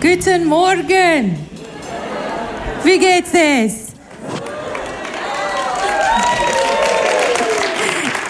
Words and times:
Guten 0.00 0.46
Morgen. 0.46 1.36
Wie 2.82 2.98
geht's 2.98 3.34
es? 3.34 3.92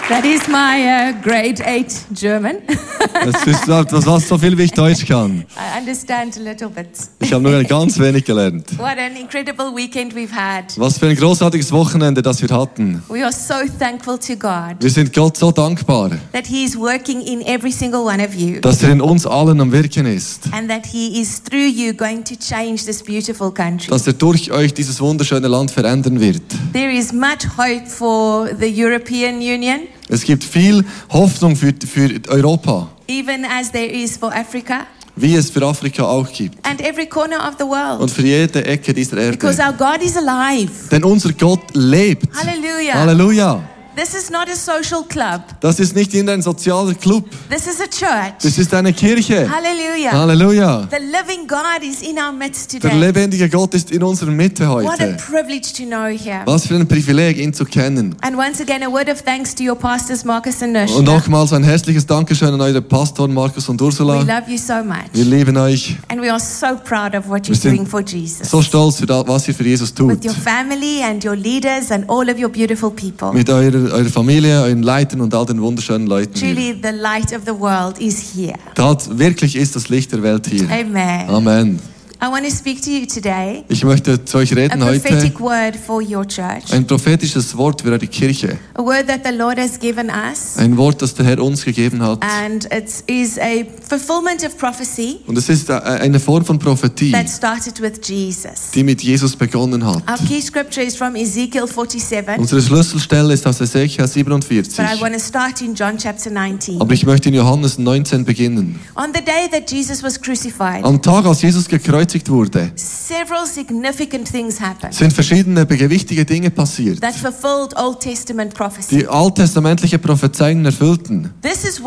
That 0.09 0.25
is 0.25 0.49
my 0.49 0.83
uh, 0.83 1.13
grade 1.21 1.61
8 1.61 2.07
German. 2.13 2.61
Das 3.23 3.45
ist 3.47 3.67
das, 3.67 4.05
was 4.05 4.27
so 4.27 4.37
viel 4.37 4.57
wie 4.57 4.63
ich 4.63 4.71
Deutsch 4.71 5.05
kann. 5.07 5.39
I 5.55 5.79
understand 5.79 6.37
a 6.37 6.41
little 6.41 6.69
bit. 6.69 6.87
Ich 7.19 7.31
habe 7.33 7.43
nur 7.43 7.63
ganz 7.65 7.97
wenig 7.99 8.25
gelernt. 8.25 8.77
What 8.77 8.97
an 8.97 9.15
incredible 9.19 9.75
weekend 9.75 10.13
we've 10.15 10.31
had. 10.31 10.65
Was 10.77 10.97
für 10.97 11.07
ein 11.07 11.15
großartiges 11.15 11.71
Wochenende, 11.71 12.21
das 12.21 12.41
wir 12.41 12.49
hatten. 12.49 13.01
We 13.09 13.23
are 13.23 13.31
so 13.31 13.55
thankful 13.79 14.17
to 14.19 14.35
God 14.35 14.75
Wir 14.79 14.89
sind 14.89 15.13
Gott 15.13 15.37
so 15.37 15.51
dankbar, 15.51 16.11
that 16.33 16.47
He 16.47 16.63
is 16.63 16.77
working 16.77 17.21
in 17.21 17.41
every 17.41 17.71
single 17.71 18.01
one 18.01 18.23
of 18.23 18.33
you 18.35 18.59
dass 18.61 18.81
er 18.83 18.91
in 18.91 19.01
uns 19.01 19.25
allen 19.25 19.59
am 19.61 19.71
Wirken 19.71 20.05
ist. 20.05 20.43
and 20.51 20.69
that 20.69 20.85
He 20.85 21.19
is 21.21 21.41
through 21.43 21.67
you 21.69 21.93
going 21.93 22.23
to 22.23 22.35
change 22.35 22.85
this 22.85 23.01
beautiful 23.03 23.51
country. 23.51 23.89
Dass 23.89 24.07
er 24.07 24.13
durch 24.13 24.51
euch 24.51 24.73
dieses 24.73 24.99
wunderschöne 24.99 25.47
Land 25.47 25.71
verändern 25.71 26.19
wird. 26.19 26.41
There 26.73 26.91
is 26.91 27.11
much 27.13 27.47
hope 27.57 27.85
for 27.87 28.49
the 28.59 28.67
European 28.83 29.35
Union, 29.37 29.81
Es 30.11 30.23
gibt 30.23 30.43
viel 30.43 30.83
Hoffnung 31.09 31.55
für, 31.55 31.73
für 31.87 32.09
Europa, 32.27 32.89
even 33.07 33.45
as 33.45 33.71
there 33.71 33.85
is 33.87 34.17
for 34.17 34.31
Africa 34.33 34.85
wie 35.15 35.35
es 35.35 35.49
für 35.49 35.65
Afrika 35.65 36.03
auch 36.03 36.31
gibt. 36.31 36.57
and 36.65 36.81
every 36.81 37.05
corner 37.05 37.47
of 37.47 37.55
the 37.59 37.65
world. 37.65 37.99
Und 38.01 38.11
für 38.11 38.21
jede 38.21 38.63
Ecke 38.65 38.93
dieser 38.93 39.17
Because 39.31 39.61
Erde. 39.61 39.83
our 39.83 39.93
God 39.97 40.03
is 40.05 40.15
alive. 40.17 40.71
Denn 40.89 41.03
unser 41.03 41.33
Gott 41.33 41.61
lebt. 41.73 42.27
Hallelujah. 42.35 42.93
Halleluja. 42.93 43.61
This 43.95 44.13
is 44.15 44.29
not 44.29 44.47
a 44.49 44.55
social 44.55 45.03
club. 45.03 45.41
Das 45.59 45.79
ist 45.79 45.95
nicht 45.95 46.13
irgendein 46.13 46.41
sozialer 46.41 46.93
Club. 46.93 47.25
This 47.49 47.67
is 47.67 47.81
a 47.81 47.87
church. 47.87 48.33
Das 48.41 48.57
ist 48.57 48.73
eine 48.73 48.93
Kirche. 48.93 49.49
Hallelujah. 49.49 50.11
Halleluja. 50.13 50.87
The 50.89 50.97
living 51.05 51.45
God 51.47 51.83
is 51.83 52.01
in 52.01 52.17
our 52.17 52.31
midst 52.31 52.71
Der 52.73 52.79
today. 52.79 52.97
lebendige 52.99 53.49
Gott 53.49 53.73
ist 53.73 53.91
in 53.91 54.01
unserer 54.01 54.31
Mitte 54.31 54.67
What 54.69 54.85
a 54.85 55.03
heute. 55.03 55.17
privilege 55.29 55.73
to 55.75 55.83
know 55.83 56.05
Him. 56.05 56.41
Was 56.45 56.67
für 56.67 56.75
ein 56.75 56.87
Privileg, 56.87 57.37
ihn 57.37 57.53
zu 57.53 57.65
kennen. 57.65 58.15
And 58.21 58.37
once 58.37 58.61
again, 58.61 58.81
a 58.83 58.89
word 58.89 59.09
of 59.09 59.21
thanks 59.23 59.53
to 59.55 59.63
your 59.63 59.75
pastors, 59.75 60.23
Marcus 60.23 60.61
and 60.63 60.71
Und 60.95 61.03
nochmals 61.03 61.51
ein 61.51 61.63
herzliches 61.63 62.05
Dankeschön 62.05 62.53
an 62.53 62.61
eure 62.61 62.81
Pastoren 62.81 63.33
Markus 63.33 63.67
und 63.67 63.81
We 63.81 63.85
Ursula. 63.85 64.21
love 64.21 64.43
you 64.49 64.57
so 64.57 64.73
Wir 64.73 64.83
much. 64.83 64.97
lieben 65.13 65.57
euch. 65.57 65.97
And 66.07 66.21
we 66.21 66.31
are 66.31 66.39
so 66.39 66.67
proud 66.83 67.13
of 67.13 67.27
what 67.27 67.47
Wir 67.47 67.55
you're 67.55 67.61
doing 67.61 67.75
sind 67.79 67.89
for 67.89 68.01
Jesus. 68.01 68.49
so 68.49 68.61
stolz 68.61 68.97
für 68.97 69.05
das, 69.05 69.27
was 69.27 69.47
ihr 69.49 69.53
für 69.53 69.65
Jesus 69.65 69.93
tut. 69.93 70.09
With 70.11 70.23
your 70.25 70.33
family 70.33 71.03
and 71.03 71.23
your 71.25 71.35
leaders 71.35 71.91
and 71.91 72.09
all 72.09 72.29
of 72.29 72.39
your 72.39 72.49
beautiful 72.49 72.89
people. 72.89 73.33
Mit 73.33 73.49
eurer, 73.49 73.80
eurer 73.89 74.09
Familie, 74.09 74.61
euren 74.61 74.83
Leitern 74.83 75.21
und 75.21 75.33
all 75.33 75.45
den 75.45 75.61
wunderschönen 75.61 76.07
Leuten 76.07 76.37
hier. 76.37 76.53
Truly, 76.53 76.75
the 76.81 76.89
light 76.97 77.33
of 77.33 77.41
the 77.45 77.57
world 77.57 77.97
is 77.99 78.33
here. 78.35 78.55
Tat, 78.75 79.17
wirklich 79.17 79.55
ist 79.55 79.75
das 79.75 79.89
Licht 79.89 80.11
der 80.11 80.21
Welt 80.21 80.47
hier. 80.47 80.63
Amen. 80.69 81.29
Amen. 81.29 81.79
I 82.23 82.27
want 82.27 82.45
to 82.45 82.51
speak 82.55 82.79
to 82.83 82.91
you 82.91 83.07
today 83.07 83.63
Ich 83.67 83.83
möchte 83.83 84.23
zu 84.23 84.37
euch 84.37 84.51
a 84.51 84.55
reden 84.55 84.83
heute. 84.85 84.99
prophetic 84.99 85.39
word 85.39 85.75
for 85.75 86.03
your 86.03 86.23
church. 86.23 86.71
Ein 86.71 86.85
prophetisches 86.85 87.57
Wort 87.57 87.81
für 87.81 87.87
eure 87.87 88.05
Kirche. 88.05 88.59
A 88.75 88.83
word 88.83 89.07
that 89.07 89.21
the 89.25 89.35
Lord 89.35 89.57
has 89.57 89.79
given 89.79 90.05
us. 90.11 90.55
Ein 90.57 90.77
Wort, 90.77 91.01
das 91.01 91.15
der 91.15 91.25
Herr 91.25 91.41
uns 91.41 91.65
gegeben 91.65 91.99
hat. 92.03 92.19
And 92.23 92.65
it 92.65 93.03
is 93.07 93.39
a 93.39 93.63
fulfillment 93.89 94.45
of 94.45 94.55
prophecy 94.55 95.17
Und 95.25 95.35
es 95.35 95.49
ist 95.49 95.69
äh, 95.69 95.73
eine 95.73 96.19
Form 96.19 96.45
von 96.45 96.59
Prophetie, 96.59 97.11
that 97.11 97.27
started 97.27 97.81
with 97.81 97.93
Jesus. 98.07 98.69
die 98.75 98.83
mit 98.83 99.01
Jesus 99.01 99.35
begonnen 99.35 99.83
hat. 99.83 100.03
Our 100.07 100.23
key 100.27 100.41
scripture 100.43 100.85
is 100.85 100.95
from 100.95 101.15
Ezekiel 101.15 101.65
47, 101.67 102.37
Unsere 102.37 102.61
Schlüsselstelle 102.61 103.33
ist 103.33 103.47
aus 103.47 103.59
Ezekiel 103.61 104.07
47. 104.07 104.77
but 104.77 104.85
I 104.95 105.01
want 105.01 105.13
to 105.15 105.19
start 105.19 105.59
in 105.61 105.73
John 105.73 105.97
chapter 105.97 106.29
19. 106.29 106.79
Aber 106.81 106.93
ich 106.93 107.03
möchte 107.03 107.29
in 107.29 107.35
Johannes 107.35 107.79
19 107.79 108.25
beginnen. 108.25 108.79
On 108.93 109.07
the 109.11 109.25
day 109.25 109.49
that 109.51 109.71
Jesus 109.71 110.03
was 110.03 110.21
crucified, 110.21 110.83
Am 110.85 111.01
Tag, 111.01 111.25
als 111.25 111.41
Jesus 111.41 111.67
gekreuzigt 111.67 112.10
wurde, 112.29 112.71
several 112.75 113.45
significant 113.45 114.29
things 114.29 114.59
happened 114.59 114.93
sind 114.93 115.13
verschiedene 115.13 115.65
gewichtige 115.65 116.25
Dinge 116.25 116.49
passiert, 116.49 116.99
that 117.01 117.15
fulfilled 117.15 117.75
Old 117.77 117.99
Testament 117.99 118.53
prophecy. 118.53 118.99
die 118.99 119.07
alttestamentliche 119.07 119.97
Prophezeiungen 119.99 120.65
erfüllten. 120.65 121.33
Das 121.41 121.63
ist 121.63 121.81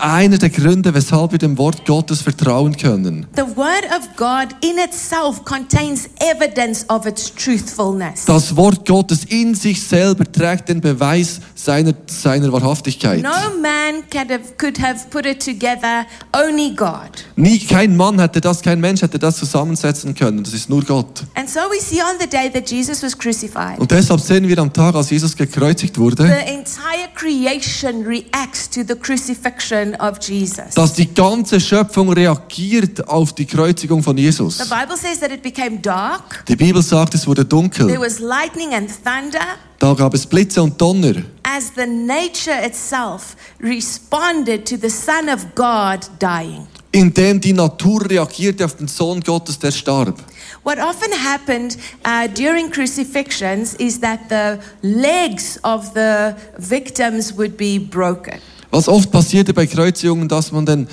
einer 0.00 0.38
der 0.38 0.50
Gründe, 0.50 0.94
weshalb 0.94 1.32
wir 1.32 1.38
dem 1.38 1.58
Wort 1.58 1.86
Gottes 1.86 2.22
vertrauen 2.22 2.76
können. 2.76 3.26
The 3.36 3.42
word 3.56 3.84
of 3.96 4.08
God 4.16 4.48
in 4.60 4.78
itself 4.78 5.44
contains 5.44 6.08
evidence 6.18 6.84
of 6.88 7.06
its 7.06 7.32
truthfulness. 7.34 8.24
Das 8.26 8.54
Wort 8.56 8.86
Gottes 8.86 9.24
in 9.24 9.54
sich 9.54 9.82
selber 9.82 10.30
trägt 10.30 10.68
den 10.68 10.80
Beweis 10.80 11.40
seiner, 11.54 11.94
seiner 12.06 12.52
Wahrhaftigkeit. 12.52 13.22
No 13.22 13.30
man 13.60 14.02
could 14.10 14.30
have, 14.30 14.56
could 14.56 14.78
have 14.80 15.08
put 15.10 15.26
it 15.26 15.42
together, 15.42 16.06
only 16.32 16.57
God. 16.74 17.24
Nie, 17.36 17.58
kein 17.60 17.96
Mann 17.96 18.18
hätte 18.18 18.40
das, 18.40 18.60
kein 18.62 18.80
Mensch 18.80 19.02
hätte 19.02 19.18
das 19.18 19.36
zusammensetzen 19.38 20.14
können. 20.14 20.42
Das 20.42 20.52
ist 20.52 20.68
nur 20.68 20.82
Gott. 20.84 21.22
And 21.34 21.48
so 21.48 21.60
we 21.70 21.80
see 21.80 22.00
on 22.02 22.18
the 22.20 22.26
day 22.26 22.50
that 22.52 22.68
Jesus 22.70 23.02
was 23.02 23.16
crucified, 23.16 23.78
Und 23.78 23.90
deshalb 23.90 24.20
sehen 24.20 24.46
wir 24.48 24.58
am 24.58 24.72
Tag, 24.72 24.94
als 24.94 25.10
Jesus 25.10 25.36
gekreuzigt 25.36 25.96
wurde, 25.98 26.24
the 26.24 26.52
entire 26.52 27.08
creation 27.14 28.04
reacts 28.04 28.68
to 28.68 28.80
the 28.86 28.94
crucifixion 28.94 29.94
of 30.00 30.18
Jesus. 30.20 30.74
dass 30.74 30.94
die 30.94 31.12
ganze 31.14 31.60
Schöpfung 31.60 32.10
reagiert 32.12 33.08
auf 33.08 33.32
die 33.32 33.46
Kreuzigung 33.46 34.02
von 34.02 34.16
Jesus. 34.18 34.58
The 34.58 34.64
Bible 34.64 34.96
says 34.96 35.20
that 35.20 35.30
it 35.30 35.42
became 35.42 35.78
dark, 35.78 36.44
Die 36.48 36.56
Bibel 36.56 36.82
sagt, 36.82 37.14
es 37.14 37.26
wurde 37.26 37.46
there 37.46 37.48
dunkel. 37.48 37.98
was 38.00 38.18
lightning 38.18 38.74
and 38.74 38.88
thunder, 39.04 39.40
Da 39.78 39.94
gab 39.94 40.14
es 40.14 40.26
Blitze 40.26 40.62
und 40.62 40.80
Donner. 40.80 41.14
as 41.44 41.72
the 41.76 41.86
nature 41.86 42.56
itself 42.64 43.34
responded 43.60 44.64
to 44.66 44.76
the 44.76 44.90
Son 44.90 45.28
of 45.28 45.46
God 45.54 46.00
dying. 46.18 46.66
indem 46.92 47.40
die 47.40 47.52
Natur 47.52 48.08
reagierte 48.08 48.64
auf 48.64 48.76
den 48.76 48.88
Sohn 48.88 49.20
Gottes, 49.20 49.58
der 49.58 49.70
starb. 49.72 50.18
What 50.64 50.78
often 50.78 51.12
happened 51.12 51.76
uh, 52.04 52.28
during 52.34 52.70
crucifixions 52.70 53.74
is 53.74 54.00
that 54.00 54.20
the 54.28 54.58
legs 54.82 55.58
of 55.62 55.92
the 55.94 56.34
victims 56.58 57.36
would 57.36 57.56
be 57.56 57.78
broken. 57.78 58.38
Was 58.70 58.88
oft 58.88 59.10
passierte 59.10 59.54
bei 59.54 59.66
Kreuzigungen, 59.66 60.28
dass 60.28 60.52
man 60.52 60.66
den 60.66 60.88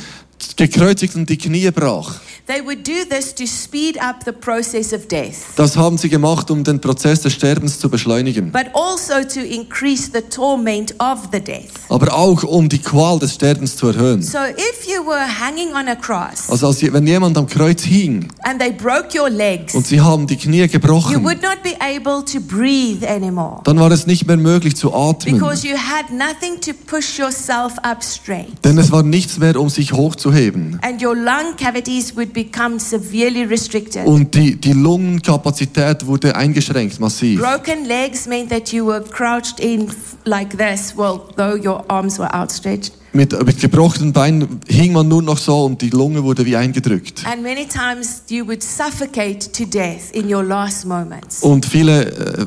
Gekreuzigten 0.55 1.25
die 1.25 1.37
Knie 1.37 1.71
brach. 1.71 2.19
They 2.47 2.61
would 2.63 2.83
do 2.85 3.03
this 3.09 3.33
to 3.35 3.47
speed 3.47 3.97
up 3.99 4.17
the 4.23 4.31
process 4.31 4.93
of 4.93 5.07
death, 5.07 5.55
Das 5.55 5.75
haben 5.75 5.97
sie 5.97 6.09
gemacht, 6.09 6.51
um 6.51 6.63
den 6.63 6.79
Prozess 6.79 7.21
des 7.21 7.33
Sterbens 7.33 7.79
zu 7.79 7.89
beschleunigen. 7.89 8.51
but 8.51 8.67
also 8.75 9.27
to 9.27 9.39
increase 9.39 10.11
the 10.13 10.21
torment 10.21 10.93
of 10.99 11.29
the 11.31 11.39
death. 11.39 11.71
Aber 11.89 12.13
auch, 12.13 12.43
um 12.43 12.69
die 12.69 12.77
Qual 12.77 13.17
des 13.17 13.33
Sterbens 13.33 13.75
zu 13.75 13.87
erhöhen. 13.87 14.21
So 14.21 14.37
if 14.37 14.85
you 14.87 15.03
were 15.03 15.25
hanging 15.39 15.69
on 15.73 15.87
a 15.87 15.95
cross 15.95 16.47
Also 16.47 16.67
als, 16.67 16.83
wenn 16.83 17.07
jemand 17.07 17.35
am 17.35 17.47
Kreuz 17.47 17.81
hing 17.81 18.27
and 18.43 18.59
they 18.59 18.71
broke 18.71 19.19
your 19.19 19.31
legs, 19.31 19.73
und 19.73 19.87
sie 19.87 19.99
haben 19.99 20.27
die 20.27 20.37
Knie 20.37 20.61
you 20.61 20.67
gebrochen, 20.67 21.23
would 21.23 21.41
not 21.41 21.63
be 21.63 21.73
able 21.81 22.23
to 22.25 22.39
breathe 22.39 23.03
anymore 23.07 23.61
dann 23.63 23.79
war 23.79 23.89
es 23.89 24.05
nicht 24.05 24.27
mehr 24.27 24.37
möglich 24.37 24.75
zu 24.75 24.93
atmen. 24.93 25.39
because 25.39 25.67
you 25.67 25.75
had 25.75 26.11
nothing 26.11 26.61
to 26.61 26.73
push 26.85 27.17
yourself 27.17 27.73
up 27.81 28.03
straight. 28.03 28.63
Denn 28.63 28.77
es 28.77 28.91
war 28.91 29.01
nichts 29.01 29.39
mehr, 29.39 29.59
um 29.59 29.69
sich 29.69 29.93
hochzuheben. 29.93 30.79
And 30.83 31.01
your 31.03 31.15
lung 31.15 31.55
cavities 31.57 32.15
would 32.15 32.34
become 32.35 32.77
severely 32.77 33.43
restricted. 33.43 34.05
Und 34.05 34.35
die, 34.35 34.55
die 34.55 34.73
Lungenkapazität 34.73 36.05
wurde 36.05 36.35
eingeschränkt, 36.35 36.99
massiv. 36.99 37.39
Broken 37.39 37.85
legs 37.85 38.27
meant 38.27 38.51
that 38.51 38.71
you 38.71 38.85
were 38.85 39.01
crouched 39.01 39.59
in 39.59 39.89
like 40.25 40.55
this, 40.57 40.93
well, 40.95 41.21
though 41.37 41.55
your 41.55 41.83
arms 41.87 42.19
were 42.19 42.31
outstretched. 42.31 42.91
Mit, 43.15 43.45
mit 43.45 43.61
gebrochenen 43.61 44.11
Beinen 44.11 44.59
hing 44.67 44.91
man 44.91 45.07
nur 45.07 45.21
noch 45.21 45.37
so 45.37 45.63
und 45.63 45.81
die 45.81 45.89
Lunge 45.89 46.21
wurde 46.21 46.45
wie 46.45 46.57
eingedrückt. 46.57 47.23
And 47.25 47.41
many 47.41 47.65
times 47.65 48.23
you 48.27 48.45
would 48.45 48.61
suffocate 48.61 49.53
to 49.53 49.63
death 49.63 50.11
in 50.11 50.31
your 50.31 50.43
last 50.43 50.85
moments. 50.85 51.41
Und 51.41 51.65
viele 51.65 52.07
äh, 52.11 52.45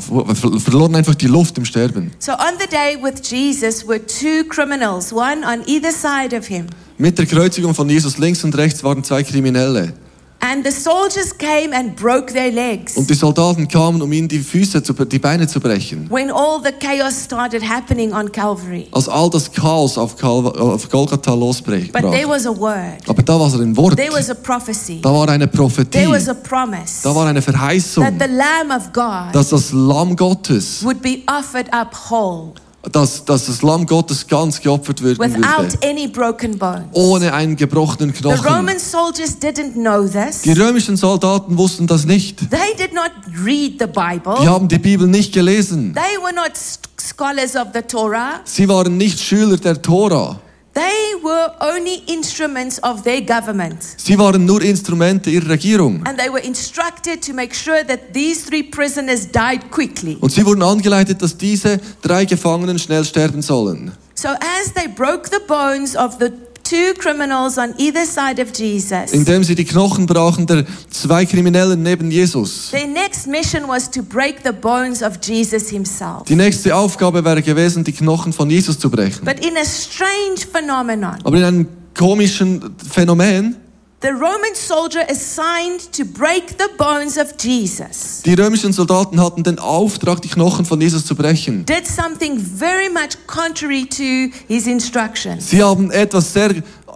ver- 0.00 0.60
verloren 0.60 0.94
einfach 0.94 1.16
die 1.16 1.26
Luft 1.26 1.58
im 1.58 1.64
Sterben. 1.64 2.12
So 2.20 2.32
on 2.32 2.54
the 2.60 2.68
day 2.68 2.96
with 3.02 3.20
Jesus 3.28 3.84
were 3.86 3.98
two 4.06 4.44
criminals, 4.48 5.12
one 5.12 5.44
on 5.44 5.62
either 5.66 5.90
side 5.90 6.36
of 6.38 6.46
him. 6.46 6.66
Mit 6.98 7.18
der 7.18 7.26
Kreuzigung 7.26 7.74
von 7.74 7.90
Jesus 7.90 8.16
links 8.18 8.44
und 8.44 8.56
rechts 8.56 8.84
waren 8.84 9.02
zwei 9.02 9.24
Kriminelle. 9.24 9.92
And 10.40 10.64
the 10.64 10.70
soldiers 10.70 11.36
came 11.36 11.74
and 11.74 11.96
broke 11.96 12.32
their 12.32 12.52
legs. 12.52 12.96
Und 12.96 13.08
die 13.10 13.14
Soldaten 13.14 13.66
kamen, 13.66 14.00
um 14.02 14.12
ihnen 14.12 14.28
die 14.28 14.38
Füße, 14.38 14.82
zu, 14.82 14.92
die 14.92 15.18
Beine 15.18 15.46
zu 15.48 15.60
brechen. 15.60 16.08
When 16.10 16.30
all 16.30 16.60
the 16.62 16.72
chaos 16.72 17.24
started 17.24 17.62
happening 17.62 18.12
on 18.12 18.30
Calvary. 18.30 18.86
Als 18.92 19.08
all 19.08 19.30
das 19.30 19.50
Chaos 19.50 19.98
auf, 19.98 20.16
Calva, 20.16 20.50
auf 20.50 20.88
Golgatha 20.88 21.34
losbrach. 21.34 21.90
But 21.92 22.12
there 22.12 22.28
was 22.28 22.46
a 22.46 22.56
word. 22.56 22.98
Aber 23.08 23.22
da 23.22 23.38
war 23.38 23.52
ein 23.52 23.76
Wort. 23.76 23.96
There 23.96 24.12
was 24.12 24.30
a 24.30 24.34
prophecy. 24.34 25.00
Da 25.02 25.12
war 25.12 25.28
eine 25.28 25.48
Prophetie. 25.48 25.90
There 25.90 26.10
was 26.10 26.28
a 26.28 26.34
promise 26.34 27.02
Da 27.02 27.14
war 27.14 27.26
eine 27.26 27.40
that 27.40 27.54
Verheißung, 27.54 28.04
the 28.18 28.26
Lamb 28.26 28.70
of 28.70 28.92
God 28.92 29.34
dass 29.34 29.50
das 29.50 29.72
Lamm 29.72 30.16
Gottes, 30.16 30.82
would 30.82 31.00
be 31.02 31.22
offered 31.26 31.72
up 31.72 31.94
whole 32.10 32.52
dass, 32.92 33.24
dass 33.24 33.46
das 33.46 33.62
Lamm 33.62 33.86
Gottes 33.86 34.26
ganz 34.26 34.60
geopfert 34.60 35.02
werden 35.02 35.18
without 35.18 35.62
würde. 35.62 35.78
any 35.82 36.06
broken 36.06 36.56
bones. 36.58 36.84
Ohne 36.92 37.32
einen 37.32 37.56
gebrochenen 37.56 38.14
The 38.14 38.20
Knochen. 38.22 38.46
Roman 38.46 38.78
soldiers 38.78 39.36
didn't 39.40 39.72
know 39.72 40.06
this. 40.06 40.42
Die 40.42 40.52
römischen 40.52 40.96
Soldaten 40.96 41.58
wussten 41.58 41.86
das 41.86 42.04
nicht. 42.04 42.38
They 42.50 42.74
did 42.78 42.94
not 42.94 43.10
read 43.44 43.72
the 43.80 43.86
Die 43.86 43.92
Bible. 43.92 44.46
haben 44.46 44.68
die 44.68 44.78
Bibel 44.78 45.06
nicht 45.08 45.32
gelesen. 45.32 45.94
They 45.94 46.22
were 46.22 46.32
not 46.34 46.52
scholars 47.00 47.56
of 47.56 47.68
the 47.74 47.82
Torah. 47.82 48.40
Sie 48.44 48.68
waren 48.68 48.96
nicht 48.96 49.18
Schüler 49.20 49.56
der 49.56 49.80
Tora. 49.80 50.38
They 50.76 51.14
were 51.22 51.54
only 51.60 52.02
instruments 52.06 52.78
of 52.82 53.02
their 53.02 53.22
government. 53.22 53.82
Sie 53.96 54.18
waren 54.18 54.44
nur 54.44 54.60
Instrumente 54.60 55.30
ihrer 55.30 55.48
Regierung. 55.48 56.06
And 56.06 56.18
they 56.18 56.28
were 56.28 56.44
instructed 56.44 57.22
to 57.26 57.32
make 57.32 57.54
sure 57.54 57.82
that 57.82 58.12
these 58.12 58.44
three 58.44 58.62
prisoners 58.62 59.26
died 59.26 59.70
quickly. 59.70 60.18
Und 60.20 60.32
sie 60.32 60.44
wurden 60.44 60.62
angeleitet, 60.62 61.22
dass 61.22 61.34
diese 61.38 61.80
drei 62.02 62.26
Gefangenen 62.26 62.78
schnell 62.78 63.06
sterben 63.06 63.40
sollen. 63.40 63.92
So 64.14 64.28
as 64.28 64.74
they 64.74 64.86
broke 64.86 65.30
the 65.30 65.40
bones 65.48 65.96
of 65.96 66.18
the 66.18 66.30
two 66.68 66.94
criminals 66.98 67.58
on 67.58 67.74
either 67.78 68.04
side 68.04 68.40
of 68.42 68.48
Jesus, 68.58 69.12
Indem 69.12 69.44
sie 69.44 69.54
die 69.54 69.64
Knochen 69.64 70.06
brachen 70.06 70.46
der 70.46 70.64
zwei 70.90 71.24
Kriminellen 71.24 71.82
neben 71.82 72.10
Jesus. 72.10 72.70
their 72.70 72.86
next 72.86 73.26
mission 73.26 73.68
was 73.68 73.90
to 73.90 74.02
break 74.02 74.36
the 74.44 74.52
bones 74.52 75.02
of 75.02 75.18
Jesus 75.22 75.68
himself. 75.70 76.24
Die 76.28 76.34
nächste 76.36 76.74
Aufgabe 76.74 77.24
wäre 77.24 77.42
gewesen, 77.42 77.84
die 77.84 77.92
Knochen 77.92 78.32
von 78.32 78.50
Jesus 78.50 78.78
zu 78.78 78.90
brechen. 78.90 79.24
But 79.24 79.44
in 79.44 79.56
a 79.56 79.64
strange 79.64 80.40
phenomenon, 80.50 81.16
Aber 81.24 81.36
in 81.36 81.44
einem 81.44 81.68
komischen 81.96 82.74
Phänomen, 82.90 83.56
the 84.00 84.12
Roman 84.12 84.54
soldier 84.54 85.04
assigned 85.08 85.90
to 85.92 86.04
break 86.04 86.58
the 86.58 86.68
bones 86.76 87.16
of 87.16 87.34
Jesus 87.38 88.22
die 88.26 88.34
römischen 88.34 88.72
Soldaten 88.72 89.20
hatten 89.20 89.42
den 89.44 89.58
Auftrag, 89.58 90.20
die 90.20 90.28
Knochen 90.28 90.64
von 90.64 90.80
Jesus 90.80 91.06
zu 91.06 91.14
brechen. 91.14 91.64
did 91.64 91.86
something 91.86 92.38
very 92.38 92.88
much 92.90 93.16
contrary 93.26 93.86
to 93.86 94.36
his 94.48 94.66
instructions. 94.66 95.50
Sie 95.50 95.62
haben 95.62 95.90
etwas 95.90 96.32
sehr 96.32 96.54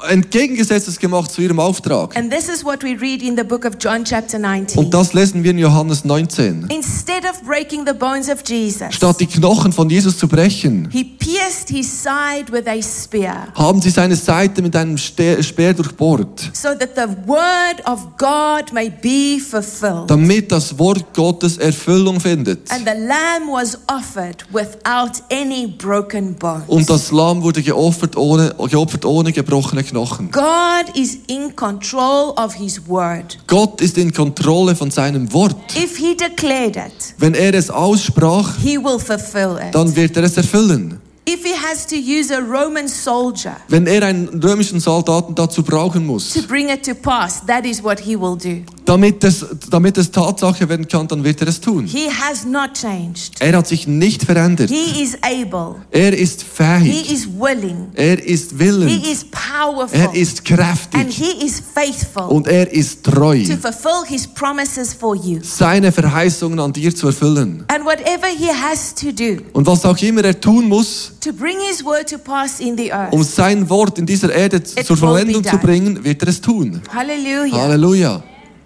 entgegengesetztes 0.09 0.99
gemacht 0.99 1.31
zu 1.31 1.43
ihrem 1.43 1.61
Auftrag. 1.61 2.17
And 2.17 2.33
this 2.33 2.49
is 2.49 2.65
what 2.65 2.83
we 2.83 2.97
read 3.01 3.23
in 3.23 3.37
the 3.37 3.45
book 3.45 3.65
of 3.65 3.75
John, 3.81 4.05
chapter 4.05 4.39
19. 4.39 4.79
Und 4.79 4.95
das 4.95 5.13
lesen 5.13 5.43
wir 5.43 5.51
in 5.51 5.59
Johannes 5.59 6.05
19. 6.05 6.69
Instead 6.71 7.25
of 7.25 7.43
breaking 7.43 7.87
the 7.87 7.93
bones 7.93 8.29
of 8.29 8.39
Jesus, 8.47 8.95
Statt 8.95 9.21
die 9.21 9.27
Knochen 9.27 9.73
von 9.73 9.89
Jesus 9.91 10.19
zu 10.19 10.29
brechen, 10.29 10.89
he 10.91 11.05
pierced 11.05 11.69
his 11.69 11.87
side 11.91 12.51
with 12.51 12.67
a 12.67 12.81
spear 12.83 13.49
haben 13.55 13.81
sie 13.81 13.91
seine 13.91 14.17
Seite 14.17 14.63
mit 14.63 14.75
einem 14.77 14.97
Speer 14.99 15.75
durchbohrt, 15.75 16.51
so 16.53 16.69
that 16.75 16.91
the 16.97 17.09
word 17.27 17.85
of 17.87 18.07
God 18.19 18.73
may 18.73 18.91
be 18.91 19.41
fulfilled. 19.41 20.09
damit 20.09 20.51
das 20.51 20.79
Wort 20.79 21.13
Gottes 21.15 21.59
Erfüllung 21.59 22.21
findet. 22.21 22.71
And 22.71 22.81
the 22.87 22.99
lamb 22.99 23.49
was 23.51 23.79
offered 23.87 24.45
without 24.53 25.23
any 25.31 25.67
broken 25.67 26.35
bones. 26.35 26.65
Und 26.67 26.89
das 26.89 27.11
Lamm 27.11 27.43
wurde 27.43 27.63
geopfert 27.63 28.17
ohne, 28.17 28.55
geopfert 28.69 29.05
ohne 29.05 29.33
gebrochene 29.33 29.83
Knochen. 29.91 30.31
God 30.31 30.97
is 30.97 31.19
in 31.27 31.55
control 31.57 32.33
of 32.37 32.55
his 32.55 32.81
word. 32.89 33.39
Gott 33.47 33.81
ist 33.81 33.99
in 33.99 34.13
Kontrolle 34.13 34.75
von 34.75 34.91
seinem 34.91 35.33
Wort. 35.33 35.57
If 35.77 35.97
he 35.97 36.17
declared 36.17 36.77
it, 36.77 37.15
Wenn 37.19 37.35
er 37.35 37.55
es 37.55 37.71
aussprach, 37.71 38.57
he 38.63 38.77
will 38.79 38.99
fulfill 38.99 39.59
it. 39.65 39.75
dann 39.75 39.95
wird 39.95 40.17
er 40.17 40.25
es 40.25 40.37
erfüllen. 40.37 41.01
If 41.29 41.45
he 41.45 41.53
has 41.55 41.87
to 41.87 41.95
use 41.97 42.35
a 42.35 42.41
Roman 42.41 42.89
soldier 42.89 43.55
Wenn 43.69 43.87
er 43.87 44.03
einen 44.03 44.43
römischen 44.43 44.81
Soldaten 44.81 45.35
dazu 45.35 45.63
brauchen 45.63 46.05
muss, 46.05 46.33
to 46.33 46.43
bring 46.43 46.69
it 46.71 46.83
to 46.85 46.95
pass, 46.95 47.43
that 47.47 47.65
is 47.65 47.83
what 47.85 48.01
he 48.01 48.17
will 48.19 48.37
do. 48.37 48.63
damit 48.85 49.23
es, 49.23 49.45
damit 49.71 49.97
es 49.99 50.11
Tatsache 50.11 50.69
werden 50.69 50.89
kann, 50.89 51.07
dann 51.07 51.23
wird 51.23 51.41
er 51.43 51.47
es 51.49 51.61
tun. 51.61 51.85
He 51.87 52.09
has 52.11 52.45
not 52.45 52.71
changed. 52.75 53.35
Er 53.39 53.57
hat 53.59 53.69
sich 53.69 53.87
nicht 53.87 54.25
verändert. 54.25 54.71
He 54.71 55.03
is 55.05 55.17
able. 55.23 55.77
Er 55.93 56.17
ist 56.19 56.41
He 56.41 56.47
fähig. 56.53 57.13
is 57.13 57.29
willing. 57.39 57.91
Er 57.95 58.21
ist 58.27 58.51
He 58.53 58.59
willens. 58.59 59.07
is 59.07 59.25
powerful. 59.65 59.99
Er 59.99 60.15
ist 60.15 60.39
and 60.51 60.59
kräftig. 60.59 61.09
he 61.17 61.45
is 61.47 61.61
faithful 61.75 62.25
Und 62.29 62.47
er 62.47 62.73
ist 62.73 63.05
treu, 63.05 63.43
to 63.45 63.57
fulfill 63.57 64.05
his 64.07 64.27
promises 64.27 64.93
for 64.95 65.15
you. 65.17 65.39
seine 65.43 65.93
Verheißungen 65.93 66.59
an 66.61 66.73
dir 66.73 66.95
zu 66.95 67.07
erfüllen. 67.09 67.65
And 67.69 67.85
whatever 67.85 68.27
he 68.29 68.49
has 68.53 68.95
to 68.95 69.13
do 69.13 69.43
Und 69.53 69.67
was 69.67 69.85
auch 69.85 69.99
immer 69.99 70.25
er 70.25 70.41
tun 70.41 70.69
muss, 70.69 71.13
to 71.21 71.33
bring 71.33 71.57
his 71.69 71.85
word 71.85 72.09
to 72.09 72.19
pass 72.19 72.61
in 72.61 72.77
the 72.77 72.93
earth. 72.93 73.13
um 73.13 73.23
sein 73.23 73.69
Wort 73.69 73.99
in 73.99 74.07
dieser 74.07 74.33
Erde 74.35 74.63
zur 74.63 74.97
Verwendung 74.97 75.45
zu 75.45 75.59
bringen, 75.59 76.03
wird 76.05 76.23
er 76.23 76.29
es 76.29 76.41
tun. 76.41 76.81
Hallelujah. 76.93 77.57
Halleluja. 77.63 78.23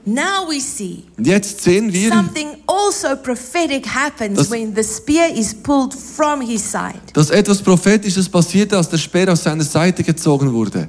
Now 0.07 0.47
we 0.51 0.61
see 0.61 1.05
jetzt 1.19 1.63
sehen 1.63 1.91
wir, 1.93 2.11
something 2.13 2.49
also 2.67 3.17
prophetic 3.23 3.87
happens 3.87 4.37
Das- 4.39 4.51
when 4.51 4.75
the 4.75 4.83
spear 4.83 5.35
is 5.35 5.55
pulled 5.55 5.95
from 5.95 6.41
his 6.43 6.63
side. 6.63 7.01
dass 7.15 7.31
etwas 7.31 7.63
Prophetisches 7.63 8.29
passierte, 8.29 8.77
als 8.77 8.89
der 8.91 8.99
Speer 8.99 9.33
aus 9.33 9.43
seiner 9.45 9.65
Seite 9.65 10.03
gezogen 10.03 10.53
wurde. 10.53 10.89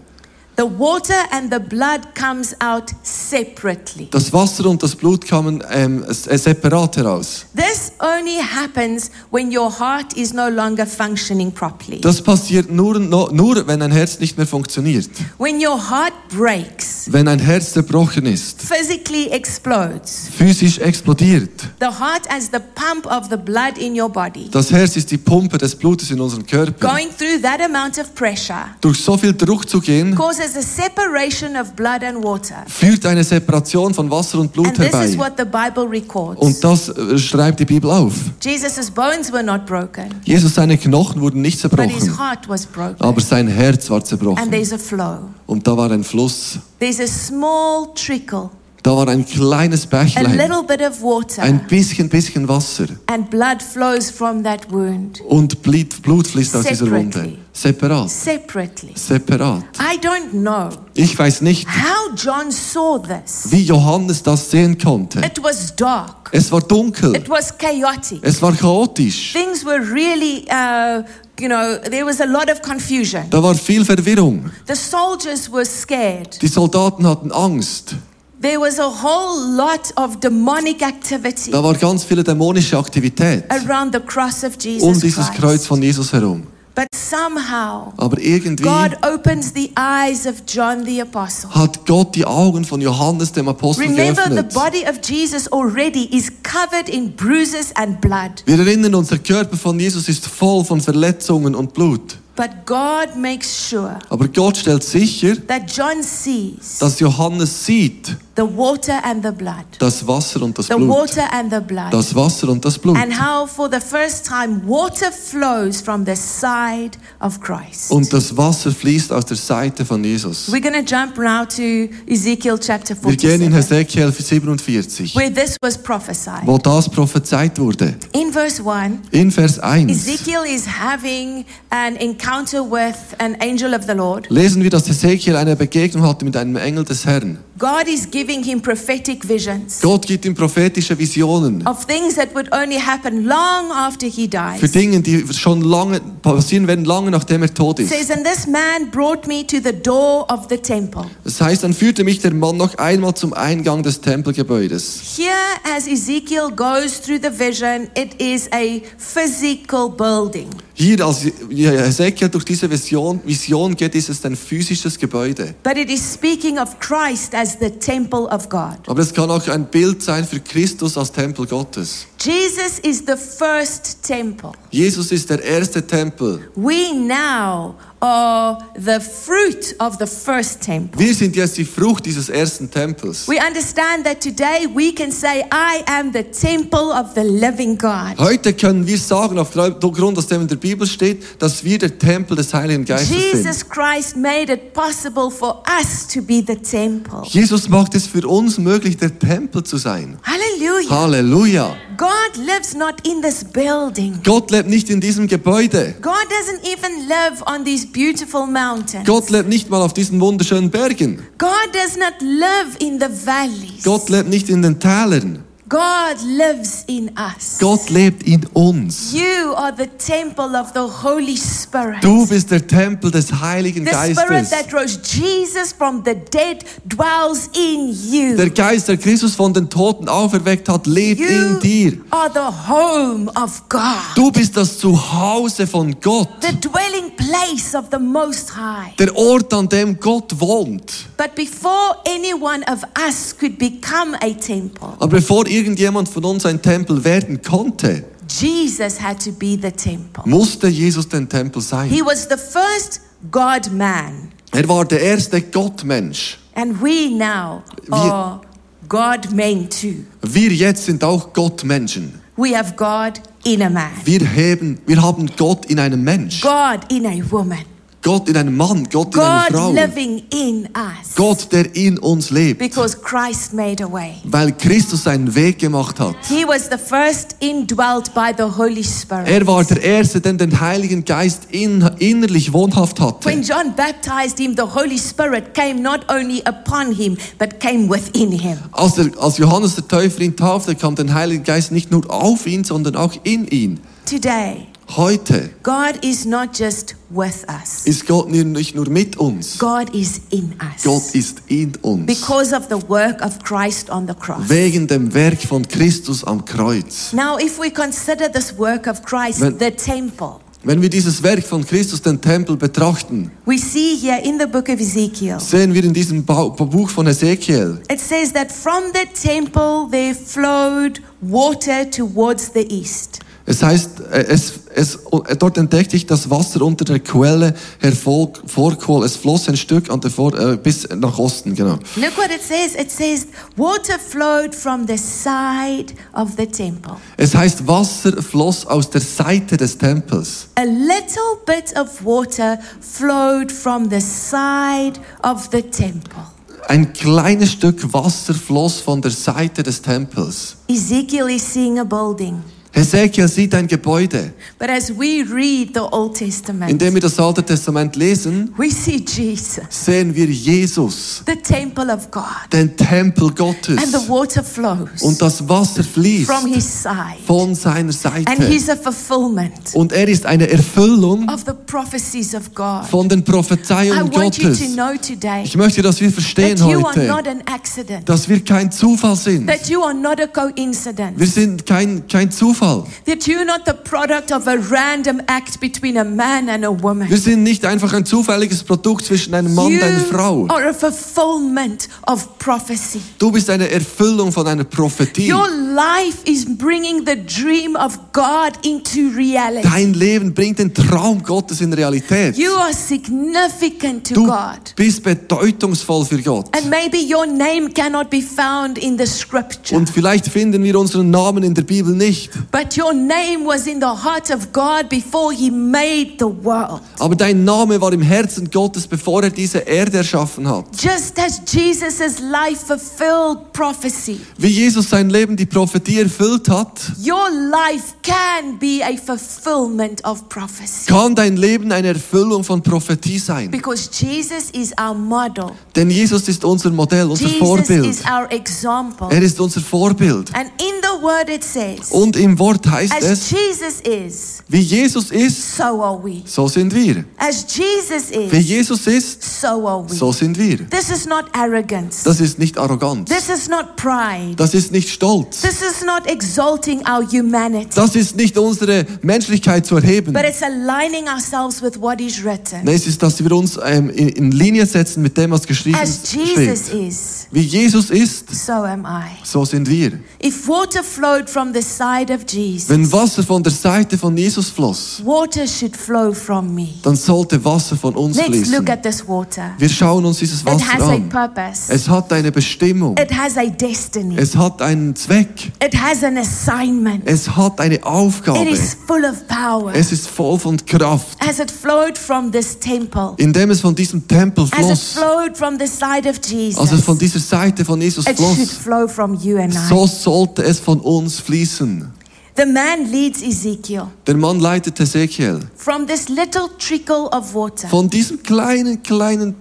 The 0.58 0.64
water 0.64 1.14
and 1.32 1.52
the 1.52 1.60
blood 1.60 2.16
comes 2.16 2.56
out 2.62 2.90
separately. 3.04 4.08
Das 4.12 4.32
Wasser 4.32 4.66
und 4.68 4.82
das 4.82 4.96
Blut 4.96 5.28
kamen 5.28 5.62
ähm, 5.70 6.04
äh, 6.04 6.38
separat 6.38 6.96
heraus. 6.96 7.46
This 7.56 7.92
only 8.00 8.38
happens 8.42 9.12
when 9.32 9.56
your 9.56 9.70
heart 9.70 10.14
is 10.14 10.34
no 10.34 10.48
longer 10.48 10.86
functioning 10.86 11.52
properly. 11.52 12.00
Das 12.00 12.22
passiert 12.22 12.72
nur, 12.72 13.00
nur, 13.00 13.68
wenn 13.68 13.82
ein 13.82 13.92
Herz 13.92 14.20
nicht 14.20 14.38
mehr 14.38 14.48
funktioniert. 14.48 15.10
When 15.38 15.56
your 15.56 15.78
heart 15.90 16.14
breaks, 16.30 17.12
Wenn 17.12 17.28
ein 17.28 17.40
Herz 17.40 17.74
zerbrochen 17.74 18.26
ist, 18.26 18.62
physically 18.62 19.28
explodes. 19.28 20.30
physisch 20.38 20.80
explodiert. 20.80 21.52
The 21.82 21.88
heart 21.88 22.24
as 22.30 22.50
the 22.52 22.60
pump 22.76 23.06
of 23.08 23.30
the 23.30 23.38
blood 23.38 23.78
in 23.78 24.00
your 24.00 24.10
body. 24.10 24.50
Das 24.52 24.72
Herz 24.72 24.96
ist 24.96 25.12
die 25.12 25.18
Pumpe 25.18 25.58
des 25.58 25.76
Blutes 25.76 26.10
in 26.12 26.22
unserem 26.22 26.46
Körper. 26.46 26.88
Going 26.88 27.10
through 27.18 27.42
that 27.42 27.60
amount 27.62 28.00
of 28.00 28.16
pressure 28.16 28.66
Durch 28.80 29.04
so 29.04 29.18
viel 29.18 29.34
Druck 29.34 29.68
zu 29.70 29.82
gehen, 29.82 30.16
causes 30.16 30.45
a 30.56 30.62
separation 30.62 31.56
of 31.56 31.74
blood 31.76 32.04
and 32.04 32.24
water. 32.24 32.56
führt 32.68 33.06
eine 33.06 33.24
Separation 33.24 33.94
von 33.94 34.10
Wasser 34.12 34.40
und 34.40 34.52
Blut 34.52 34.68
And 34.68 34.76
this 34.78 34.88
is 34.88 34.94
herbei. 34.94 35.18
what 35.18 35.34
the 35.38 35.46
Bible 35.46 35.90
records. 35.90 36.42
Und 36.42 36.64
das 36.64 36.90
äh, 36.90 37.18
schreibt 37.18 37.60
die 37.60 37.66
Bibel 37.66 37.90
auf. 37.90 38.14
Jesus' 38.44 38.92
bones 38.92 39.32
were 39.32 39.44
not 39.44 39.66
broken, 39.66 40.10
Jesus, 40.24 40.56
seine 40.56 40.78
Knochen 40.78 41.22
wurden 41.22 41.42
nicht 41.42 41.62
but 41.70 41.80
his 41.82 42.04
zerbrochen, 42.06 42.20
heart 42.20 42.50
was 42.50 42.66
broken. 42.66 43.02
aber 43.02 43.22
sein 43.22 43.48
Herz 43.48 43.90
war 43.90 43.98
And 43.98 44.06
zerbrochen. 44.08 44.52
there's 44.52 44.74
a 44.74 44.78
flow. 44.78 45.20
Und 45.48 45.66
da 45.66 45.76
war 45.78 45.90
ein 45.92 46.04
Fluss, 46.04 46.60
There's 46.80 47.00
a 47.00 47.08
small 47.08 47.88
trickle, 47.96 48.50
da 48.84 48.92
war 48.96 49.08
ein 49.08 49.26
kleines 49.26 49.86
a 49.92 49.98
Bächlein, 49.98 50.38
little 50.38 50.64
bit 50.68 50.82
of 50.82 51.02
water, 51.02 51.42
ein 51.42 51.66
bisschen, 51.68 52.08
bisschen 52.10 52.48
Wasser. 52.48 52.86
and 53.08 53.30
blood 53.30 53.62
flows 53.62 54.12
from 54.12 54.44
that 54.44 54.72
wound 54.72 55.22
Und 55.22 55.62
Blut, 55.64 56.02
Blut 56.04 56.28
fließt 56.28 56.56
aus 56.56 56.66
dieser 56.66 56.90
Wunde. 56.92 57.38
Separat. 57.58 58.10
separately. 58.10 58.92
Separat. 58.96 59.64
I 59.80 59.98
don't 59.98 60.32
know 60.34 60.70
Ich 60.94 61.18
weiß 61.18 61.40
nicht, 61.42 61.66
how 61.68 62.14
John 62.16 62.52
saw 62.52 62.98
this. 63.00 63.50
wie 63.50 63.64
Johannes 63.64 64.22
das 64.22 64.52
sehen 64.52 64.78
konnte. 64.78 65.20
It 65.20 65.42
was 65.42 65.74
dark, 65.74 66.30
Es 66.34 66.52
war 66.52 66.60
dunkel. 66.62 67.16
it 67.16 67.30
was 67.30 67.58
chaotic. 67.58 68.20
Es 68.24 68.42
war 68.42 68.52
chaotisch. 68.54 69.32
Things 69.32 69.64
were 69.66 69.80
really, 69.80 70.46
uh, 70.52 71.04
you 71.40 71.48
know, 71.48 71.78
there 71.90 72.06
was 72.06 72.20
a 72.20 72.26
lot 72.26 72.52
of 72.52 72.62
confusion. 72.62 73.24
Da 73.30 73.42
war 73.42 73.56
viel 73.56 73.86
Verwirrung. 73.86 74.52
The 74.68 74.76
soldiers 74.76 75.50
were 75.50 75.64
scared. 75.66 76.42
Die 76.42 76.48
Soldaten 76.50 77.08
hatten 77.08 77.32
Angst. 77.32 77.96
There 78.42 78.60
was 78.60 78.78
a 78.80 78.84
whole 79.02 79.56
lot 79.56 79.94
of 79.96 80.20
demonic 80.20 80.82
activity 80.82 81.52
Da 81.52 81.64
war 81.64 81.74
ganz 81.74 82.04
viele 82.04 82.22
dämonische 82.22 82.78
Aktivität 82.78 83.46
around 83.50 83.94
the 83.94 84.02
cross 84.02 84.44
of 84.44 84.56
um 84.58 84.60
Jesus 84.62 85.00
dieses 85.00 85.32
Kreuz 85.32 85.40
Christ. 85.62 85.68
von 85.68 85.82
Jesus 85.82 86.12
herum. 86.12 86.48
But 86.76 86.88
somehow, 86.94 87.94
Aber 87.96 88.20
irgendwie 88.20 88.64
God 88.64 88.98
opens 89.02 89.54
the 89.54 89.72
eyes 89.78 90.28
of 90.28 90.44
John 90.46 90.86
the 90.86 91.02
Apostle. 91.02 91.50
hat 91.56 91.86
Gott 91.86 92.14
die 92.16 92.26
Augen 92.26 92.66
von 92.66 92.82
Johannes 92.82 93.32
dem 93.32 93.48
Apostel 93.48 93.84
Remember, 93.88 94.24
the 94.24 94.30
geöffnet. 94.32 94.54
body 94.54 94.84
of 94.86 95.00
Jesus 95.04 95.50
already 95.54 96.06
is 96.16 96.30
covered 96.44 96.90
in 96.90 97.16
bruises 97.16 97.74
and 97.76 98.02
blood. 98.02 98.44
Wir 98.46 98.60
erinnern 98.60 98.94
uns, 98.96 99.08
der 99.08 99.20
Körper 99.20 99.56
von 99.56 99.80
Jesus 99.80 100.10
ist 100.10 100.26
voll 100.28 100.66
von 100.66 100.82
Verletzungen 100.82 101.56
und 101.56 101.74
Blut. 101.74 102.18
But 102.36 102.50
God 102.66 103.16
makes 103.16 103.70
sure 103.70 103.98
Aber 104.10 104.28
Gott 104.28 104.58
stellt 104.58 104.84
sicher, 104.84 105.36
that 105.48 105.72
John 105.74 106.04
sees 106.04 106.80
dass 106.80 107.00
Johannes 107.00 107.66
sieht 107.66 108.18
the 108.36 108.44
water 108.44 109.00
and 109.04 109.24
the 109.24 109.32
blood. 109.32 109.66
das 109.80 110.06
Wasser 110.06 110.42
und 110.42 110.58
das 110.58 110.68
The 110.68 110.76
Blut. 110.76 110.90
water 110.90 111.24
and 111.34 111.52
the 111.54 111.60
blood. 111.60 111.92
Das 111.94 112.14
Wasser 112.16 112.50
und 112.50 112.64
das 112.66 112.78
Blut. 112.78 112.98
And 112.98 113.14
how, 113.20 113.50
for 113.50 113.70
the 113.72 113.80
first 113.80 114.26
time, 114.26 114.62
water 114.66 115.12
flows 115.12 115.82
from 115.82 116.06
the 116.06 116.16
side 116.16 116.98
of 117.20 117.40
Christ. 117.40 117.92
Und 117.92 118.12
das 118.12 118.36
Wasser 118.36 118.72
fließt 118.72 119.12
aus 119.12 119.26
der 119.26 119.38
Seite 119.38 119.86
von 119.86 120.04
Jesus. 120.04 120.50
We're 120.50 120.62
going 120.62 120.74
to 120.86 120.96
jump 120.96 121.18
now 121.18 121.46
to 121.46 121.90
Ezekiel 122.08 122.58
chapter 122.60 122.96
Wir 123.04 123.16
gehen 123.16 123.42
in 123.42 123.52
47, 123.54 123.96
Hesekiel 123.96 124.12
47, 124.12 125.16
where 125.16 125.34
this 125.34 125.58
was 125.62 125.78
prophesied. 125.78 126.46
wo 126.46 126.58
das 126.58 126.90
prophezeit 126.90 127.58
wurde. 127.60 127.96
In 128.14 128.32
verse 128.32 128.62
1, 128.64 129.00
In 129.12 129.32
Vers 129.32 129.60
1 129.60 129.90
Ezekiel 129.90 130.42
is 130.46 130.66
having 130.68 131.46
an 131.70 131.96
encounter 131.96 132.64
with 132.64 132.96
an 133.20 133.36
angel 133.42 133.74
of 133.74 133.86
the 133.88 133.94
Lord. 133.94 134.30
lesen 134.30 134.62
wir, 134.64 134.70
dass 134.70 134.88
Hesekiel 134.88 135.36
eine 135.36 135.56
Begegnung 135.56 136.06
hatte 136.06 136.26
mit 136.26 136.36
einem 136.38 136.56
Engel 136.56 136.84
des 136.84 137.06
Herrn. 137.06 137.40
God 137.58 137.88
is 137.88 138.10
giving 138.12 138.44
him 138.44 138.62
prophetic 138.62 139.24
visions 139.24 139.80
Gott 139.82 140.06
gibt 140.06 140.26
ihm 140.26 140.36
prophetische 140.36 140.98
Visionen 140.98 141.66
of 141.66 141.86
things 141.86 142.16
that 142.16 142.34
would 142.36 142.52
only 142.54 142.78
happen 142.78 143.26
long 143.26 143.72
after 143.72 144.08
he 144.08 144.28
dies. 144.28 144.60
für. 144.60 144.68
Dinge, 144.68 145.00
die 145.02 145.26
schon 145.34 145.62
lange 145.62 146.02
passieren 146.22 146.68
werden, 146.68 146.84
lange 146.84 147.12
nachdem 147.12 147.44
er 147.44 147.54
tot 147.54 147.80
ist. 147.80 147.90
says, 147.90 148.12
And 148.12 148.26
this 148.26 148.46
man 148.46 148.92
brought 148.92 149.26
me 149.28 149.46
to 149.48 149.58
the 149.64 149.72
door 149.72 150.26
of 150.30 150.48
the 150.50 150.58
temple. 150.58 151.06
Das 151.24 151.40
heißt, 151.40 151.64
dann 151.64 151.74
führte 151.74 152.04
mich 152.04 152.20
der 152.20 152.34
Mann 152.34 152.58
noch 152.58 152.78
einmal 152.78 153.14
zum 153.16 153.34
Eingang 153.34 153.84
des 153.84 154.02
Tempelgebäudes. 154.02 155.16
Here, 155.18 155.32
as 155.78 155.88
Ezekiel 155.88 156.50
goes 156.54 157.00
through 157.02 157.20
the 157.24 157.32
vision, 157.32 157.88
it 157.96 158.22
is 158.22 158.50
a 158.52 158.82
physical 158.98 159.90
building. 159.90 160.50
Hier, 160.78 161.06
als 161.06 161.24
Hesekiel 161.24 162.28
durch 162.28 162.44
diese 162.44 162.70
Vision, 162.70 163.22
Vision 163.24 163.76
geht, 163.78 163.96
ist 163.96 164.10
es 164.10 164.26
ein 164.26 164.36
physisches 164.36 165.00
Gebäude. 165.00 165.56
But 165.64 165.78
it 165.78 165.90
is 165.90 166.02
speaking 166.14 166.60
of 166.60 166.78
Christ 166.82 167.34
as 167.34 167.58
the 167.62 167.70
temple 167.70 168.28
of 168.28 168.50
God. 168.50 168.78
Aber 168.86 169.02
es 169.02 169.14
kann 169.14 169.32
auch 169.32 169.48
ein 169.48 169.66
Bild 169.68 170.04
sein 170.04 170.26
für 170.26 170.42
Christus 170.42 170.98
als 170.98 171.14
Tempel 171.14 171.46
Gottes. 171.48 172.08
Jesus 172.20 172.80
is 172.80 173.04
the 173.06 173.16
first 173.16 174.04
temple. 174.04 174.52
Jesus 174.72 175.12
ist 175.12 175.30
der 175.30 175.44
erste 175.44 175.86
Tempel. 175.86 176.40
We 176.56 176.94
now 176.94 177.76
are 178.00 178.58
the 178.76 179.00
fruit 179.00 179.76
of 179.80 179.98
the 180.00 180.06
first 180.08 180.62
temple. 180.62 181.00
Wir 181.00 181.14
sind 181.14 181.36
jetzt 181.36 181.58
die 181.58 181.66
Frucht 181.66 182.06
dieses 182.06 182.30
ersten 182.30 182.70
Tempels. 182.70 183.28
We 183.28 183.38
understand 183.46 184.06
that 184.06 184.22
today 184.22 184.68
we 184.74 184.94
can 184.94 185.12
say, 185.12 185.44
I 185.52 185.84
am 185.88 186.12
the 186.14 186.24
temple 186.24 186.92
of 186.92 187.14
the 187.16 187.22
living 187.22 187.78
God. 187.78 188.18
Heute 188.18 188.54
können 188.54 188.86
wir 188.86 188.98
sagen, 188.98 189.38
aufgrund 189.38 190.18
aus 190.18 190.28
dem 190.28 190.42
in 190.42 190.48
der 190.48 190.56
Bibel 190.56 190.88
steht, 190.88 191.24
dass 191.40 191.64
wir 191.64 191.78
der 191.78 191.98
Tempel 191.98 192.36
des 192.36 192.54
Heiligen 192.54 192.86
Geistes 192.86 193.10
sind. 193.10 193.44
Jesus 193.44 193.70
Christ 193.70 194.16
made 194.18 194.52
it 194.52 194.74
possible 194.74 195.30
for 195.30 195.64
us 195.80 196.08
to 196.08 196.22
be 196.22 196.44
the 196.46 196.56
temple. 196.56 197.24
Jesus 197.26 197.70
macht 197.70 197.96
es 197.96 198.08
für 198.08 198.28
uns 198.28 198.58
möglich, 198.58 198.98
der 198.98 199.18
Tempel 199.18 199.64
zu 199.64 199.78
sein. 199.78 200.18
Hallelujah. 200.24 200.90
Halleluja. 200.90 201.76
God 201.98 202.36
lives 202.38 202.76
not 202.76 203.06
in 203.08 203.22
this 203.22 203.44
building. 203.44 204.20
Gott 204.24 204.52
lebt 204.52 204.68
nicht 204.68 204.90
in 204.90 205.00
diesem 205.00 205.28
Gebäude. 205.28 205.96
God 206.02 206.26
doesn't 206.30 206.66
even 206.66 207.08
live 207.08 207.42
on 207.48 207.64
these 207.64 207.86
beautiful 207.86 208.46
mountains. 208.46 209.06
Gott 209.06 209.30
lebt 209.30 209.48
nicht 209.48 209.70
mal 209.70 209.82
auf 209.82 209.94
diesen 209.94 210.20
wunderschönen 210.20 210.70
Bergen. 210.70 211.24
God 211.38 211.70
does 211.74 211.96
not 211.96 212.14
live 212.20 212.76
in 212.80 213.00
the 213.00 213.08
valleys. 213.26 213.84
Gott 213.84 214.10
lebt 214.10 214.30
nicht 214.30 214.50
in 214.50 214.62
den 214.62 214.80
Tälern. 214.80 215.45
God 215.68 216.22
lives 216.22 216.84
in 216.86 217.10
us. 217.18 217.58
Gott 217.60 217.90
lebt 217.90 218.22
in 218.22 218.46
uns. 218.54 219.12
You 219.14 219.56
are 219.56 219.72
the 219.76 219.88
temple 219.98 220.56
of 220.56 220.74
the 220.74 220.88
Holy 221.04 221.36
Spirit. 221.36 222.04
Du 222.04 222.28
bist 222.28 222.52
der 222.52 222.66
Tempel 222.68 223.10
des 223.10 223.32
Heiligen 223.32 223.84
the 223.84 224.14
Spirit 224.14 224.48
that 224.52 224.72
rose 224.72 225.00
Jesus 225.02 225.74
from 225.74 226.04
the 226.06 226.14
dead 226.14 226.64
dwells 226.88 227.50
in 227.56 227.90
you. 228.12 228.36
Der 228.36 228.52
Geist, 228.52 228.90
der 228.90 228.98
Christus 228.98 229.34
von 229.34 229.54
den 229.54 229.68
Toten 229.68 230.08
auferweckt 230.08 230.70
hat, 230.70 230.86
lebt 230.86 231.20
you 231.20 231.28
in 231.28 231.60
dir. 231.60 231.98
are 232.12 232.30
the 232.32 232.70
home 232.70 233.32
of 233.36 233.68
God. 233.68 233.82
Du 234.16 234.32
bist 234.32 234.56
das 234.56 234.78
Zuhause 234.78 235.66
von 235.66 236.00
Gott. 236.00 236.30
the 236.42 236.56
dwelling 236.62 237.10
place 237.18 237.74
of 237.74 237.86
the 237.92 237.98
Most 237.98 238.56
High. 238.56 238.96
Der 239.00 239.16
Ort, 239.18 239.52
an 239.52 239.68
dem 239.68 240.00
Gott 240.00 240.40
wohnt. 240.40 241.08
But 241.18 241.34
before 241.34 241.98
any 242.06 242.34
one 242.34 242.64
of 242.72 242.84
us 243.08 243.36
could 243.36 243.58
become 243.58 244.16
a 244.22 244.32
temple, 244.34 244.96
Aber 245.00 245.08
bevor 245.08 245.48
irgendjemand 245.56 246.10
von 246.10 246.26
uns 246.26 246.46
ein 246.46 246.62
Tempel 246.62 247.04
werden 247.04 247.42
konnte, 247.42 248.04
Jesus 248.28 249.00
had 249.02 249.24
to 249.24 249.32
be 249.32 249.58
the 249.62 249.72
temple. 249.72 250.24
musste 250.26 250.68
Jesus 250.68 251.08
den 251.08 251.30
Tempel 251.30 251.62
sein. 251.62 251.90
He 251.90 252.02
was 252.02 252.24
the 252.24 252.38
first 252.38 253.02
God 253.32 253.72
man. 253.72 254.32
Er 254.52 254.68
war 254.68 254.86
der 254.86 255.02
erste 255.02 255.42
Gottmensch. 255.42 256.38
And 256.56 256.82
we 256.82 257.10
now 257.10 257.64
are 257.92 258.42
God 258.88 259.32
men 259.32 259.70
too. 259.70 260.06
Wir 260.22 260.52
jetzt 260.52 260.86
sind 260.86 261.04
auch 261.04 261.34
Gottmenschen. 261.34 262.14
We 262.38 262.58
have 262.58 262.74
God 262.76 263.22
in 263.46 263.62
a 263.62 263.70
man, 263.70 263.92
Wir, 264.04 264.20
heben, 264.20 264.80
wir 264.86 265.02
haben 265.02 265.30
Gott 265.38 265.66
in 265.68 265.80
einem 265.80 266.04
Mensch. 266.04 266.42
God 266.42 266.92
in 266.92 267.06
a 267.06 267.32
woman, 267.32 267.64
Gott 268.06 268.30
in 268.30 268.38
einem 268.38 268.56
Mann, 268.56 268.88
Gott 268.92 269.16
in 269.16 269.20
einer 269.20 269.48
God 269.50 269.58
Frau. 269.58 269.72
living 269.72 270.22
in 270.30 270.70
us. 270.76 271.16
Gott, 271.16 271.52
der 271.52 271.76
in 271.76 271.98
uns 271.98 272.30
lebt. 272.30 272.60
Because 272.60 272.96
Christ 272.96 273.52
made 273.52 273.84
a 273.84 273.92
way. 273.92 274.18
Weil 274.26 274.52
Christus 274.52 275.08
einen 275.08 275.34
Weg 275.34 275.58
gemacht 275.58 276.00
hat. 276.00 276.16
He 276.30 276.46
was 276.48 276.70
the 276.70 276.78
first 276.78 277.36
indwelt 277.40 278.14
by 278.14 278.32
the 278.38 278.44
Holy 278.44 278.84
Spirit. 278.84 279.28
Er 279.28 279.48
war 279.48 279.64
der 279.64 279.82
Erste, 279.82 280.22
der 280.22 280.34
den 280.34 280.62
Heiligen 280.62 281.04
Geist 281.04 281.48
in, 281.50 281.82
innerlich 281.98 282.54
wohnhaft 282.54 283.00
When 283.00 283.08
hatte. 283.08 283.30
John 283.42 283.74
baptized 283.76 284.38
him, 284.38 284.56
the 284.56 284.62
Holy 284.62 285.00
Spirit 285.00 285.56
came 285.56 285.82
not 285.82 286.02
only 286.08 286.44
upon 286.46 286.92
him, 286.92 287.18
but 287.40 287.60
came 287.60 287.90
within 287.90 288.32
him. 288.32 288.60
Als, 288.72 288.94
der, 288.94 289.10
als 289.20 289.40
Johannes 289.40 289.74
der 289.74 289.88
Täufer 289.88 290.22
ihn 290.22 290.36
taufte, 290.36 290.76
kam 290.76 290.94
der 290.94 291.12
Heilige 291.12 291.42
Geist 291.42 291.72
nicht 291.72 291.90
nur 291.90 292.08
auf 292.14 292.46
ihn, 292.46 292.64
sondern 292.66 292.98
auch 292.98 293.14
in 293.24 293.48
ihn. 293.48 293.80
Today, 294.08 294.68
Heute 294.90 295.50
God 295.64 296.04
is 296.04 296.26
not 296.26 296.58
just 296.58 296.96
with 297.10 297.46
us, 297.50 297.86
ist 297.86 298.06
Gott 298.08 298.30
nicht 298.30 298.76
nur 298.76 298.88
mit 298.88 299.18
uns. 299.18 299.58
God 299.58 299.94
is 299.94 300.22
in 300.30 300.54
us. 300.62 300.84
Gott 300.84 301.14
ist 301.14 301.42
in 301.48 301.74
uns. 301.82 302.06
Because 302.06 302.56
of 302.56 302.68
the 302.70 302.88
work 302.88 303.22
of 303.26 303.40
Christ 303.44 303.90
on 303.90 304.08
the 304.08 304.14
cross. 304.14 304.48
Wegen 304.48 304.88
dem 304.88 305.14
Werk 305.14 305.42
von 305.42 305.68
Christus 305.68 306.24
am 306.24 306.46
Kreuz. 306.46 307.12
Now, 307.14 307.38
if 307.38 307.60
we 307.60 307.72
consider 307.72 308.32
this 308.32 308.58
work 308.58 308.88
of 308.88 309.02
Christ, 309.04 309.42
Wenn- 309.42 309.58
the 309.60 309.72
temple, 309.72 310.40
Wenn 310.64 310.82
wir 310.82 310.90
dieses 310.90 311.22
Werk 311.22 311.44
von 311.44 311.64
Christus, 311.64 312.02
den 312.02 312.20
Tempel, 312.20 312.56
betrachten, 312.58 313.30
we 313.46 313.58
see 313.58 313.96
here 313.96 314.20
in 314.24 314.40
the 314.40 314.48
book 314.48 314.68
of 314.70 314.80
Ezekiel, 314.80 315.40
sehen 315.40 315.74
wir 315.74 315.84
in 315.84 315.94
diesem 315.94 316.24
Buch 316.24 316.90
von 316.90 317.06
Ezekiel, 317.06 317.80
it 317.92 318.00
says 318.00 318.34
that 318.34 318.52
from 318.52 318.84
the 318.94 319.06
temple 319.14 319.88
there 319.92 320.16
flowed 320.16 321.02
water 321.22 321.90
towards 321.90 322.52
the 322.54 322.66
east. 322.70 323.20
Es 323.48 323.62
heißt, 323.62 324.00
äh, 324.12 324.26
es, 324.28 324.54
es, 324.74 324.96
äh, 324.96 325.36
dort 325.38 325.58
entdeckte 325.58 325.96
ich 325.96 326.08
das 326.08 326.30
Wasser 326.30 326.62
unter 326.64 326.84
der 326.84 327.00
Quelle 327.00 327.54
hervorquoll. 327.80 329.06
Es 329.06 329.16
floss 329.16 329.48
ein 329.48 329.56
Stück 329.56 329.90
an 329.92 330.02
der 330.02 330.10
Vor, 330.10 330.34
äh, 330.34 330.58
bis 330.58 330.88
nach 330.96 331.20
Osten, 331.20 331.54
genau. 331.54 331.78
Look 331.96 332.18
what 332.18 332.32
it 332.32 332.42
says. 332.42 332.74
It 332.76 332.90
says, 332.90 333.28
water 333.56 334.00
flowed 334.00 334.56
from 334.56 334.88
the 334.88 334.98
side 334.98 335.94
of 336.14 336.32
the 336.38 336.48
temple. 336.48 336.98
Es 337.18 337.36
heißt, 337.36 337.68
Wasser 337.68 338.22
floss 338.22 338.66
aus 338.66 338.90
der 338.90 339.02
Seite 339.02 339.58
des 339.58 339.78
Tempels. 339.78 340.48
A 340.56 340.64
little 340.64 341.38
bit 341.46 341.78
of 341.80 342.04
water 342.04 342.58
flowed 342.80 343.52
from 343.52 343.90
the 343.92 344.02
side 344.02 345.00
of 345.22 345.50
the 345.52 345.62
temple. 345.62 346.24
Ein 346.68 346.94
kleines 346.94 347.52
Stück 347.52 347.94
Wasser 347.94 348.34
floss 348.34 348.80
von 348.80 349.00
der 349.00 349.12
Seite 349.12 349.62
des 349.62 349.84
Tempels. 349.84 350.56
Ezekiel 350.68 351.30
is 351.30 351.44
seeing 351.54 351.78
a 351.78 351.84
building. 351.84 352.42
Hesekiel 352.76 353.28
sieht 353.30 353.56
ein 353.56 353.68
Gebäude. 353.68 354.34
But 354.60 354.70
as 354.70 354.90
we 354.90 355.24
read 355.34 355.70
the 355.74 355.80
Old 355.92 356.16
Testament, 356.18 356.70
Indem 356.70 356.94
wir 356.96 357.02
das 357.02 357.18
Alte 357.18 357.42
Testament 357.42 357.96
lesen, 357.96 358.54
we 358.58 358.70
see 358.70 358.98
Jesus, 359.08 359.64
sehen 359.70 360.14
wir 360.14 360.26
Jesus, 360.26 361.24
the 361.26 361.38
temple 361.38 361.90
of 361.94 362.12
God, 362.12 362.24
den 362.52 362.76
Tempel 362.76 363.32
Gottes. 363.32 363.78
and 363.78 363.88
the 363.88 364.10
water 364.10 364.44
flows 364.44 365.02
Und 365.02 365.22
das 365.22 365.48
Wasser 365.48 365.86
fließt 365.86 366.30
from 366.30 366.48
his 366.52 366.66
side. 366.84 367.24
von 367.26 367.56
seiner 367.56 367.80
And 367.80 367.94
Seite. 367.94 368.46
he's 368.46 368.68
a 368.70 368.76
fulfillment 368.76 369.54
Und 369.74 369.94
er 369.94 370.10
ist 370.10 370.26
eine 370.26 370.50
Erfüllung 370.50 371.30
of 371.30 371.44
the 371.46 371.54
prophecies 371.66 372.36
of 372.36 372.54
God. 372.54 372.86
von 372.90 373.08
den 373.08 373.20
I 373.20 373.24
Prophezeiungen 373.24 374.12
want 374.14 374.38
you 374.38 374.50
Gottes. 374.50 374.60
to 374.60 374.66
know 374.74 374.92
today 375.02 375.44
Ich 375.46 375.56
möchte, 375.56 375.82
dass 375.82 376.02
wir 376.02 376.12
verstehen 376.12 376.58
that 376.58 376.70
you 376.70 376.80
are 376.86 376.88
heute, 376.94 377.08
not 377.08 377.26
an 377.26 377.42
accident, 377.46 378.10
dass 378.10 378.28
wir 378.28 378.44
kein 378.44 378.70
Zufall 378.70 379.16
sind. 379.16 379.48
that 379.48 379.70
you 379.70 379.82
are 379.82 379.94
not 379.94 380.20
a 380.20 380.28
coincidence. 380.28 381.18
Wir 381.18 381.28
sind 381.28 381.66
kein, 381.66 382.06
kein 382.10 382.30
Zufall. 382.30 382.65
That 383.06 383.28
you're 383.28 383.46
not 383.46 383.66
the 383.66 383.74
product 383.74 384.32
of 384.32 384.48
a 384.48 384.58
random 384.58 385.22
act 385.28 385.60
between 385.60 385.98
a 385.98 386.04
man 386.04 386.50
and 386.50 386.66
a 386.66 386.72
woman. 386.72 387.10
Wir 387.10 387.18
sind 387.18 387.44
nicht 387.44 387.66
einfach 387.66 387.94
ein 387.94 388.06
zufälliges 388.06 388.64
Produkt 388.64 389.06
zwischen 389.06 389.34
einem 389.34 389.54
Mann 389.54 389.68
und 389.68 389.82
einer 389.84 390.00
Frau. 390.00 390.46
You 390.46 390.52
are 390.52 390.70
a 390.70 390.74
fulfillment 390.74 391.88
of 392.08 392.38
prophecy. 392.40 393.02
Du 393.18 393.32
bist 393.32 393.50
eine 393.50 393.70
Erfüllung 393.70 394.32
von 394.32 394.48
einer 394.48 394.64
Prophetie. 394.64 395.32
Your 395.32 395.48
life 395.50 396.20
is 396.26 396.46
bringing 396.46 397.06
the 397.06 397.16
dream 397.26 397.76
of 397.76 397.98
God 398.14 398.54
into 398.64 399.10
reality. 399.16 399.68
Dein 399.68 399.94
Leben 399.94 400.34
bringt 400.34 400.60
den 400.60 400.74
Traum 400.74 401.22
Gottes 401.24 401.62
in 401.62 401.72
Realität. 401.74 402.38
You 402.38 402.54
are 402.56 402.74
significant 402.74 404.08
to 404.08 404.14
Du 404.16 404.26
God. 404.28 404.74
bist 404.76 405.04
bedeutungsvoll 405.04 406.06
für 406.06 406.22
Gott. 406.22 406.48
And 406.56 406.70
maybe 406.70 406.98
your 406.98 407.26
name 407.26 407.70
cannot 407.74 408.10
be 408.10 408.22
found 408.22 408.78
in 408.78 408.98
the 408.98 409.06
scripture. 409.06 409.78
Und 409.78 409.90
vielleicht 409.90 410.28
finden 410.28 410.64
wir 410.64 410.80
unseren 410.80 411.10
Namen 411.10 411.44
in 411.44 411.54
der 411.54 411.64
Bibel 411.64 411.94
nicht. 411.94 412.30
But 412.56 412.78
your 412.78 412.94
name 412.94 413.46
was 413.46 413.68
in 413.68 413.82
the 413.82 413.88
heart 413.88 414.30
of 414.30 414.54
God 414.54 414.88
before 414.88 415.34
He 415.34 415.52
made 415.52 416.18
the 416.20 416.28
world. 416.28 416.80
Aber 417.00 417.14
dein 417.14 417.44
Name 417.44 417.82
war 417.82 417.92
im 417.92 418.02
Herzen 418.02 418.50
Gottes, 418.50 418.88
bevor 418.88 419.24
er 419.24 419.30
diese 419.30 419.58
Erde 419.58 419.98
erschaffen 419.98 420.48
hat. 420.48 420.64
Just 420.82 421.20
as 421.20 421.42
Jesus' 421.46 422.22
life 422.22 422.66
fulfilled 422.66 423.52
prophecy, 423.52 424.22
Wie 424.38 424.48
Jesus 424.48 424.90
sein 424.90 425.10
Leben 425.10 425.36
die 425.36 425.46
Prophetie 425.46 426.00
erfüllt 426.00 426.48
hat, 426.48 426.80
your 427.06 427.30
life 427.30 427.96
can 428.02 428.58
be 428.58 428.80
a 428.82 428.96
fulfillment 428.96 430.02
of 430.06 430.30
prophecy. 430.30 430.86
kann 430.88 431.14
dein 431.14 431.36
Leben 431.36 431.74
eine 431.74 431.90
Erfüllung 431.90 432.46
von 432.46 432.62
Prophetie 432.64 433.20
sein. 433.20 433.52
Because 433.52 433.90
Jesus 433.92 434.50
is 434.52 434.72
our 434.80 434.94
model. 434.94 435.52
Denn 435.76 435.90
Jesus 435.90 436.30
ist 436.30 436.46
unser 436.46 436.70
Modell, 436.70 437.10
unser 437.10 437.26
Jesus 437.26 437.38
Vorbild. 437.38 437.86
is 437.86 438.02
our 438.06 438.32
example. 438.32 439.10
Er 439.12 439.22
ist 439.22 439.38
unser 439.42 439.60
Vorbild. 439.60 440.34
And 440.34 440.50
in 440.62 440.82
the 440.82 441.04
word 441.04 441.30
it 441.30 441.44
says 441.44 441.92
Und 441.92 442.16
im 442.16 442.40
Wort 442.40 442.45
heißt 442.54 442.94
As 442.94 443.04
es, 443.04 443.32
Jesus 443.32 443.82
is, 443.84 444.44
wie 444.48 444.60
Jesus 444.60 445.12
ist, 445.12 445.56
so 445.58 445.64
are 445.84 446.00
we. 446.04 446.22
so 446.26 446.48
sind 446.48 446.74
wir. 446.74 447.04
As 447.18 447.46
Jesus 447.56 448.12
Wie 448.12 448.38
is, 448.38 448.48
Jesus 448.48 448.88
ist, 448.88 449.42
so 449.42 449.68
are 449.68 449.84
we. 449.90 449.94
so 449.94 450.12
sind 450.12 450.38
wir. 450.38 450.70
This 450.70 450.90
is 450.90 451.06
not 451.06 451.26
arrogance. 451.34 452.04
Das 452.04 452.20
ist 452.20 452.38
nicht 452.40 452.58
Arroganz. 452.58 453.10
This 453.10 453.30
is 453.30 453.48
not 453.50 453.76
pride. 453.76 454.36
Das 454.36 454.54
ist 454.54 454.72
nicht 454.72 454.90
Stolz. 454.90 455.42
This 455.42 455.62
is 455.62 455.84
not 455.86 456.08
exalting 456.08 456.80
our 456.88 457.04
humanity. 457.04 457.70
Das 457.74 457.96
ist 457.96 458.16
nicht 458.16 458.38
unsere 458.38 458.86
Menschlichkeit 459.02 459.66
zu 459.66 459.76
erheben. 459.78 460.14
But 460.14 460.24
it's 460.24 460.44
aligning 460.44 461.08
ourselves 461.08 461.62
with 461.62 461.80
what 461.82 462.00
is 462.00 462.24
written. 462.24 462.64
Nein, 462.64 462.76
es 462.76 462.88
ist, 462.88 463.02
dass 463.02 463.24
wir 463.24 463.32
uns 463.32 463.58
ähm, 463.64 463.90
in, 463.90 464.10
in 464.10 464.32
Linie 464.32 464.66
setzen 464.66 465.02
mit 465.02 465.18
dem, 465.18 465.32
was 465.32 465.46
geschrieben 465.48 465.80
As 465.82 466.00
Jesus 466.12 466.68
steht. 466.68 466.88
is, 466.88 467.28
Wie 467.32 467.42
Jesus 467.42 467.90
ist, 467.90 468.30
so 468.46 468.54
am 468.54 468.86
I. 468.86 469.18
so 469.24 469.46
sind 469.46 469.70
wir. 469.70 470.00
If 470.24 470.48
water 470.48 470.84
flowed 470.84 471.30
from 471.30 471.54
the 471.54 471.62
side 471.62 472.14
of 472.14 472.22
Jesus, 472.28 472.35
Wenn 472.68 472.92
Wasser 472.92 473.24
von 473.24 473.42
der 473.44 473.52
Seite 473.52 473.98
von 473.98 474.16
Jesus 474.18 474.50
floss, 474.50 475.02
water 475.06 475.48
should 475.48 475.76
flow 475.76 476.14
from 476.14 476.54
me. 476.54 476.68
dann 476.84 476.96
sollte 476.96 477.44
Wasser 477.44 477.76
von 477.78 477.96
uns 477.96 478.18
Let's 478.18 478.28
fließen. 478.28 478.54
look 478.56 478.70
at 478.70 478.84
this 478.84 479.08
water. 479.08 479.52
Wir 479.58 479.70
schauen 479.70 480.04
uns 480.06 480.20
dieses 480.20 480.42
It 480.42 480.48
has 480.50 480.62
Wasser 480.80 480.84
a 480.90 480.94
an. 480.96 481.10
purpose. 481.10 481.72
Es 481.74 481.88
hat 481.88 482.12
eine 482.12 482.32
Bestimmung. 482.32 482.98
It 482.98 483.12
has 483.18 483.38
a 483.38 483.46
destiny. 483.46 484.18
Es 484.18 484.36
hat 484.36 484.62
einen 484.62 484.96
Zweck. 484.96 485.52
It 485.64 485.76
has 485.80 486.04
an 486.04 486.18
assignment. 486.18 487.08
Es 487.08 487.28
hat 487.36 487.60
eine 487.60 487.76
It 487.76 487.84
Aufgabe. 487.86 488.50
is 488.50 488.76
full 488.86 489.04
of 489.06 489.26
power. 489.28 489.74
Es 489.74 489.92
ist 489.92 490.08
voll 490.08 490.38
von 490.40 490.58
Kraft. 490.66 491.18
As 491.20 491.40
it 491.40 491.50
flowed 491.52 491.98
from 491.98 492.32
this 492.32 492.58
temple, 492.60 493.14
Indem 493.18 493.52
es 493.52 493.62
von 493.62 493.74
diesem 493.76 494.08
Tempel 494.08 494.44
as 494.46 494.50
it 494.52 494.66
floss, 494.66 494.94
flowed 494.94 495.38
from 495.38 495.58
the 495.60 495.68
side 495.68 496.08
of 496.10 496.20
Jesus, 496.26 496.60
als 496.60 496.72
es 496.72 496.82
von 496.82 496.98
dieser 496.98 497.20
Seite 497.20 497.64
von 497.64 497.82
Jesus 497.82 498.06
it 498.08 498.18
should 498.18 498.36
floss, 498.36 498.52
flow 498.52 498.88
from 498.88 499.14
you 499.22 499.38
and 499.38 499.54
I. 499.54 499.58
so 499.70 499.88
sollte 499.88 500.44
es 500.44 500.60
von 500.60 500.80
uns 500.80 501.20
fließen. 501.20 501.92
The 502.38 502.46
man 502.46 502.92
leads 502.92 503.22
Ezekiel 503.22 503.88
Der 504.06 504.16
Mann 504.18 504.40
leitet 504.42 504.80
Ezekiel 504.80 505.40
from 505.56 505.88
this 505.88 506.10
little 506.10 506.50
trickle 506.60 507.08
of 507.12 507.34
water, 507.34 507.68
von 507.70 507.90
diesem 507.90 508.22
kleinen, 508.24 508.84
kleinen 508.84 509.36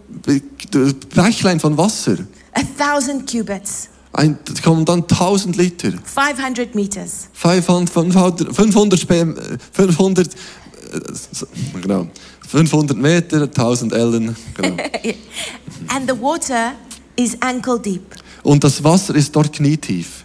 Bächlein 1.15 1.59
von 1.61 1.77
Wasser. 1.77 2.19
a 2.53 2.63
thousand 2.79 3.29
cubits, 3.31 3.89
Ein, 4.13 4.39
kommen 4.63 4.85
dann 4.85 5.01
1000 5.09 5.57
Liter. 5.57 5.91
500 6.05 6.75
meters. 6.77 7.29
500, 7.33 7.91
500, 7.91 8.55
500, 8.55 9.01
Spe- 9.01 9.35
500, 9.73 10.29
äh, 10.29 10.35
so- 11.33 11.47
genau, 11.83 12.07
500 12.49 12.97
Meter, 12.97 13.43
1000 13.43 13.93
Ellen. 13.93 14.37
Genau. 14.55 14.77
And 15.89 16.09
the 16.09 16.17
water 16.21 16.75
is 17.17 17.37
ankle 17.41 17.81
deep. 17.81 18.03
Und 18.45 18.63
das 18.63 18.85
Wasser 18.85 19.17
ist 19.17 19.35
dort 19.35 19.53
knietief. 19.53 20.24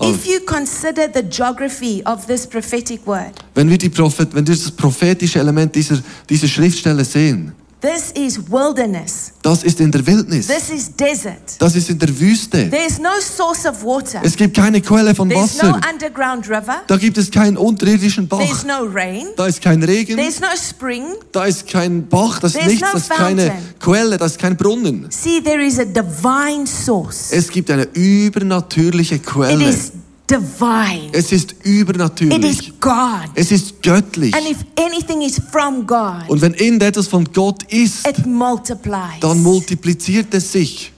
If 0.00 0.26
you 0.26 0.40
consider 0.40 1.08
the 1.12 1.22
geography 1.22 2.02
of 2.04 2.26
this 2.26 2.46
prophetic 2.46 3.04
word, 3.06 3.32
Wenn 3.54 3.68
wir, 3.68 3.78
die 3.78 3.88
Prophet, 3.88 4.32
wenn 4.32 4.46
wir 4.46 4.54
das 4.54 4.70
prophetische 4.70 5.40
Element 5.40 5.74
dieser, 5.74 5.98
dieser 6.28 6.46
Schriftstelle 6.46 7.04
sehen, 7.04 7.52
this 7.80 8.10
is 8.12 8.38
wilderness. 8.50 9.32
das 9.42 9.62
ist 9.62 9.80
in 9.80 9.90
der 9.90 10.06
Wildnis. 10.06 10.46
This 10.46 10.70
is 10.70 10.90
desert. 10.96 11.56
Das 11.58 11.74
ist 11.76 11.88
in 11.90 11.98
der 11.98 12.08
Wüste. 12.18 12.68
There's 12.70 12.98
no 12.98 13.10
source 13.20 13.64
of 13.66 13.82
water. 13.84 14.20
Es 14.22 14.36
gibt 14.36 14.56
keine 14.56 14.80
Quelle 14.80 15.14
von 15.14 15.28
There's 15.28 15.62
no 15.62 15.70
Wasser. 15.74 15.80
underground 15.92 16.48
river. 16.48 16.82
Da 16.86 16.96
gibt 16.96 17.18
es 17.18 17.30
keinen 17.30 17.56
unterirdischen 17.56 18.28
There's 18.28 18.64
Bach. 18.64 18.64
no 18.64 18.86
rain. 18.92 19.26
Da 19.36 19.46
ist 19.46 19.60
kein 19.62 19.82
Regen. 19.82 20.16
There's 20.16 20.40
no 20.40 20.48
spring. 20.56 21.04
Da 21.32 21.44
ist 21.46 21.66
kein 21.68 22.06
Bach. 22.08 22.40
Das 22.40 22.54
ist 22.54 22.66
nichts. 22.66 22.80
no 22.82 22.88
Das 22.92 23.02
ist 23.02 23.10
keine 23.10 23.42
fountain. 23.42 23.74
Quelle. 23.80 24.16
Das 24.18 24.32
ist 24.32 24.38
kein 24.40 24.56
Brunnen. 24.56 25.06
See, 25.10 25.40
there 25.40 25.64
is 25.64 25.78
a 25.78 25.84
divine 25.84 26.66
source. 26.66 27.30
Es 27.32 27.48
gibt 27.48 27.70
eine 27.70 27.84
übernatürliche 27.94 29.16
It 29.16 29.26
Quelle. 29.26 29.68
is 29.68 29.92
divine. 30.30 31.10
Es 31.12 31.32
ist 31.32 31.52
It 31.52 31.64
übernatürlich. 31.64 32.68
is 32.68 32.72
God. 32.80 33.28
Es 33.34 33.50
ist 33.50 33.82
göttlich. 33.82 34.34
And 34.34 34.48
if 34.48 34.58
anything 34.78 35.22
is 35.22 35.40
from 35.50 35.86
God, 35.86 36.28
Und 36.28 36.40
wenn 36.40 36.54
irgendetwas 36.54 37.08
von 37.08 37.24
Gott 37.32 37.62
ist, 37.72 38.06
it 38.06 38.26
multiplies. 38.26 39.20
dann 39.20 39.42
multipliziert 39.42 40.32
es 40.34 40.52
sich. 40.52 40.92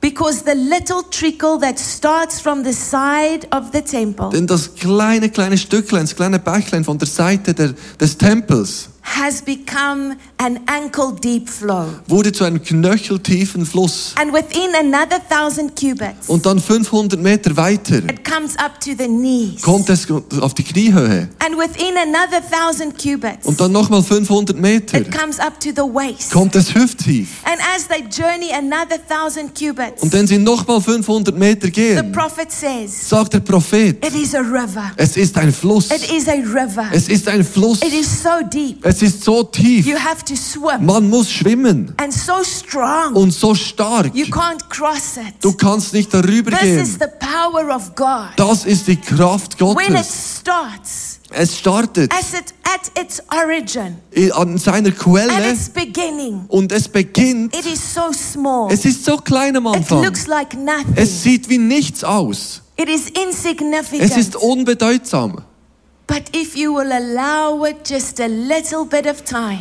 Because 0.00 0.42
the 0.44 0.52
little 0.52 1.02
trickle 1.10 1.58
that 1.62 1.78
starts 1.80 2.38
from 2.38 2.62
the 2.62 2.72
side 2.74 3.48
of 3.56 3.70
the 3.72 3.80
temple 3.80 4.28
Denn 4.30 4.46
das 4.46 4.74
kleine, 4.74 5.30
kleine 5.30 5.56
Stücklein, 5.56 6.02
das 6.04 6.14
kleine 6.14 6.38
Bächlein 6.38 6.84
von 6.84 6.98
der 6.98 7.08
Seite 7.08 7.54
der, 7.54 7.72
des 7.98 8.18
Tempels 8.18 8.90
has 9.04 9.42
become 9.42 10.16
an 10.38 10.58
ankle 10.66 11.12
deep 11.22 11.48
flow. 11.48 11.86
wurde 12.08 12.32
zu 12.32 12.44
einem 12.44 12.62
knöcheltiefen 12.62 13.66
Fluss. 13.66 14.14
And 14.20 14.32
within 14.32 14.70
another 14.78 15.20
thousand 15.28 15.76
cubits, 15.78 16.28
Und 16.28 16.46
dann 16.46 16.58
500 16.58 17.20
Meter 17.20 17.56
weiter 17.56 17.96
it 17.98 18.24
comes 18.24 18.56
up 18.56 18.80
to 18.80 18.90
the 18.98 19.06
knees. 19.06 19.60
kommt 19.62 19.88
es 19.90 20.06
auf 20.40 20.54
die 20.54 20.62
Kniehöhe. 20.64 21.28
And 21.44 21.56
within 21.58 21.94
another 21.96 22.40
thousand 22.50 22.98
cubits, 22.98 23.46
Und 23.46 23.60
dann 23.60 23.72
nochmal 23.72 24.02
500 24.02 24.58
Meter 24.58 24.98
it 25.00 25.12
comes 25.16 25.38
up 25.38 25.60
to 25.60 25.68
the 25.70 25.82
waist. 25.82 26.30
kommt 26.32 26.56
es 26.56 26.74
hüfttief. 26.74 27.28
And 27.44 27.60
as 27.76 27.86
they 27.86 28.02
journey 28.10 28.52
another 28.52 28.98
thousand 29.06 29.54
cubits, 29.54 30.02
Und 30.02 30.12
wenn 30.12 30.26
sie 30.26 30.38
nochmal 30.38 30.80
500 30.80 31.36
Meter 31.38 31.68
gehen. 31.68 31.96
the 31.98 32.10
prophet 32.12 32.50
says, 32.50 33.08
sagt 33.08 33.34
der 33.34 33.40
Prophet, 33.40 34.04
It 34.04 34.14
is 34.14 34.34
a 34.34 34.40
river. 34.40 34.90
es 34.96 35.16
ist 35.16 35.36
ein 35.36 35.52
Fluss. 35.52 35.90
It 35.90 36.10
is 36.10 36.26
a 36.26 36.32
river. 36.32 36.86
Es 36.92 37.08
ist 37.08 37.28
ein 37.28 37.44
Fluss. 37.44 37.82
It 37.82 37.92
is 37.92 38.22
so 38.22 38.30
deep. 38.50 38.84
Es 38.84 38.93
ist 39.02 39.24
so 39.24 39.42
tief. 39.44 39.86
You 39.86 39.96
have 39.96 40.24
to 40.24 40.34
swim. 40.36 40.84
Man 40.86 41.08
muss 41.08 41.30
schwimmen. 41.30 41.92
And 41.96 42.12
so 42.12 42.42
strong. 42.44 43.14
Und 43.14 43.32
so 43.32 43.54
stark. 43.54 44.14
You 44.14 44.26
can't 44.26 44.68
cross 44.68 45.16
it. 45.16 45.34
Du 45.42 45.52
kannst 45.52 45.92
nicht 45.94 46.12
darüber 46.12 46.50
This 46.50 46.62
is 46.88 46.98
gehen. 46.98 47.08
the 47.20 47.26
power 47.26 47.74
of 47.74 47.94
God. 47.94 48.30
Das 48.36 48.64
ist 48.66 48.86
die 48.86 48.96
Kraft 48.96 49.60
When 49.60 49.70
it 49.78 49.88
Gottes. 49.88 50.40
starts, 50.40 51.20
Es 51.30 51.58
startet 51.58 52.12
as 52.12 52.32
it 52.32 52.54
at 52.64 53.02
its 53.02 53.20
origin, 53.32 53.96
an 54.34 54.56
seiner 54.58 54.88
at 54.90 54.98
Quelle 54.98 55.50
its 55.52 55.68
beginning, 55.68 56.44
und 56.48 56.70
es 56.70 56.86
beginnt. 56.88 57.56
it 57.56 57.66
is 57.66 57.80
so 57.94 58.12
small. 58.12 58.70
Es 58.72 58.84
ist 58.84 59.04
so 59.04 59.16
klein 59.16 59.56
am 59.56 59.66
It 59.66 59.76
Anfang. 59.76 60.04
looks 60.04 60.26
like 60.26 60.54
nothing. 60.54 60.94
Es 60.96 61.22
sieht 61.22 61.48
wie 61.48 61.58
nichts 61.58 62.04
aus. 62.04 62.62
It 62.76 62.88
is 62.88 63.02
Es 63.06 63.22
insignificant. 63.24 64.16
ist 64.16 64.36
unbedeutsam. 64.36 65.38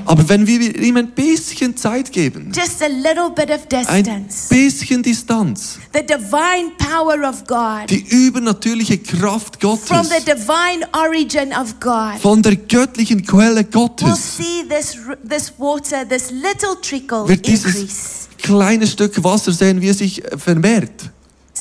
Aber 0.05 0.29
wenn 0.29 0.45
wir 0.45 0.75
ihm 0.75 0.97
ein 0.97 1.11
bisschen 1.11 1.77
Zeit 1.77 2.11
geben, 2.11 2.51
just 2.53 2.81
a 2.81 2.87
little 2.87 3.29
bit 3.33 3.49
of 3.49 3.61
ein 3.87 4.03
distance, 4.03 4.49
bisschen 4.49 5.01
Distanz, 5.03 5.79
the 5.93 6.01
divine 6.05 6.71
power 6.77 7.27
of 7.27 7.45
God, 7.47 7.89
die 7.89 8.05
übernatürliche 8.09 8.97
Kraft 8.97 9.61
from 9.61 9.77
Gottes, 9.77 10.09
the 10.09 10.25
divine 10.25 10.85
origin 10.93 11.53
of 11.53 11.79
God, 11.79 12.19
von 12.21 12.41
der 12.41 12.57
göttlichen 12.57 13.25
Quelle 13.25 13.63
Gottes, 13.63 14.37
see 14.37 14.63
this, 14.67 14.97
this 15.27 15.53
water, 15.57 16.07
this 16.07 16.29
little 16.31 16.75
trickle 16.81 17.27
wird 17.27 17.47
dieses 17.47 17.75
increase. 17.75 18.27
kleine 18.41 18.85
Stück 18.85 19.23
Wasser 19.23 19.53
sehen, 19.53 19.79
wie 19.81 19.87
es 19.87 19.99
sich 19.99 20.21
vermehrt. 20.37 21.09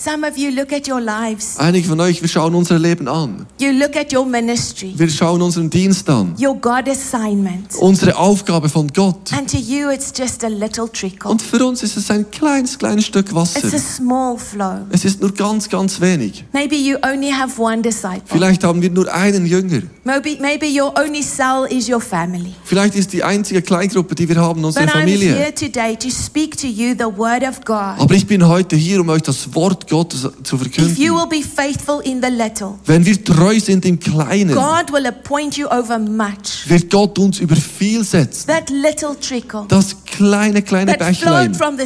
Some 0.05 0.27
of 0.27 0.37
you 0.37 0.51
look 0.51 0.73
at 0.73 0.89
your 0.89 1.01
lives, 1.01 1.59
Einige 1.59 1.87
von 1.87 2.01
euch, 2.01 2.21
wir 2.21 2.29
schauen 2.29 2.57
unser 2.57 2.77
Leben 2.77 3.07
an. 3.07 3.47
you 3.61 3.71
look 3.71 3.95
at 3.95 4.13
your 4.13 4.27
ministry, 4.27 4.93
Wir 4.97 5.09
schauen 5.09 5.41
unseren 5.41 5.71
Dienst 5.71 6.11
an. 6.11 6.35
your 6.43 6.57
God 6.57 6.89
assignment, 6.89 7.77
Unsere 7.79 8.17
Aufgabe 8.17 8.69
von 8.69 8.89
Gott. 8.89 9.33
and 9.33 9.49
to 9.49 9.59
you 9.59 9.91
it's 9.91 10.13
just 10.17 10.43
a 10.43 10.49
little 10.49 10.91
trickle. 10.91 11.31
Und 11.31 11.41
für 11.41 11.65
uns 11.65 11.85
ist 11.85 11.97
es 11.97 12.11
ein 12.11 12.29
kleines, 12.33 12.77
kleines 12.77 13.07
Stück 13.07 13.33
Wasser. 13.33 13.63
It's 13.63 13.75
a 13.75 13.79
small 13.79 14.37
flow. 14.39 14.79
Es 14.91 15.05
ist 15.05 15.21
nur 15.21 15.33
ganz, 15.33 15.69
ganz 15.69 16.01
wenig. 16.01 16.43
Maybe 16.53 16.75
you 16.75 16.97
only 17.07 17.31
have 17.31 17.63
one 17.63 17.81
disciple. 17.81 18.23
Vielleicht 18.25 18.65
haben 18.65 18.83
wir 18.83 18.91
nur 18.91 19.07
einen 19.15 19.47
Jünger. 19.47 19.83
Maybe, 20.03 20.37
maybe 20.41 20.67
your 20.67 20.93
only 20.99 21.23
cell 21.23 21.65
is 21.71 21.89
your 21.89 22.01
family. 22.01 22.55
Vielleicht 22.65 22.97
ist 22.97 23.13
die 23.13 23.23
einzige 23.23 23.63
Kleingruppe, 23.63 24.17
die 24.17 24.29
wir 24.29 24.35
haben, 24.35 24.65
unsere 24.65 24.89
Familie. 24.89 25.33
here 25.37 25.55
today 25.55 25.97
to 25.97 26.11
speak 26.11 26.57
to 26.59 26.67
you 26.67 26.93
the 26.99 27.05
word 27.05 27.45
of 27.49 27.65
God. 27.65 28.01
Aber 28.01 28.15
ich 28.17 28.27
bin 28.27 28.49
heute 28.49 28.75
hier, 28.75 29.01
um 29.01 29.09
euch 29.09 29.23
das 29.23 29.55
Wort 29.55 29.92
Gottes 29.93 30.23
zu 30.23 30.27
If 30.27 30.51
you 30.53 30.59
verkünden. 30.59 30.97
will 30.97 31.27
be 31.29 31.43
faithful 31.47 32.01
in 32.03 32.23
the 32.23 32.31
little, 32.31 32.79
Wenn 32.87 33.05
wir 33.05 33.23
treu 33.23 33.61
sind 33.61 33.85
im 33.85 34.01
Kleinen, 34.01 34.55
God 34.55 34.91
will 34.91 35.07
appoint 35.07 35.59
you 35.59 35.67
over 35.69 35.99
much. 35.99 36.67
wird 36.67 36.91
Gott 36.91 37.19
uns 37.19 37.41
über 37.41 37.57
viel 37.57 38.03
setzen. 38.03 38.47
That 38.47 38.71
little 38.71 39.15
trickle 39.21 39.67
Das 39.69 39.95
kleine, 40.07 40.63
kleine 40.63 40.95
Bächlein, 40.95 41.55
von, 41.55 41.77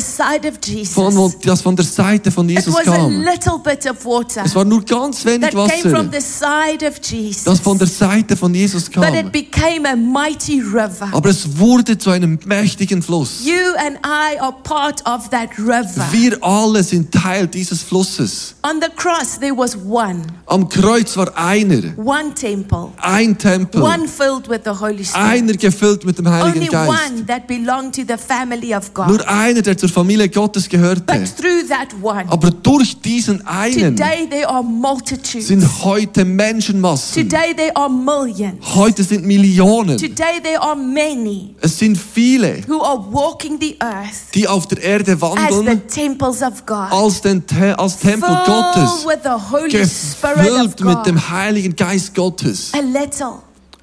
das 1.42 1.62
von 1.62 1.76
der 1.76 1.84
Seite 1.84 2.30
von 2.30 2.48
It 2.48 2.56
Jesus 2.58 2.76
kam. 2.84 3.20
little 3.22 3.58
bit 3.62 3.90
of 3.90 4.04
water 4.04 4.44
Es 4.44 4.54
war 4.54 4.64
nur 4.64 4.84
ganz 4.84 5.24
wenig 5.24 5.50
that 5.50 5.68
came 5.68 5.94
from 5.94 6.06
Wasser, 6.06 6.10
the 6.12 6.20
side 6.20 6.86
of 6.88 6.94
Jesus. 7.02 7.44
das 7.44 7.58
von 7.60 7.76
der 7.78 7.88
Seite 7.88 8.36
von 8.36 8.54
Jesus 8.54 8.84
But 8.84 8.94
kam. 9.02 9.14
it 9.14 9.32
became 9.32 9.88
a 9.88 9.96
mighty 9.96 10.60
river. 10.60 11.08
Aber 11.12 11.28
es 11.28 11.58
wurde 11.58 11.98
zu 11.98 12.10
einem 12.10 12.38
mächtigen 12.44 13.02
Fluss. 13.02 13.44
You 13.44 13.54
and 13.84 13.96
I 14.04 14.38
are 14.40 14.54
part 14.62 15.02
of 15.06 15.28
that 15.30 15.50
river. 15.58 16.06
Wir 16.12 16.42
alle 16.42 16.84
sind 16.84 17.10
Teil 17.12 17.48
dieses 17.48 17.82
Flusses. 17.82 17.95
On 18.62 18.80
the 18.80 18.88
cross, 18.96 19.38
there 19.38 19.56
was 19.56 19.76
one, 19.76 20.22
Am 20.48 20.68
Kreuz 20.68 21.16
war 21.16 21.30
einer, 21.36 21.94
one 21.96 22.34
temple, 22.34 22.92
ein 23.00 23.36
Tempel, 23.38 23.82
one 23.82 24.06
filled 24.08 24.48
with 24.48 24.60
the 24.64 24.70
Holy 24.70 25.04
Spirit. 25.04 25.26
einer 25.26 25.52
gefüllt 25.54 26.04
mit 26.04 26.18
dem 26.18 26.28
Heiligen 26.28 26.58
Only 26.62 26.66
Geist. 26.68 26.88
one 27.12 27.26
that 27.26 27.46
belonged 27.46 27.94
to 27.94 28.02
the 28.06 28.16
family 28.18 28.74
of 28.74 28.92
God. 28.94 29.08
Nur 29.08 29.28
einer, 29.28 29.62
der 29.62 29.76
zur 29.78 29.88
Familie 29.88 30.28
Gottes 30.28 30.68
gehörte. 30.68 31.02
But 31.02 31.36
through 31.36 31.68
that 31.68 31.88
one, 32.02 32.24
Aber 32.28 32.50
durch 32.50 33.00
diesen 33.00 33.46
einen 33.46 33.96
today 33.96 34.28
there 34.28 34.48
are 34.48 34.62
multitudes. 34.62 35.48
sind 35.48 35.64
heute 35.84 36.24
Menschenmassen. 36.24 37.28
Today 37.28 37.54
there 37.56 37.74
are 37.76 37.88
millions. 37.90 38.56
Heute 38.74 39.02
sind 39.04 39.24
Millionen. 39.24 39.96
Today 39.98 40.40
there 40.42 40.60
are 40.60 40.76
many 40.76 41.54
Es 41.60 41.78
sind 41.78 41.96
viele, 41.96 42.60
who 42.68 42.82
are 42.82 42.98
walking 43.10 43.58
the 43.60 43.76
earth 43.80 44.34
die 44.34 44.46
auf 44.46 44.66
der 44.66 44.82
Erde 44.82 45.12
as 45.12 45.18
the 45.18 45.22
wandeln 45.22 45.86
temples 45.88 46.42
of 46.42 46.64
God. 46.66 46.90
als, 46.90 47.20
den 47.20 47.46
Te 47.46 47.78
als 47.86 47.98
Tempel 47.98 48.36
Gottes. 48.46 49.06
Gefüllt 49.70 50.80
mit 50.84 51.06
dem 51.06 51.30
Heiligen 51.30 51.74
Geist 51.76 52.14
Gottes. 52.14 52.72
A 52.74 52.80
little 52.80 53.34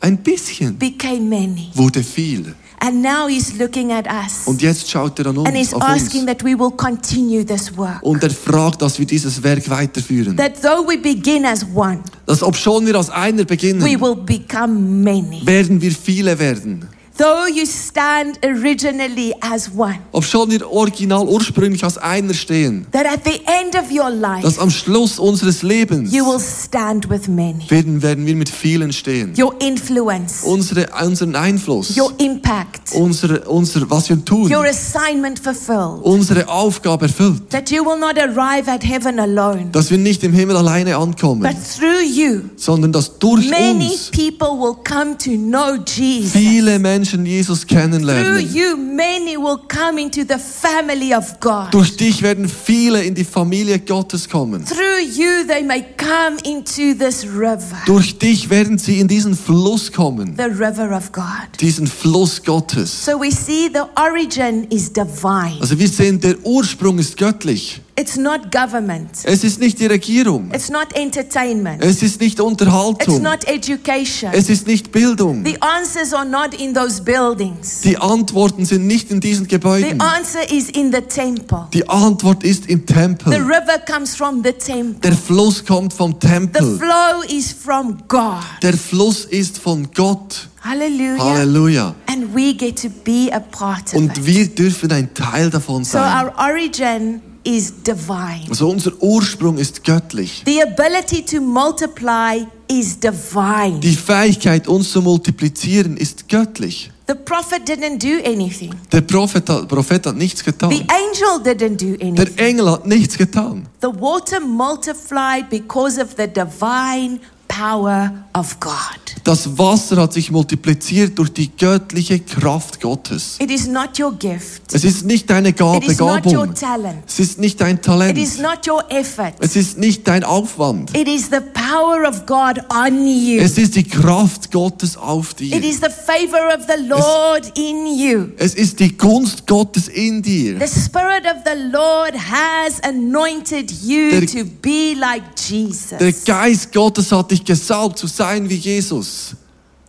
Ein 0.02 0.18
bisschen 0.18 0.78
became 0.78 1.22
many. 1.22 1.70
wurde 1.74 2.04
viel. 2.04 2.54
And 2.80 3.02
now 3.02 3.28
he's 3.30 3.54
looking 3.58 3.94
at 3.94 4.06
us. 4.08 4.46
Und 4.46 4.62
jetzt 4.62 4.90
schaut 4.92 5.18
er 5.20 5.28
an 5.28 5.38
And 5.38 5.56
he's 5.56 5.72
uns, 5.74 5.82
auf 5.82 5.90
uns. 5.94 6.04
asking 6.04 6.26
that 6.26 6.44
we 6.44 6.50
will 6.60 6.72
continue 6.72 7.46
this 7.46 7.76
work. 7.78 8.00
Und 8.02 8.22
er 8.24 8.30
fragt, 8.30 8.82
dass 8.82 9.00
wir 9.00 9.06
dieses 9.06 9.42
Werk 9.42 9.70
weiterführen. 9.70 10.36
That 10.36 10.62
though 10.62 10.86
we 10.86 10.98
begin 10.98 11.46
as 11.46 11.66
one, 11.74 12.00
Dass 12.26 12.44
obschon 12.44 12.86
wir 12.86 12.96
als 12.96 13.10
einer 13.10 13.40
we 13.40 13.46
beginnen, 13.46 13.82
will 13.82 14.16
become 14.26 14.74
many. 14.74 15.42
werden 15.46 15.82
wir 15.82 15.92
viele 15.94 16.38
werden. 16.38 16.90
Though 17.16 17.46
you 17.48 17.68
stand 17.68 18.40
originally 18.44 19.36
as 19.40 19.70
one, 19.78 20.00
Obschon 20.14 20.50
wir 20.50 20.68
original 20.72 21.28
ursprünglich 21.28 21.84
als 21.84 22.00
einer 22.00 22.34
stehen. 22.34 22.88
that 22.92 23.06
at 23.06 23.20
the 23.24 23.40
end 23.46 23.76
of 23.76 23.92
your 23.92 24.10
life, 24.10 24.42
Dass 24.42 24.58
am 24.58 24.72
Schluss 24.72 25.20
unseres 25.20 25.62
Lebens 25.62 26.12
you 26.12 26.26
will 26.26 26.40
stand 26.40 27.08
with 27.12 27.28
many. 27.28 27.70
werden, 27.70 28.02
werden 28.02 28.26
wir 28.26 28.36
mit 28.36 28.50
vielen 28.50 28.92
stehen. 28.92 29.34
Your 29.40 29.54
influence, 29.62 30.42
Unsere, 30.44 30.88
unseren 31.06 31.36
Einfluss, 31.36 31.96
your 31.96 32.12
impact, 32.18 32.94
unsere, 32.96 33.42
unser, 33.48 33.88
was 33.92 34.10
wir 34.10 34.26
tun, 34.26 34.52
your 34.52 34.66
assignment 34.66 35.38
fulfilled. 35.40 36.02
unsere 36.04 36.48
Aufgabe 36.50 37.06
erfüllt. 37.06 37.48
That 37.52 37.70
you 37.70 37.86
will 37.86 38.00
not 38.00 38.18
arrive 38.18 38.68
at 38.68 38.84
heaven 38.84 39.20
alone, 39.20 39.68
Dass 39.72 39.92
wir 39.92 40.00
nicht 40.00 40.24
im 40.24 40.34
Himmel 40.34 40.58
alleine 40.58 40.98
ankommen, 40.98 41.42
but 41.44 41.56
through 41.78 42.02
you, 42.12 42.40
sondern 42.56 42.92
dass 42.92 43.20
durch 43.20 43.48
many 43.52 43.92
uns 43.92 44.10
people 44.10 44.58
will 44.60 44.74
come 44.84 45.16
to 45.16 45.30
know 45.38 45.76
Jesus. 45.96 46.32
viele 46.32 46.80
Menschen 46.80 47.03
Jesus 47.04 47.66
Through 47.66 47.80
kennenlernen. 47.80 48.54
you, 48.54 48.76
many 48.78 49.38
will 49.38 49.60
come 49.68 50.02
into 50.02 50.22
the 50.26 50.38
family 50.40 51.14
of 51.14 51.40
God. 51.40 51.72
Durch 51.72 51.96
dich 51.96 52.22
werden 52.22 52.48
viele 52.50 53.04
in 53.04 53.14
die 53.14 53.24
Familie 53.24 53.80
Gottes 53.80 54.28
kommen. 54.28 54.66
Through 54.66 55.00
you, 55.16 55.46
they 55.48 55.64
may 55.64 55.84
come 55.98 56.38
into 56.44 56.98
this 56.98 57.24
river, 57.26 57.78
Durch 57.86 58.18
dich 58.18 58.50
werden 58.50 58.78
sie 58.78 59.00
in 59.00 59.08
diesen 59.08 59.36
Fluss 59.36 59.92
kommen, 59.92 60.36
the 60.38 60.44
river 60.44 60.96
of 60.96 61.12
God. 61.12 61.24
diesen 61.60 61.88
Fluss 61.88 62.42
Gottes. 62.44 63.06
So 63.06 63.20
we 63.20 63.32
see 63.32 63.70
the 63.72 63.84
origin 64.02 64.66
is 64.70 64.92
divine. 64.92 65.58
Also 65.60 65.78
wir 65.78 65.88
sehen, 65.88 66.20
der 66.20 66.36
Ursprung 66.46 66.98
ist 67.00 67.18
göttlich. 67.18 67.82
It's 67.96 68.18
not 68.18 68.52
government. 68.52 69.10
Es 69.24 69.44
ist 69.44 69.60
nicht 69.60 69.80
die 69.80 69.86
Regierung. 69.86 70.50
It's 70.52 70.70
not 70.72 70.88
entertainment. 70.96 71.84
Es 71.84 72.02
ist 72.02 72.20
nicht 72.20 72.40
It's 72.40 72.42
Unterhaltung. 72.42 73.22
not 73.22 73.44
education. 73.48 74.32
Es 74.34 74.50
ist 74.50 74.66
nicht 74.66 74.92
Bildung. 74.92 75.46
The 75.46 75.62
answers 75.62 76.12
are 76.12 76.26
not 76.26 76.56
in 76.60 76.74
those 76.74 77.00
buildings. 77.04 77.82
Die 77.82 77.96
Antworten 77.98 78.66
sind 78.66 78.88
nicht 78.88 79.12
in 79.12 79.20
diesen 79.20 79.44
The 79.46 79.50
Gebäuden. 79.50 80.02
answer 80.02 80.40
is 80.52 80.70
in 80.72 80.92
the 80.92 81.02
temple. 81.02 81.68
Die 81.72 81.88
Antwort 81.88 82.44
ist 82.44 82.66
im 82.68 82.80
The 82.88 82.94
Tempel. 82.94 83.34
river 83.36 83.78
comes 83.88 84.16
from 84.16 84.42
the 84.44 84.54
temple. 84.54 85.00
Der 85.02 85.14
Fluss 85.16 85.64
kommt 85.64 85.94
vom 85.94 86.16
The 86.20 86.28
Tempel. 86.28 86.80
flow 86.80 87.22
is 87.30 87.52
from 87.54 88.00
God. 88.08 88.42
Der 88.64 88.74
Fluss 88.74 89.26
ist 89.26 89.60
von 89.60 89.88
Gott. 89.94 90.50
Hallelujah. 90.62 91.24
Halleluja. 91.24 91.96
And 92.08 92.34
we 92.34 92.56
get 92.56 92.82
to 92.82 92.90
be 92.90 93.30
a 93.32 93.40
part 93.40 93.90
of 93.90 93.96
Und 93.96 94.26
wir 94.26 94.48
dürfen 94.48 94.92
ein 94.92 95.14
Teil 95.14 95.52
davon 95.52 95.84
So 95.84 95.92
sein. 96.00 96.26
our 96.26 96.34
origin 96.50 97.22
is 97.44 97.74
divine. 97.84 98.46
Also 98.50 98.70
unser 98.70 98.92
Ursprung 99.02 99.58
ist 99.58 99.84
göttlich. 99.84 100.44
The 100.46 100.62
ability 100.64 101.24
to 101.26 101.42
multiply 101.42 102.46
is 102.68 103.00
divine. 103.00 103.80
Die 103.80 103.96
Fähigkeit, 103.96 104.68
uns 104.68 104.92
zu 104.92 105.02
multiplizieren, 105.02 105.98
ist 105.98 106.28
göttlich. 106.30 106.90
The 107.08 107.16
prophet 107.16 107.68
didn't 107.68 108.00
do 108.00 108.26
anything. 108.26 108.74
Der 108.92 109.02
Prophet 109.02 109.50
hat, 109.50 109.68
Prophet 109.68 110.06
hat 110.06 110.16
nichts 110.16 110.42
The 110.42 110.52
getan. 110.52 110.72
angel 110.72 111.42
didn't 111.44 111.78
do 111.78 111.94
anything. 112.02 112.16
Der 112.16 112.40
Engel 112.48 112.72
hat 112.72 112.88
nichts 112.88 113.18
getan. 113.18 113.68
The 113.82 113.90
water 114.00 114.40
multiplied 114.40 115.50
because 115.50 116.02
of 116.02 116.16
the 116.18 116.28
divine 116.28 117.20
power 117.50 118.12
of 118.34 118.58
God. 118.62 119.03
Das 119.24 119.58
Wasser 119.58 119.98
hat 119.98 120.14
sich 120.14 120.32
multipliziert 120.32 121.18
durch 121.18 121.32
die 121.32 121.50
göttliche 121.56 122.20
Kraft 122.20 122.82
Gottes. 122.82 123.38
It 123.40 123.52
is 123.52 123.68
not 123.68 123.98
your 124.00 124.14
gift. 124.14 124.62
Es 124.74 124.84
ist 124.84 125.06
nicht 125.06 125.30
deine 125.30 125.50
It 125.50 125.58
Gabe, 125.58 125.86
is 125.86 125.98
not 126.00 126.26
your 126.26 126.46
Begabung. 126.48 126.56
talent. 126.56 127.04
Es 127.08 127.20
ist 127.20 127.40
nicht 127.40 127.62
dein 127.62 127.76
It 127.76 127.80
is 127.80 127.86
Talent. 127.86 128.42
not 128.42 128.68
your 128.68 128.84
effort. 128.92 129.34
Es 129.40 129.56
ist 129.56 129.78
nicht 129.78 130.08
dein 130.08 130.24
Aufwand. 130.24 130.96
It 130.98 131.08
is 131.08 131.30
the 131.30 131.40
power 131.54 132.08
of 132.08 132.26
God 132.26 132.60
on 132.70 133.08
you. 133.08 133.40
Es 133.40 133.58
ist 133.58 133.76
die 133.76 133.84
Kraft 133.84 134.52
Gottes 134.52 134.98
auf 134.98 135.32
It 135.32 135.40
dir. 135.40 135.64
is 135.64 135.78
the 135.78 135.90
favor 135.90 136.48
of 136.58 136.66
the 136.68 136.86
Lord 136.88 137.58
in 137.58 137.86
you. 137.88 138.28
Es 138.38 138.56
ist 138.56 138.80
die 138.80 138.98
Gunst 138.98 139.48
Gottes 139.48 139.88
in 139.88 140.22
dir. 140.22 140.60
The 140.60 140.68
Spirit 140.68 141.24
of 141.26 141.44
the 141.46 141.70
Lord 141.72 142.14
has 142.16 142.82
anointed 142.84 143.72
you 143.84 144.10
Der- 144.12 144.26
to 144.28 144.46
be 144.62 144.96
like 145.00 145.24
Der 145.50 145.58
Jesus. 145.58 146.26
Geist 146.26 146.74
Gottes 146.74 147.12
hat 147.12 147.32
dich 147.32 147.44
gesalbt 147.46 148.00
zu 148.00 148.08
sein 148.08 148.50
wie 148.50 148.56
Jesus. 148.56 149.03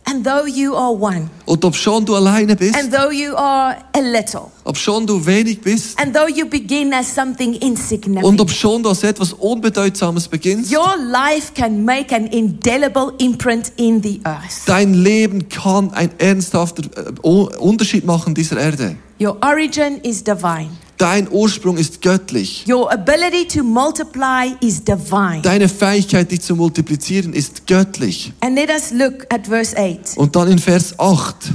And 0.07 0.23
though 0.23 0.45
you 0.45 0.75
are 0.75 0.91
one, 0.91 1.31
Und 1.47 1.65
ob 1.65 1.75
schon 1.75 2.05
du 2.05 2.15
alleine 2.15 2.55
bist, 2.55 2.75
and 2.77 2.93
though 2.93 3.09
you 3.11 3.35
are 3.35 3.75
a 3.91 3.99
little, 3.99 4.51
ob 4.63 4.77
schon 4.77 5.07
du 5.07 5.25
wenig 5.25 5.61
bist 5.61 5.99
and 5.99 6.13
though 6.13 6.27
you 6.27 6.45
begin 6.47 6.93
as 6.93 7.07
something 7.13 7.53
und 7.53 7.63
insignificant, 7.63 8.39
ob 8.39 8.51
schon 8.51 8.83
du 8.83 8.89
als 8.89 9.01
etwas 9.01 9.33
Unbedeutsames 9.33 10.27
beginnst, 10.27 10.71
your 10.71 10.95
life 11.11 11.53
can 11.55 11.83
make 11.83 12.13
an 12.15 12.27
indelible 12.27 13.13
imprint 13.17 13.71
in 13.77 13.99
the 14.03 14.21
earth. 14.25 14.61
dein 14.67 14.93
Leben 14.93 15.49
kann 15.49 15.91
ein 15.93 16.11
ernsthafter 16.19 16.83
äh, 16.83 17.27
Unterschied 17.57 18.05
machen 18.05 18.35
dieser 18.35 18.59
Erde. 18.59 18.97
Your 19.19 19.37
origin 19.41 19.99
is 20.03 20.23
divine. 20.23 20.69
Dein 20.97 21.29
Ursprung 21.29 21.77
ist 21.77 22.01
göttlich. 22.01 22.65
Your 22.67 22.91
ability 22.91 23.45
to 23.47 23.63
multiply 23.63 24.55
is 24.61 24.83
divine. 24.83 25.41
Deine 25.41 25.67
Fähigkeit, 25.67 26.31
dich 26.31 26.41
zu 26.41 26.55
multiplizieren, 26.55 27.33
ist 27.33 27.67
göttlich. 27.67 28.31
And 28.39 28.55
let 28.55 28.69
us 28.69 28.91
look 28.91 29.25
at 29.29 29.45
verse 29.47 29.75
8. 29.77 30.17
Und 30.17 30.35
dann 30.35 30.49
in 30.49 30.59
Vers 30.59 30.97
8. 30.97 31.51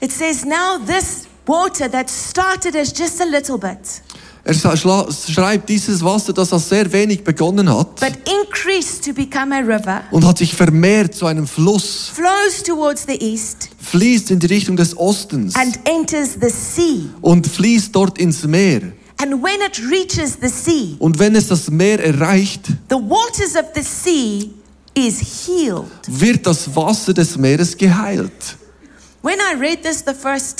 It 0.00 0.12
says, 0.12 0.44
Now 0.44 0.78
this 0.86 1.26
water 1.46 1.90
that 1.90 2.10
started 2.10 2.76
as 2.76 2.92
just 2.96 3.20
a 3.20 3.24
little 3.24 3.58
bit, 3.58 4.02
Er 4.48 4.54
schreibt 4.54 5.68
dieses 5.68 6.02
Wasser, 6.02 6.32
das 6.32 6.54
als 6.54 6.70
sehr 6.70 6.90
wenig 6.90 7.22
begonnen 7.22 7.68
hat 7.68 8.00
but 8.00 8.12
increased 8.26 9.04
to 9.04 9.12
become 9.12 9.54
a 9.54 9.58
river, 9.60 10.02
und 10.10 10.24
hat 10.24 10.38
sich 10.38 10.54
vermehrt 10.54 11.14
zu 11.14 11.26
einem 11.26 11.46
Fluss, 11.46 12.10
flows 12.14 12.62
towards 12.64 13.04
the 13.06 13.20
east, 13.20 13.68
fließt 13.78 14.30
in 14.30 14.38
die 14.38 14.46
Richtung 14.46 14.74
des 14.76 14.96
Ostens 14.96 15.54
and 15.54 15.78
enters 15.84 16.30
the 16.40 16.48
sea. 16.48 17.10
und 17.20 17.46
fließt 17.46 17.94
dort 17.94 18.16
ins 18.18 18.42
Meer. 18.44 18.80
And 19.20 19.42
when 19.42 19.60
it 19.66 19.82
reaches 19.90 20.38
the 20.40 20.48
sea, 20.48 20.96
Und 20.98 21.18
wenn 21.18 21.34
es 21.34 21.48
das 21.48 21.70
Meer 21.70 22.02
erreicht, 22.02 22.68
the 22.88 22.94
waters 22.96 23.54
of 23.54 23.66
the 23.74 23.82
sea 23.82 24.48
is 24.94 25.20
healed. 25.46 25.84
wird 26.06 26.46
das 26.46 26.74
Wasser 26.74 27.12
des 27.12 27.36
Meeres 27.36 27.76
geheilt. 27.76 28.56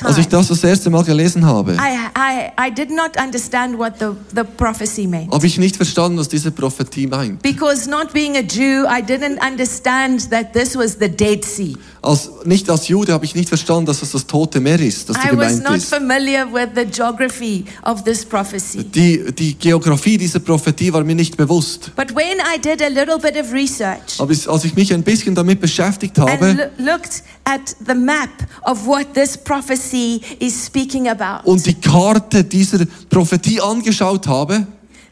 Als 0.02 0.18
ich 0.18 0.28
das 0.28 0.48
das 0.48 0.64
erste 0.64 0.90
Mal 0.90 1.04
gelesen 1.04 1.44
habe, 1.44 1.72
I, 1.74 1.76
I, 2.16 2.68
I 2.68 2.74
did 2.74 2.90
not 2.90 3.12
understand 3.22 3.78
what 3.78 3.94
the, 3.98 4.06
the 4.34 4.42
prophecy 4.56 5.06
meant. 5.06 5.32
habe 5.32 5.46
ich 5.46 5.58
nicht 5.58 5.76
verstanden, 5.76 6.18
was 6.18 6.28
diese 6.28 6.50
Prophetie 6.50 7.06
meint. 7.06 7.42
Because 7.42 7.88
not 7.88 8.12
being 8.12 8.36
a 8.36 8.40
Jew, 8.40 8.84
I 8.86 9.02
didn't 9.02 9.38
understand 9.46 10.30
that 10.30 10.52
this 10.52 10.76
was 10.76 10.96
the 11.00 11.08
Dead 11.08 11.44
Sea. 11.44 11.74
Als, 12.00 12.30
nicht 12.44 12.70
als 12.70 12.88
Jude 12.88 13.12
habe 13.12 13.24
ich 13.24 13.34
nicht 13.34 13.48
verstanden, 13.48 13.86
dass 13.86 14.02
es 14.02 14.12
das 14.12 14.26
Tote 14.26 14.60
Meer 14.60 14.78
ist, 14.80 15.08
das 15.08 15.16
I 15.16 15.20
hier 15.30 15.38
was 15.38 15.58
not 15.60 15.76
ist. 15.76 15.88
familiar 15.92 16.46
with 16.52 16.68
the 16.74 16.84
geography 16.84 17.64
of 17.84 18.04
this 18.04 18.24
prophecy. 18.24 18.84
Die, 18.84 19.32
die 19.32 19.54
Geografie 19.54 20.16
dieser 20.16 20.38
Prophetie 20.38 20.92
war 20.92 21.02
mir 21.04 21.14
nicht 21.16 21.36
bewusst. 21.36 21.90
But 21.96 22.14
when 22.14 22.38
I 22.38 22.58
did 22.60 22.80
a 22.82 22.88
little 22.88 23.18
bit 23.18 23.36
of 23.36 23.52
research 23.52 24.18
Aber 24.18 24.32
als 24.32 24.64
ich 24.64 24.74
mich 24.74 24.92
ein 24.92 25.02
bisschen 25.02 25.34
damit 25.34 25.60
beschäftigt 25.60 26.18
and 26.18 26.30
habe 26.30 26.52
loo- 26.52 26.84
looked 26.92 27.22
at 27.44 27.60
the 27.86 27.94
map 27.94 28.28
of 28.64 28.86
what 28.86 29.14
this 29.14 29.36
prophecy 29.36 30.20
is 30.38 30.66
speaking 30.66 31.08
about, 31.08 31.48
und 31.48 31.64
die 31.66 31.74
Karte 31.74 32.44
dieser 32.44 32.84
Prophetie 33.08 33.60
angeschaut 33.60 34.26
habe, 34.26 34.66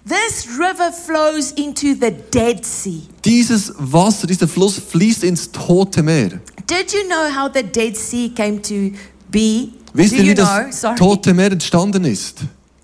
this 0.06 0.46
river 0.58 0.92
flows 0.92 1.52
into 1.52 1.88
the 2.00 2.12
Dead 2.32 2.64
Sea. 2.64 3.02
dieses 3.24 3.72
Wasser, 3.78 4.26
dieser 4.26 4.48
Fluss 4.48 4.78
fließt 4.78 5.24
ins 5.24 5.50
Tote 5.50 6.02
Meer. 6.02 6.40
Did 6.68 6.92
you 6.92 7.02
know 7.08 7.28
how 7.34 7.48
the 7.52 7.62
Dead 7.62 7.96
Sea 7.96 8.28
came 8.30 8.60
to 8.62 8.90
be? 9.30 9.68
Wisst 9.94 10.12
Do 10.12 10.16
ihr, 10.16 10.22
you 10.24 10.30
wie 10.30 10.34
know? 10.34 10.44
das 10.66 10.80
Sorry. 10.80 10.96
Tote 10.96 11.32
Meer 11.34 11.52
entstanden 11.52 12.04
ist? 12.04 12.38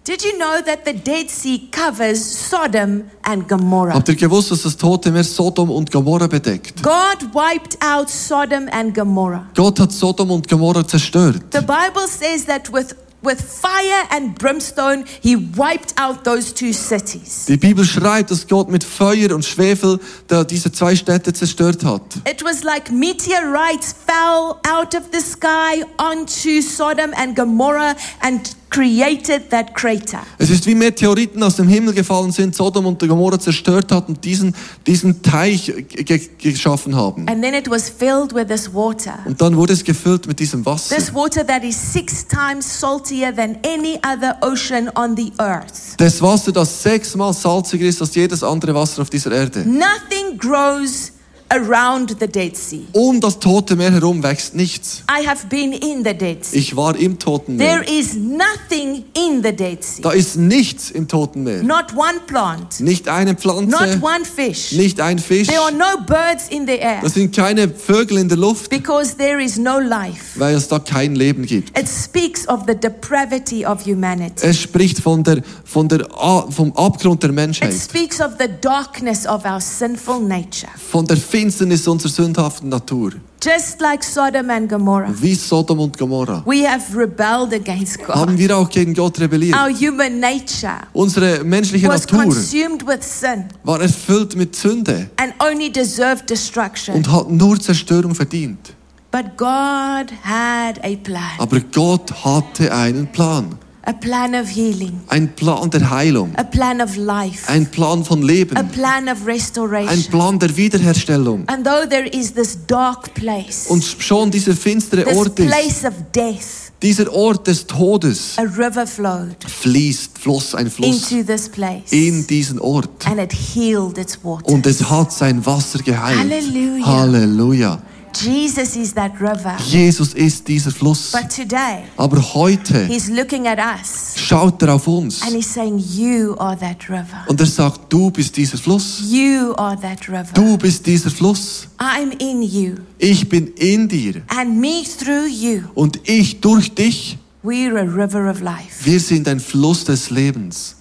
Did 0.05 0.25
you 0.25 0.37
know 0.37 0.61
that 0.63 0.85
the 0.85 0.95
Dead 0.95 1.31
Sea 1.31 1.69
covers 1.71 2.21
Sodom 2.21 3.09
and 3.23 3.49
Gomorrah? 3.49 3.95
Habt 3.95 4.09
ihr 4.09 4.17
gewusst, 4.17 4.51
dass 4.51 4.63
das 4.63 4.77
Tote 4.77 5.13
Meer 5.13 5.23
Sodom 5.23 5.71
und 5.71 5.93
Gomorra 5.93 6.27
bedeckt? 6.27 6.83
God 6.83 7.33
wiped 7.33 7.79
out 7.81 8.11
Sodom 8.11 8.69
and 8.73 8.93
Gomorrah. 8.97 9.47
Gott 9.55 9.79
hat 9.79 9.93
Sodom 9.93 10.33
und 10.33 10.49
Gomorra 10.49 10.85
zerstört. 10.85 11.45
The 11.53 11.61
Bible 11.61 12.09
says 12.09 12.47
that 12.47 12.73
with 12.73 12.97
with 13.23 13.41
fire 13.41 14.09
and 14.11 14.37
brimstone 14.37 15.05
he 15.23 15.37
wiped 15.37 15.95
out 15.97 16.25
those 16.25 16.53
two 16.53 16.73
cities. 16.73 17.47
Die 17.47 17.57
Bibel 17.57 17.85
schreibt, 17.85 18.33
dass 18.33 18.49
Gott 18.49 18.69
mit 18.69 18.83
Feuer 18.83 19.33
und 19.33 19.45
Schwefel 19.45 20.01
da 20.27 20.43
diese 20.43 20.73
zwei 20.73 20.97
Städte 20.97 21.33
zerstört 21.33 21.85
hat. 21.85 22.03
It 22.29 22.43
was 22.43 22.65
like 22.65 22.91
meteorites 22.91 23.95
fell 24.05 24.57
out 24.69 24.97
of 24.97 25.05
the 25.13 25.21
sky 25.21 25.85
onto 25.99 26.61
Sodom 26.61 27.13
and 27.15 27.37
Gomorrah 27.37 27.95
and 28.21 28.57
created 28.73 29.51
that 29.51 29.75
crater. 29.75 30.21
Es 30.39 30.51
ist 30.51 30.67
wie 30.67 30.75
Meteoriten 30.75 31.43
aus 31.43 31.57
dem 31.57 31.69
Himmel 31.69 31.95
gefallen 31.95 32.33
sind, 32.33 32.57
Sodom 32.57 32.87
und 32.87 32.99
Gomorra 32.99 33.39
zerstört 33.39 33.93
hat 33.93 34.09
und 34.09 34.25
diesen, 34.25 34.55
diesen 34.87 35.23
Teich 35.23 35.67
ge 35.67 36.21
geschaffen 36.39 36.97
haben. 36.97 37.29
And 37.29 37.43
then 37.43 37.55
it 37.55 37.71
was 37.71 37.89
filled 37.89 38.35
with 38.35 38.49
this 38.49 38.73
water. 38.73 39.19
Und 39.27 39.41
dann 39.41 39.57
wurde 39.57 39.75
es 39.75 39.85
gefüllt 39.85 40.27
mit 40.27 40.41
diesem 40.41 40.65
Wasser. 40.65 40.97
This 40.97 41.15
water 41.15 41.47
that 41.47 41.63
is 41.63 41.77
six 41.77 42.27
times 42.27 42.67
saltier 42.81 43.35
than 43.35 43.59
any 43.65 43.99
other 43.99 44.37
ocean 44.41 44.91
on 44.97 45.17
the 45.17 45.33
earth. 45.39 45.95
Das 45.99 46.21
Wasser, 46.23 46.51
das 46.51 46.83
sechsmal 46.83 47.35
salziger 47.35 47.87
ist 47.87 48.01
als 48.01 48.15
jedes 48.15 48.43
andere 48.43 48.75
Wasser 48.75 49.03
auf 49.03 49.11
dieser 49.11 49.33
Erde. 49.33 49.61
Nothing 49.61 50.39
grows 50.39 51.13
around 51.53 52.17
the 52.19 52.27
Dead 52.27 52.57
Sea. 52.57 52.87
Um 52.93 53.21
das 53.21 53.39
Tote 53.39 53.77
Meer 53.77 53.93
herum 53.93 54.23
wächst 54.23 54.55
nichts. 54.55 55.03
I 55.11 55.27
have 55.27 55.47
been 55.49 55.73
in 55.73 56.05
the 56.05 56.15
Dead 56.15 56.45
Sea. 56.45 56.57
Ich 56.59 56.75
war 56.77 56.97
im 56.97 57.19
Toten 57.19 57.59
There 57.59 57.81
Meer. 57.81 57.99
is 58.01 58.15
nothing 58.15 59.05
in 59.15 59.43
the 59.43 59.53
Dead 59.55 59.83
Sea. 59.85 60.03
Da 60.03 60.13
ist 60.13 60.37
nichts 60.37 60.91
im 60.91 61.07
Toten 61.09 61.43
Meer. 61.45 61.63
Not 61.63 61.93
one 61.95 62.21
plant, 62.27 62.81
Nicht 62.81 63.09
eine 63.09 63.33
not 63.33 63.41
Pflanze, 63.41 64.01
one 64.03 64.25
fish. 64.25 64.73
nicht 64.73 65.01
ein 65.01 65.19
Fisch. 65.19 65.49
There 65.49 65.61
are 65.61 65.73
no 65.73 66.03
birds 66.07 66.49
in 66.49 66.67
the 66.67 66.79
air 66.79 67.01
Das 67.03 67.15
sind 67.15 67.35
keine 67.35 67.69
Vögel 67.69 68.19
in 68.19 68.29
der 68.29 68.39
Luft, 68.39 68.71
because 68.71 69.17
there 69.17 69.43
is 69.43 69.59
no 69.59 69.79
life. 69.79 70.39
weil 70.39 70.55
es 70.55 70.69
da 70.69 70.79
kein 70.79 71.15
Leben 71.15 71.45
gibt. 71.45 71.79
It 71.79 71.89
speaks 71.89 72.49
of 72.49 72.61
the 72.67 72.75
depravity 72.75 73.67
of 73.67 73.85
humanity. 73.85 74.47
Es 74.47 74.61
spricht 74.61 75.01
von 75.01 75.23
der, 75.23 75.43
von 75.65 75.89
der, 75.89 76.07
vom 76.51 76.73
Abgrund 76.77 77.23
der 77.23 77.31
It 77.31 77.37
Menschheit, 77.37 77.75
speaks 77.75 78.21
of 78.21 78.33
the 78.39 78.47
darkness 78.61 79.27
of 79.27 79.45
our 79.45 79.61
sinful 79.61 80.21
nature. 80.21 80.73
von 80.91 81.07
der 81.07 81.17
Finsternis 81.43 81.89
unserer 81.89 82.09
sündhaften 82.13 82.69
Natur, 82.69 83.15
Just 83.43 83.81
like 83.81 84.05
Sodom 84.05 84.49
and 84.51 84.69
Gomorrah, 84.69 85.13
wie 85.21 85.35
Sodom 85.35 85.81
und 85.81 85.99
Gomorra. 85.99 86.41
we 86.47 86.65
have 86.65 86.97
rebelled 86.97 87.53
against 87.53 87.99
Haben 88.07 88.37
God. 88.37 88.39
wir 88.39 88.57
auch 88.57 88.71
gegen 88.71 88.95
Gott 88.95 89.19
rebelliert. 89.19 89.57
Our 89.59 89.71
human 89.75 90.21
nature 90.21 90.83
Unsere 90.93 91.43
menschliche 91.43 91.89
was 91.89 92.03
Natur 92.07 92.23
consumed 92.33 92.87
with 92.87 93.01
sin 93.03 93.47
war 93.65 93.81
erfüllt 93.81 94.37
mit 94.37 94.55
Sünde 94.55 95.11
and 95.17 95.35
only 95.43 95.69
deserved 95.73 96.31
destruction. 96.31 96.95
und 96.95 97.11
hat 97.11 97.29
nur 97.29 97.59
Zerstörung 97.59 98.15
verdient. 98.15 98.75
But 99.11 99.37
God 99.37 100.13
had 100.23 100.79
a 100.85 100.95
plan, 101.03 101.23
Aber 101.39 101.59
Gott 101.75 102.13
hatte 102.25 102.73
einen 102.73 103.09
Plan. 103.09 103.57
A 103.85 103.93
plan 103.93 104.35
of 104.35 104.49
healing, 104.49 105.01
Ein 105.09 105.35
Plan 105.35 105.69
der 105.71 105.91
Heilung. 105.91 106.33
a 106.37 106.45
plan 106.45 106.81
of 106.81 106.97
life, 106.97 107.49
Ein 107.49 107.67
Plan 107.71 108.05
von 108.05 108.23
a 108.23 108.27
Leben. 108.27 108.69
plan 108.69 109.09
of 109.09 109.19
Ein 109.23 109.25
restoration. 109.27 110.05
Plan 110.11 110.39
der 110.39 110.57
Wiederherstellung. 110.57 111.45
And 111.49 111.65
though 111.65 111.87
there 111.89 112.07
is 112.09 112.33
this 112.33 112.59
dark 112.67 113.13
place, 113.15 113.67
Und 113.69 113.83
schon 113.85 114.31
dieser 114.31 114.55
finstere 114.55 115.05
this 115.05 115.17
Ort 115.17 115.39
ist, 115.39 115.49
place 115.49 115.85
of 115.85 115.95
death, 116.15 116.71
dieser 116.81 117.13
Ort 117.13 117.47
des 117.47 117.67
Todes, 117.67 118.35
a 118.37 118.43
river 118.43 118.87
flowed 118.87 119.37
fließt, 119.47 120.19
floss 120.19 120.55
ein 120.55 120.71
Fluss 120.71 121.11
into 121.11 121.25
this 121.25 121.49
place 121.49 121.91
in 121.91 122.27
diesen 122.27 122.59
Ort. 122.61 123.07
and 123.07 123.21
it 123.21 123.33
healed 123.33 123.99
its 123.99 124.19
water. 124.23 124.47
Und 124.53 124.67
es 124.67 124.89
hat 124.89 125.13
sein 125.13 125.45
Wasser 125.45 125.79
geheilt. 125.81 126.19
Halleluja. 126.19 126.87
Halleluja. 126.87 127.83
Jesus 128.17 128.77
is 128.77 128.93
that 128.95 129.13
river. 129.21 129.57
Jesus 129.67 130.15
ist 130.15 130.47
dieser 130.49 130.71
Fluss. 130.71 131.13
But 131.13 131.29
today, 131.35 131.85
Aber 131.97 132.21
heute 132.35 132.87
he's 132.87 133.09
looking 133.09 133.47
at 133.47 133.59
us 133.59 134.15
schaut 134.17 134.63
er 134.63 134.75
auf 134.75 134.87
uns 134.87 135.23
and 135.23 135.33
he's 135.35 135.53
saying, 135.53 135.79
You 135.79 136.35
are 136.39 136.57
that 136.59 136.89
river. 136.89 137.25
und 137.29 137.41
er 137.41 137.47
sagt, 137.47 137.93
du 137.93 138.11
bist 138.11 138.37
dieser 138.37 138.59
Fluss. 138.59 139.01
You 139.11 139.55
are 139.57 139.79
that 139.81 140.09
river. 140.09 140.29
Du 140.35 140.57
bist 140.59 140.87
dieser 140.87 141.11
Fluss. 141.11 141.69
I'm 141.79 142.13
in 142.21 142.43
you. 142.43 142.75
Ich 142.99 143.29
bin 143.29 143.49
in 143.57 143.89
dir 143.89 144.23
And 144.29 144.59
me 144.61 144.83
through 144.85 145.27
you. 145.29 145.63
und 145.75 146.01
ich 146.09 146.41
durch 146.41 146.73
dich. 146.75 147.19
We're 147.45 147.77
a 147.77 147.83
river 147.83 148.31
of 148.31 148.41
life. 148.41 148.85
Wir 148.85 149.01
sind 149.01 149.27
ein 149.27 149.41
Fluss 149.41 149.85
des 149.85 150.11
Lebens. 150.11 150.77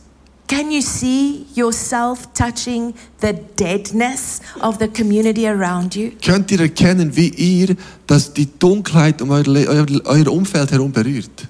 Can 0.52 0.70
you 0.70 0.82
see 0.82 1.46
yourself 1.56 2.34
touching 2.34 2.94
the 3.22 3.32
deadness 3.56 4.42
of 4.60 4.80
the 4.80 4.90
community 4.90 5.48
around 5.48 5.96
you? 5.96 6.12
Könnt 6.22 6.52
ihr 6.52 6.60
erkennen, 6.60 7.16
wie 7.16 7.30
ihr 7.30 7.78
dass 8.06 8.34
die 8.34 8.50
Dunkelheit 8.60 9.22
um 9.22 9.32
euer, 9.32 9.48
euer, 9.48 9.86
euer 10.04 10.28
Umfeld 10.28 10.74
herum 10.74 10.92
berührt? 10.92 11.48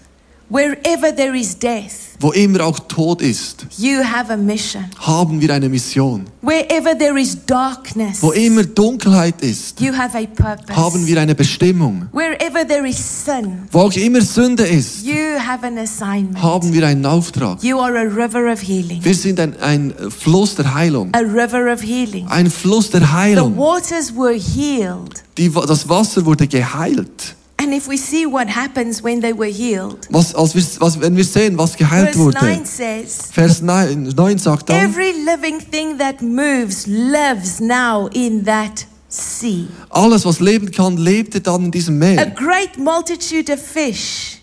Wherever 0.51 1.15
there 1.15 1.33
is 1.37 1.57
death, 1.57 1.93
Wo 2.19 2.31
immer 2.33 2.65
auch 2.65 2.77
Tod 2.77 3.21
ist, 3.21 3.65
you 3.77 4.03
have 4.03 4.31
a 4.31 4.35
mission. 4.35 4.83
haben 4.99 5.39
wir 5.39 5.49
eine 5.53 5.69
Mission. 5.69 6.25
Wherever 6.41 6.93
there 6.97 7.17
is 7.19 7.37
darkness, 7.45 8.21
Wo 8.21 8.31
immer 8.31 8.63
Dunkelheit 8.63 9.41
ist, 9.41 9.79
you 9.79 9.93
have 9.95 10.15
a 10.17 10.25
purpose. 10.25 10.75
haben 10.75 11.07
wir 11.07 11.21
eine 11.21 11.33
Bestimmung. 11.35 12.07
Wherever 12.11 12.67
there 12.67 12.85
is 12.85 12.97
sin, 13.25 13.59
Wo 13.71 13.79
auch 13.83 13.93
immer 13.95 14.19
Sünde 14.21 14.63
ist, 14.67 15.05
you 15.05 15.15
have 15.39 15.65
an 15.65 15.77
assignment. 15.77 16.41
haben 16.43 16.73
wir 16.73 16.85
einen 16.85 17.05
Auftrag. 17.05 17.63
You 17.63 17.79
are 17.79 17.97
a 17.97 18.01
river 18.03 18.51
of 18.51 18.61
healing. 18.61 18.99
Wir 19.03 19.15
sind 19.15 19.39
ein, 19.39 19.57
ein 19.61 19.93
Fluss 20.09 20.55
der 20.55 20.73
Heilung. 20.73 21.13
A 21.13 21.19
river 21.19 21.71
of 21.73 21.81
healing. 21.81 22.27
Ein 22.27 22.51
Fluss 22.51 22.89
der 22.89 22.99
The 23.01 23.07
Heilung. 23.07 23.55
waters 23.57 24.13
were 24.13 24.33
healed. 24.37 25.23
Die, 25.37 25.49
das 25.49 25.87
Wasser 25.87 26.25
wurde 26.25 26.45
geheilt. 26.45 27.35
And 27.61 27.73
if 27.73 27.87
we 27.87 27.95
see 27.95 28.25
what 28.25 28.47
happens 28.47 29.03
when 29.03 29.21
they 29.21 29.33
were 29.33 29.51
healed, 29.51 30.07
Was, 30.09 30.33
als 30.33 30.55
wir, 30.55 30.63
was, 30.79 30.99
wenn 30.99 31.15
wir 31.15 31.23
sehen, 31.23 31.57
was 31.59 31.77
geheilt 31.77 32.15
verse 32.15 32.19
wurde. 32.19 32.39
9 32.39 32.65
says, 32.65 33.29
Vers 33.31 33.61
9, 33.61 34.13
9 34.15 34.37
sagt 34.39 34.69
dann, 34.69 34.83
Every 34.83 35.11
living 35.11 35.59
thing 35.59 35.97
that 35.99 36.21
moves 36.23 36.87
lives 36.87 37.59
now 37.59 38.07
in 38.13 38.43
that 38.45 38.87
sea. 39.07 39.67
alles 39.89 40.25
was 40.25 40.39
leben 40.39 40.71
kann, 40.71 40.97
lebte 40.97 41.39
dann 41.39 41.65
in 41.65 41.71
diesem 41.71 42.01
A 42.01 42.25
great 42.25 42.79
multitude 42.79 43.51
of 43.53 43.59
fish, 43.61 44.40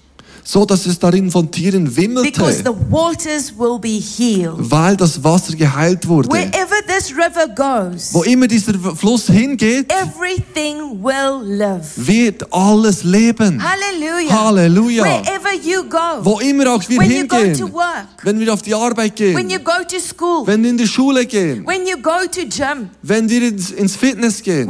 So 0.50 0.64
dass 0.64 0.86
es 0.86 0.98
darin 0.98 1.30
von 1.30 1.50
Tieren 1.50 1.94
wimmelte, 1.94 2.40
the 2.50 2.72
waters 2.88 3.52
will 3.54 3.78
be 3.78 4.00
healed. 4.00 4.54
weil 4.58 4.96
das 4.96 5.22
Wasser 5.22 5.54
geheilt 5.54 6.08
wurde. 6.08 6.30
Wherever 6.30 6.76
this 6.86 7.12
river 7.12 7.48
goes, 7.54 8.14
Wo 8.14 8.22
immer 8.22 8.46
dieser 8.46 8.72
Fluss 8.96 9.26
hingeht, 9.26 9.92
everything 9.92 11.04
will 11.04 11.42
live. 11.44 11.92
wird 11.96 12.50
alles 12.50 13.04
leben. 13.04 13.62
Halleluja. 13.62 15.04
Wherever 15.04 15.52
you 15.62 15.82
go, 15.82 16.24
Wo 16.24 16.40
immer 16.40 16.72
auch 16.72 16.82
wir 16.88 16.98
when 16.98 17.10
you 17.10 17.26
go 17.26 17.36
to 17.36 17.42
hingehen, 17.42 17.72
work, 17.74 18.06
wenn 18.22 18.40
wir 18.40 18.54
auf 18.54 18.62
die 18.62 18.74
Arbeit 18.74 19.20
when 19.20 19.50
you 19.50 19.58
gehen, 19.58 19.64
go 19.64 19.84
to 19.86 20.00
school, 20.00 20.46
wenn 20.46 20.62
wir 20.62 20.70
in 20.70 20.78
die 20.78 20.88
Schule 20.88 21.26
gehen, 21.26 21.66
when 21.66 21.86
you 21.86 21.98
go 22.00 22.26
to 22.26 22.40
gym, 22.48 22.88
wenn 23.02 23.28
wir 23.28 23.42
ins, 23.42 23.70
ins 23.70 23.96
Fitness 23.96 24.42
gehen, 24.42 24.66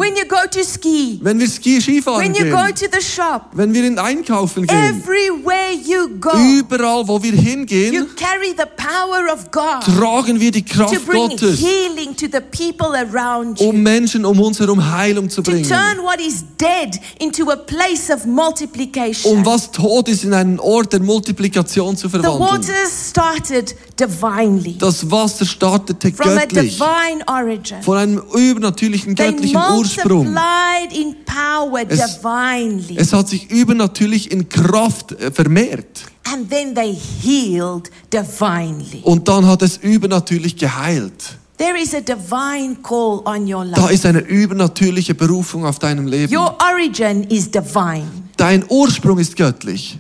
ski, 0.64 1.20
wenn 1.22 1.38
wir 1.38 1.48
Ski 1.48 1.80
Skifahren 1.80 2.20
when 2.20 2.34
you 2.34 2.50
go 2.50 2.64
gehen, 2.64 2.74
to 2.74 2.86
the 2.92 3.00
shop, 3.00 3.50
wenn 3.52 3.72
wir 3.72 3.84
in 3.84 3.96
Einkaufen 3.96 4.66
gehen, 4.66 4.76
everywhere 4.76 5.67
überall 5.76 7.06
wo 7.08 7.22
wir 7.22 7.32
you 7.34 7.40
hingehen, 7.42 8.06
carry 8.16 8.54
the 8.56 8.64
power 8.76 9.32
of 9.32 9.50
God 9.50 9.82
tragen 9.98 10.40
wir 10.40 10.50
die 10.50 10.64
Kraft 10.64 11.04
bring 11.06 11.28
Gottes, 11.28 11.58
healing 11.60 12.16
to 12.16 12.26
the 12.32 12.40
people 12.40 12.88
around 12.96 13.60
you. 13.60 13.68
um 13.68 13.82
Menschen 13.82 14.24
um 14.24 14.38
uns 14.40 14.58
herum 14.60 14.90
Heilung 14.92 15.28
zu 15.30 15.42
To 15.42 15.50
bringen. 15.50 15.68
turn 15.68 15.98
what 16.02 16.20
is 16.20 16.44
dead 16.58 16.98
into 17.20 17.50
a 17.50 17.56
place 17.56 18.10
of 18.10 18.24
multiplication. 18.26 19.32
Um 19.32 19.44
was 19.46 19.70
tot 19.70 20.08
ist, 20.08 20.24
in 20.24 20.34
einen 20.34 20.58
Ort 20.60 20.92
der 20.92 21.00
Multiplikation 21.00 21.96
zu 21.96 22.08
The 22.08 22.18
verwandeln. 22.20 22.40
waters 22.50 23.08
started 23.10 23.74
divinely 23.98 24.76
Das 24.78 25.10
Wasser 25.10 25.44
startete 25.44 26.12
from 26.12 26.30
a 26.30 26.40
göttlich, 26.46 26.78
divine 26.78 27.22
origin. 27.26 27.82
von 27.82 27.96
einem 27.96 28.18
übernatürlichen 28.34 29.14
göttlichen 29.14 29.56
Ursprung. 29.76 30.26
multiplied 30.32 30.92
in 30.98 31.16
power 31.24 31.82
Es- 31.88 32.20
divinely. 32.20 32.96
Es 32.96 33.12
hat 33.12 33.28
sich 33.28 33.50
übernatürlich 33.50 34.30
in 34.30 34.48
Kraft 34.48 35.12
äh, 35.12 35.30
vermehrt. 35.66 36.04
and 36.32 36.50
then 36.50 36.74
they 36.74 36.92
healed 36.94 37.90
divinely. 38.12 39.00
Und 39.02 39.26
dann 39.28 39.46
hat 39.46 39.62
es 39.62 39.78
übernatürlich 39.78 40.56
geheilt. 40.56 41.36
There 41.56 41.76
is 41.80 41.92
a 41.94 42.00
divine 42.00 42.76
call 42.82 43.20
on 43.24 43.52
your 43.52 43.64
Da 43.64 43.80
life. 43.82 43.92
ist 43.94 44.06
eine 44.06 44.20
übernatürliche 44.20 45.14
Berufung 45.14 45.64
auf 45.64 45.78
deinem 45.78 46.06
Leben. 46.06 46.32
Your 46.34 46.56
origin 46.62 47.24
is 47.24 47.50
divine. 47.50 48.06
Dein 48.36 48.64
Ursprung 48.68 49.18
ist 49.18 49.34
göttlich. 49.36 49.98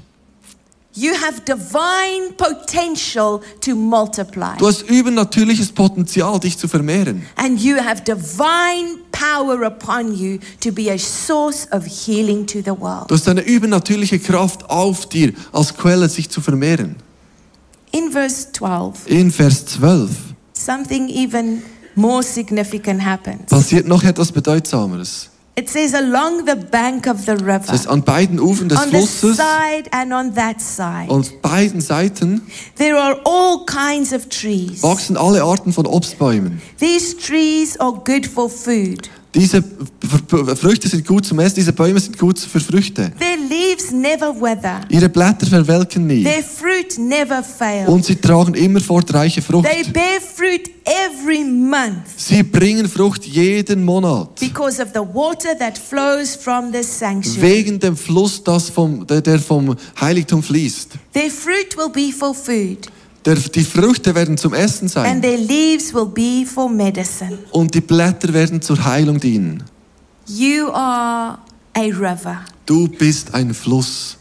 You 0.98 1.12
have 1.12 1.44
divine 1.44 2.32
potential 2.36 3.40
to 3.60 3.76
multiply. 3.76 4.56
Du 4.58 4.66
hast 4.66 4.82
übernatürliches 4.82 5.70
Potenzial, 5.70 6.40
dich 6.40 6.58
zu 6.58 6.66
vermehren. 6.66 7.22
And 7.36 7.60
you 7.60 7.76
have 7.76 8.02
divine 8.02 8.98
power 9.12 9.62
upon 9.62 10.12
you 10.12 10.38
to 10.60 10.72
be 10.72 10.90
a 10.90 10.98
source 10.98 11.68
of 11.70 11.84
healing 11.86 12.46
to 12.48 12.58
the 12.64 12.72
world. 12.76 13.08
Du 13.08 13.14
hast 13.14 13.28
eine 13.28 13.42
übernatürliche 13.42 14.18
Kraft 14.18 14.68
auf 14.68 15.06
dir, 15.08 15.32
als 15.52 15.72
Quelle 15.76 16.08
sich 16.08 16.30
zu 16.30 16.40
vermehren. 16.40 16.96
In 17.92 18.10
verse 18.10 18.50
12, 18.50 19.06
In 19.06 19.30
Vers 19.30 19.66
12 19.66 20.10
something 20.52 21.08
even 21.08 21.62
more 21.94 22.24
significant 22.24 23.04
happens. 23.04 23.46
passiert 23.48 23.86
noch 23.86 24.02
etwas 24.02 24.32
Bedeutsameres. 24.32 25.30
It 25.58 25.68
says, 25.68 25.92
along 25.92 26.46
the 26.46 26.54
bank 26.54 27.08
of 27.08 27.26
the 27.26 27.32
Das 27.32 27.40
river, 27.40 27.72
heißt, 27.72 27.88
an 27.88 28.04
beiden 28.04 28.38
Ufern 28.38 28.68
des 28.68 28.78
on 28.78 28.90
Flusses 28.90 29.36
side 29.38 29.90
and 29.90 30.12
on 30.12 30.32
that 30.36 30.60
side, 30.60 31.08
und 31.08 31.42
beiden 31.42 31.80
Seiten 31.80 32.42
there 32.76 32.96
are 32.96 33.18
all 33.24 33.66
kinds 33.66 34.12
of 34.12 34.28
trees. 34.28 34.84
wachsen 34.84 35.16
alle 35.16 35.42
Arten 35.42 35.72
von 35.72 35.84
Obstbäumen. 35.84 36.62
These 36.78 37.16
trees 37.16 37.76
are 37.80 37.92
good 38.04 38.24
for 38.24 38.48
food. 38.48 39.10
Diese 39.34 39.62
Früchte 40.56 40.88
sind 40.88 41.06
gut 41.06 41.26
zum 41.26 41.38
Essen, 41.38 41.56
diese 41.56 41.72
Bäume 41.72 42.00
sind 42.00 42.18
gut 42.18 42.38
für 42.38 42.60
Früchte. 42.60 43.12
Their 43.18 43.36
leaves 43.36 43.90
never 43.92 44.34
wither. 44.34 44.80
Ihre 44.88 45.08
Blätter 45.10 45.46
verwelken 45.46 46.06
nie 46.06 46.24
Their 46.24 46.42
fruit 46.42 46.98
never 46.98 47.42
fails. 47.42 47.88
und 47.88 48.04
sie 48.06 48.16
tragen 48.16 48.54
immerfort 48.54 49.12
reiche 49.12 49.42
Frucht. 49.42 49.68
They 49.68 49.84
bear 49.92 50.20
fruit 50.34 50.70
every 50.86 51.44
month 51.44 52.06
Sie 52.16 52.42
bringen 52.42 52.88
Frucht 52.88 53.24
jeden 53.26 53.84
Monat. 53.84 54.40
because 54.40 54.82
of 54.82 54.88
the 54.94 55.00
water 55.00 55.56
that 55.58 55.76
flows 55.76 56.34
from 56.34 56.72
the 56.72 56.82
sanctuary. 56.82 57.42
Wegen 57.42 57.78
dem 57.78 57.96
Fluss, 57.98 58.42
das 58.42 58.70
vom, 58.70 59.06
der, 59.06 59.20
der 59.20 59.38
vom 59.38 59.76
Heiligtum 60.00 60.42
fließt. 60.42 60.92
Their 61.12 61.30
fruit 61.30 61.76
will 61.76 61.90
be 61.90 62.12
for 62.16 62.34
food, 62.34 62.88
Der, 63.24 63.34
die 63.34 63.64
Früchte 63.64 64.14
werden 64.14 64.36
zum 64.38 64.54
Essen 64.54 64.84
and 64.84 64.90
sein 64.90 65.22
their 65.22 65.36
leaves 65.38 65.92
will 65.92 66.06
be 66.06 66.46
for 66.46 66.68
medicine. 66.68 67.38
und 67.50 67.74
die 67.74 67.80
Blätter 67.80 68.32
werden 68.32 68.62
zur 68.62 68.82
Heilung 68.84 69.18
dienen. 69.20 69.62
You 70.26 70.68
are 70.72 71.38
a 71.74 71.80
river. 71.80 72.44
Du 72.66 72.86
bist 72.88 73.34
ein 73.34 73.54
Fluss. 73.54 74.18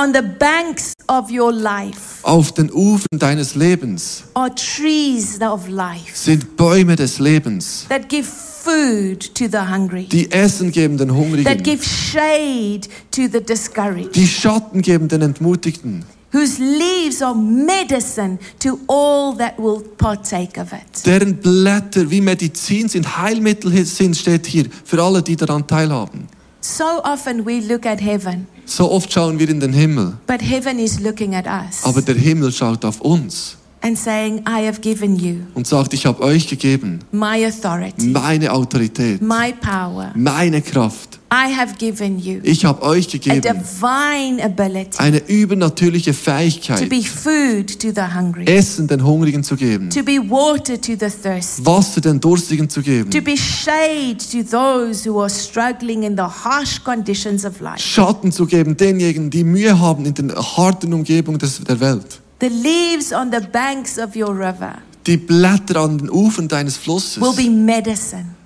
On 0.00 0.14
the 0.14 0.22
banks 0.22 0.92
of 1.08 1.28
your 1.30 1.52
life 1.52 2.22
Auf 2.22 2.52
den 2.52 2.70
Ufern 2.70 3.18
deines 3.18 3.56
Lebens 3.56 4.22
are 4.34 4.54
trees 4.54 5.40
of 5.40 5.68
life 5.68 6.14
sind 6.14 6.56
Bäume 6.56 6.94
des 6.94 7.18
Lebens, 7.18 7.84
that 7.88 8.08
give 8.08 8.24
food 8.24 9.34
to 9.34 9.46
the 9.50 9.58
hungry, 9.58 10.04
die 10.04 10.30
Essen 10.30 10.70
geben 10.70 10.96
den 10.98 11.08
that 11.08 11.16
Hungrigen, 11.16 11.62
give 11.64 11.82
shade 11.84 12.82
to 13.10 13.22
the 13.32 13.40
discouraged, 13.40 14.14
die 14.14 14.28
Schatten 14.28 14.82
geben 14.82 15.08
den 15.08 15.22
Entmutigten, 15.22 16.04
whose 16.38 16.58
leaves 16.62 17.20
are 17.22 17.34
medicine 17.34 18.38
to 18.60 18.78
all 18.86 19.36
that 19.36 19.58
will 19.58 19.82
partake 19.96 20.60
of 20.60 20.72
it. 20.72 21.04
deren 21.04 21.36
Blätter 21.36 22.08
wie 22.10 22.20
Medizin 22.20 22.88
sind, 22.88 23.18
Heilmittel 23.18 23.84
sind, 23.84 24.16
steht 24.16 24.46
hier 24.46 24.66
für 24.84 25.02
alle, 25.02 25.22
die 25.22 25.36
daran 25.36 25.66
teilhaben. 25.66 26.28
So 26.60 26.84
often 27.04 27.44
we 27.46 27.60
look 27.60 27.86
at 27.86 28.00
heaven, 28.00 28.46
So 28.66 28.90
oft 28.90 29.10
schauen 29.12 29.38
wir 29.38 29.48
in 29.48 29.60
den 29.60 29.72
Himmel, 29.72 30.14
but 30.26 30.40
heaven 30.42 30.78
is 30.78 31.00
looking 31.00 31.34
at 31.34 31.46
us 31.46 31.82
aber 31.82 32.02
der 32.02 32.16
Himmel 32.16 32.52
schaut 32.52 32.84
auf 32.84 33.00
uns 33.00 33.56
and 33.88 33.98
saying, 33.98 34.44
I 34.46 34.66
have 34.66 34.80
given 34.80 35.16
you 35.16 35.36
und 35.54 35.66
sagt, 35.66 35.94
ich 35.94 36.06
habe 36.06 36.22
euch 36.22 36.46
gegeben 36.46 37.00
my 37.10 37.44
authority, 37.46 38.08
meine 38.08 38.52
Autorität, 38.52 39.20
my 39.20 39.52
power. 39.60 40.12
meine 40.14 40.62
Kraft. 40.62 41.18
I 41.30 41.52
have 41.54 41.74
given 41.78 42.18
you 42.18 42.40
Ich 42.42 42.64
habe 42.64 42.80
euch 42.82 43.08
a 43.08 43.10
gegeben 43.10 43.42
divine 43.42 44.42
ability 44.42 44.98
eine 44.98 45.18
übernatürliche 45.26 46.12
to 46.12 46.16
Fähigkeit, 46.16 46.88
be 46.88 47.02
food 47.02 47.78
to 47.80 47.88
the 47.94 48.14
hungry, 48.14 48.44
Essen 48.46 48.86
den 48.86 49.04
Hungrigen 49.04 49.42
zu 49.42 49.56
geben, 49.56 49.90
to 49.90 50.02
be 50.02 50.18
water 50.18 50.80
to 50.80 50.92
the 50.92 51.10
thirsty, 51.10 51.66
Wasser 51.66 52.00
den 52.00 52.20
Durstigen 52.20 52.68
zu 52.68 52.80
geben, 52.80 53.10
to 53.10 53.20
be 53.20 53.36
shade 53.36 54.18
to 54.32 54.42
those 54.42 55.08
who 55.08 55.20
are 55.20 55.30
struggling 55.30 56.02
in 56.02 56.16
the 56.16 56.22
harsh 56.22 56.82
conditions 56.82 57.44
of 57.44 57.60
life. 57.60 57.78
Schatten 57.78 58.32
zu 58.32 58.46
geben 58.46 58.76
denjenigen, 58.76 59.30
die 59.30 59.44
Mühe 59.44 59.78
haben 59.78 60.06
in 60.06 60.14
der 60.14 60.36
harten 60.56 60.92
Umgebung 60.92 61.38
des, 61.38 61.60
der 61.62 61.80
Welt. 61.80 62.20
The 62.40 62.48
leaves 62.48 63.12
on 63.12 63.32
the 63.32 63.40
banks 63.40 63.98
of 63.98 64.14
your 64.14 64.30
river 64.30 64.76
Die 65.06 65.16
Blätter 65.16 65.76
an 65.80 65.98
den 65.98 66.10
Ufern 66.10 66.48
deines 66.48 66.76
Flusses 66.76 67.20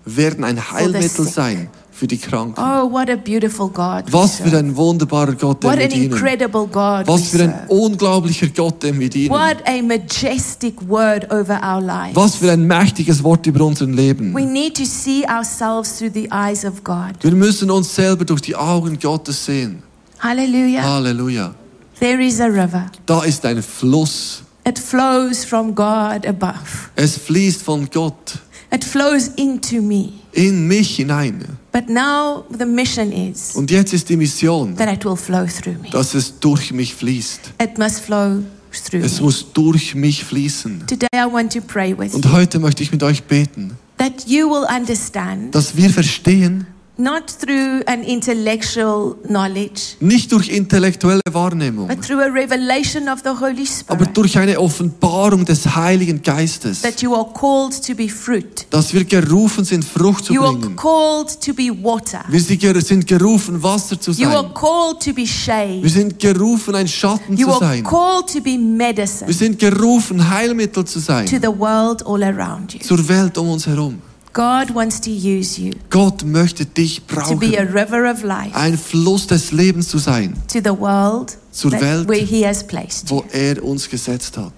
werden 0.05 0.45
ein 0.45 0.73
Heilmittel 0.73 1.27
sein 1.27 1.69
für 1.91 2.07
die 2.07 2.19
Kranken. 2.19 2.59
Oh, 2.59 2.91
what 2.91 3.11
a 3.11 3.17
beautiful 3.17 3.69
God. 3.69 4.07
we 4.07 4.13
Was 4.13 4.37
für 4.37 4.57
ein 4.57 4.75
wunderbarer 4.75 5.35
Gott, 5.35 5.63
What 5.63 5.77
wir 5.77 5.85
an 5.85 5.91
dienen. 5.91 6.13
incredible 6.13 6.67
God. 6.67 7.07
we 7.07 7.13
Was 7.13 7.29
für 7.29 7.43
ein 7.45 7.55
unglaublicher 7.69 8.49
Gott, 8.49 8.83
den 8.83 8.99
wir 8.99 9.11
dienen. 9.11 9.31
What 9.31 9.59
a 9.67 9.83
majestic 9.83 10.75
word 10.89 11.31
over 11.31 11.61
our 11.63 11.81
lives. 11.81 12.17
Was 12.17 12.37
für 12.37 12.51
ein 12.51 12.67
mächtiges 12.67 13.23
Wort 13.23 13.47
über 13.47 13.65
unser 13.65 13.87
Leben. 13.87 14.35
We 14.35 14.47
need 14.47 14.77
to 14.77 14.85
see 14.85 15.25
ourselves 15.27 15.99
through 15.99 16.13
the 16.15 16.29
eyes 16.33 16.65
of 16.65 16.83
God. 16.83 17.13
Wir 17.21 17.33
müssen 17.33 17.71
uns 17.71 17.95
selber 17.95 18.25
durch 18.25 18.41
die 18.41 18.57
Augen 18.57 18.99
Gottes 18.99 19.45
sehen. 19.45 19.83
Hallelujah. 20.19 20.83
Halleluja. 20.83 21.55
There 22.03 22.21
is 22.21 22.41
a 22.41 22.47
river. 22.47 22.87
Da 23.07 23.23
ist 23.23 23.47
ein 23.47 23.63
Fluss. 23.63 24.43
It 24.67 24.77
flows 24.77 25.45
from 25.45 25.73
God 25.73 26.27
above. 26.27 26.59
Es 26.97 27.17
fließt 27.17 27.63
von 27.63 27.89
Gott 27.91 28.41
It 28.75 28.85
flows 28.85 29.29
into 29.37 29.81
me. 29.81 30.09
in 30.33 30.67
mich 30.67 30.97
hinein. 30.97 31.45
But 31.71 31.89
now 31.89 32.45
the 32.59 32.65
mission 32.65 33.13
is 33.13 33.55
Und 33.55 33.71
jetzt 33.71 33.93
ist 33.93 34.09
die 34.09 34.17
Mission, 34.17 34.75
that 34.75 34.93
it 34.93 35.05
will 35.05 35.15
flow 35.15 35.47
through 35.47 35.81
me. 35.81 35.91
dass 35.93 36.15
es 36.15 36.41
durch 36.41 36.73
mich 36.73 36.93
fließt. 36.93 37.53
It 37.63 37.79
must 37.79 38.01
flow 38.01 38.43
through 38.73 39.05
Es 39.05 39.19
me. 39.19 39.23
muss 39.27 39.53
durch 39.53 39.95
mich 39.95 40.25
fließen. 40.25 40.85
Today 40.89 41.07
I 41.15 41.33
want 41.33 41.53
to 41.53 41.61
pray 41.61 41.97
with 41.97 42.15
Und 42.15 42.33
heute 42.33 42.59
möchte 42.59 42.83
ich 42.83 42.91
mit 42.91 43.05
euch 43.05 43.23
beten, 43.23 43.77
that 43.99 44.27
you 44.27 44.49
will 44.51 44.67
understand, 44.77 45.55
dass 45.55 45.77
wir 45.77 45.89
verstehen, 45.89 46.67
not 47.03 47.25
through 47.41 47.83
an 47.87 48.03
intellectual 48.03 49.17
knowledge, 49.27 49.97
nicht 50.01 50.31
durch 50.31 50.49
intellektuelle 50.49 51.21
Wahrnehmung, 51.33 51.89
but 51.89 52.01
through 52.03 52.21
a 52.21 52.29
revelation 52.29 53.09
of 53.09 53.21
the 53.25 53.31
Holy 53.31 53.67
aber 53.89 54.05
Spirit, 54.05 54.17
durch 54.17 54.39
eine 54.39 54.59
Offenbarung 54.61 55.45
des 55.45 55.67
Heiligen 55.75 56.23
Geistes, 56.23 56.83
that 56.83 57.03
you 57.03 57.15
are 57.15 57.27
called 57.35 57.85
to 57.87 57.95
be 57.95 58.09
fruit. 58.09 58.67
dass 58.71 58.93
wir 58.95 59.05
gerufen 59.05 59.65
sind, 59.65 59.85
Frucht 59.85 60.27
zu 60.27 60.33
You 60.35 60.43
are 60.45 60.57
bringen. 60.57 60.77
called 60.77 61.41
to 61.41 61.53
be 61.53 61.71
water. 61.83 62.25
Wir 62.29 62.41
sind 62.41 63.07
gerufen, 63.07 63.63
Wasser 63.63 64.01
zu 64.01 64.13
You 64.13 64.29
are 64.29 64.43
sein. 64.43 64.55
called 64.55 65.01
to 65.01 65.11
be 65.13 65.23
Wir 65.23 65.27
shade. 65.27 65.89
sind 65.89 66.19
gerufen, 66.19 66.75
ein 66.75 66.87
Schatten 66.89 67.37
You 67.37 67.47
zu 67.49 67.53
are 67.55 67.61
sein. 67.61 67.85
called 67.85 68.33
to 68.33 68.41
be 68.41 68.51
Wir 68.53 68.59
medicine 68.59 69.33
sind 69.33 69.59
gerufen, 69.59 70.29
Heilmittel 70.31 70.85
zu 70.85 71.01
to 71.01 71.05
sein. 71.05 71.27
the 71.27 71.49
world 71.49 72.05
all 72.07 72.23
around 72.23 72.75
you. 72.75 72.81
Zur 72.81 73.07
Welt 73.09 73.37
um 73.39 73.49
uns 73.49 73.67
herum. 73.67 74.01
God 74.33 74.71
wants 74.75 75.01
to 75.03 75.11
use 75.11 75.59
you 75.61 75.73
Gott 75.91 76.25
möchte 76.25 76.65
dich 76.65 77.07
brauchen. 77.07 77.39
to 77.39 77.47
be 77.47 77.59
a 77.59 77.63
river 77.65 78.11
of 78.11 78.23
life 78.23 78.55
ein 78.55 78.79
Fluss 78.79 79.27
des 79.27 79.53
Lebens 79.53 79.89
zu 79.89 79.99
sein, 79.99 80.35
to 80.53 80.59
the 80.61 80.71
world 80.79 81.37
Zur 81.53 81.73
Welt. 81.73 82.09
where 82.09 82.25
He 82.25 82.47
has 82.47 82.67
placed 82.67 83.11
you. 83.11 83.17
wo 83.17 83.25
er 83.33 83.63
uns 83.63 83.89
gesetzt 83.89 84.37
hat. 84.39 84.53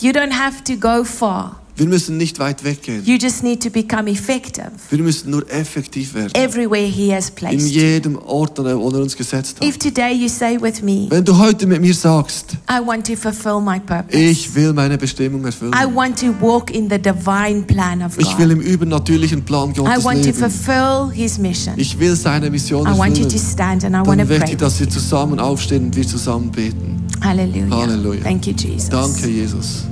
You 0.00 0.10
don't 0.12 0.32
have 0.32 0.62
to 0.64 0.76
go 0.76 1.02
far. 1.04 1.60
Wir 1.76 1.86
müssen 1.86 2.16
nicht 2.16 2.38
weit 2.38 2.64
weggehen. 2.64 3.04
You 3.04 3.16
just 3.20 3.42
need 3.42 3.62
to 3.62 3.68
become 3.70 4.10
effective 4.10 4.70
Wir 4.88 5.02
müssen 5.02 5.30
nur 5.30 5.44
effektiv 5.52 6.14
werden. 6.14 6.30
everywhere 6.34 6.86
He 6.86 7.12
has 7.14 7.28
In 7.28 7.34
placed 7.34 7.68
you. 7.74 7.80
jedem 7.82 8.16
Ort, 8.18 8.58
wo 8.58 8.64
er 8.64 8.78
uns 9.02 9.14
gesetzt 9.14 9.58
If 9.62 9.74
hat. 9.74 9.82
today 9.82 10.12
you 10.14 10.28
say 10.28 10.56
with 10.60 10.80
me, 10.82 11.06
Wenn 11.10 11.24
du 11.24 11.36
heute 11.36 11.66
mit 11.66 11.82
mir 11.82 11.92
sagst, 11.92 12.56
I 12.70 12.80
want 12.86 13.06
to 13.08 13.14
fulfill 13.16 13.60
my 13.60 13.78
purpose. 13.78 14.16
ich 14.18 14.54
will 14.54 14.72
meine 14.72 14.96
Bestimmung 14.96 15.42
I 15.42 15.46
erfüllen. 15.46 15.72
want 15.94 16.18
to 16.20 16.34
walk 16.40 16.70
in 16.70 16.88
the 16.88 16.98
divine 16.98 17.62
plan 17.66 18.00
of 18.02 18.16
Ich 18.18 18.38
will 18.38 18.48
God. 18.48 18.56
im 18.56 18.60
übernatürlichen 18.62 19.44
Plan 19.44 19.70
I 19.70 19.74
Gottes 19.74 20.02
want 20.04 20.22
to 20.22 20.30
leben. 20.30 20.38
fulfill 20.50 21.10
His 21.12 21.36
mission. 21.38 21.74
Ich 21.76 21.98
will 21.98 22.16
seine 22.16 22.48
Mission 22.50 22.86
I 22.86 22.96
want 22.98 23.18
you 23.18 23.24
to 23.26 23.34
erfüllen. 23.34 23.52
stand 23.52 23.84
and 23.84 23.94
I 23.94 23.98
want 23.98 24.08
Dann 24.08 24.26
to 24.26 24.32
möchte 24.32 24.46
pray. 24.46 24.56
dass 24.56 24.80
wir 24.80 24.88
zusammen 24.88 25.38
aufstehen 25.38 25.84
und 25.84 25.96
wir 25.96 26.06
zusammen 26.06 26.50
beten. 26.50 27.02
Hallelujah. 27.20 27.70
Hallelujah. 27.70 28.22
Thank 28.22 28.46
you, 28.46 28.54
Jesus. 28.54 28.88
Danke, 28.88 29.28
Jesus. 29.28 29.84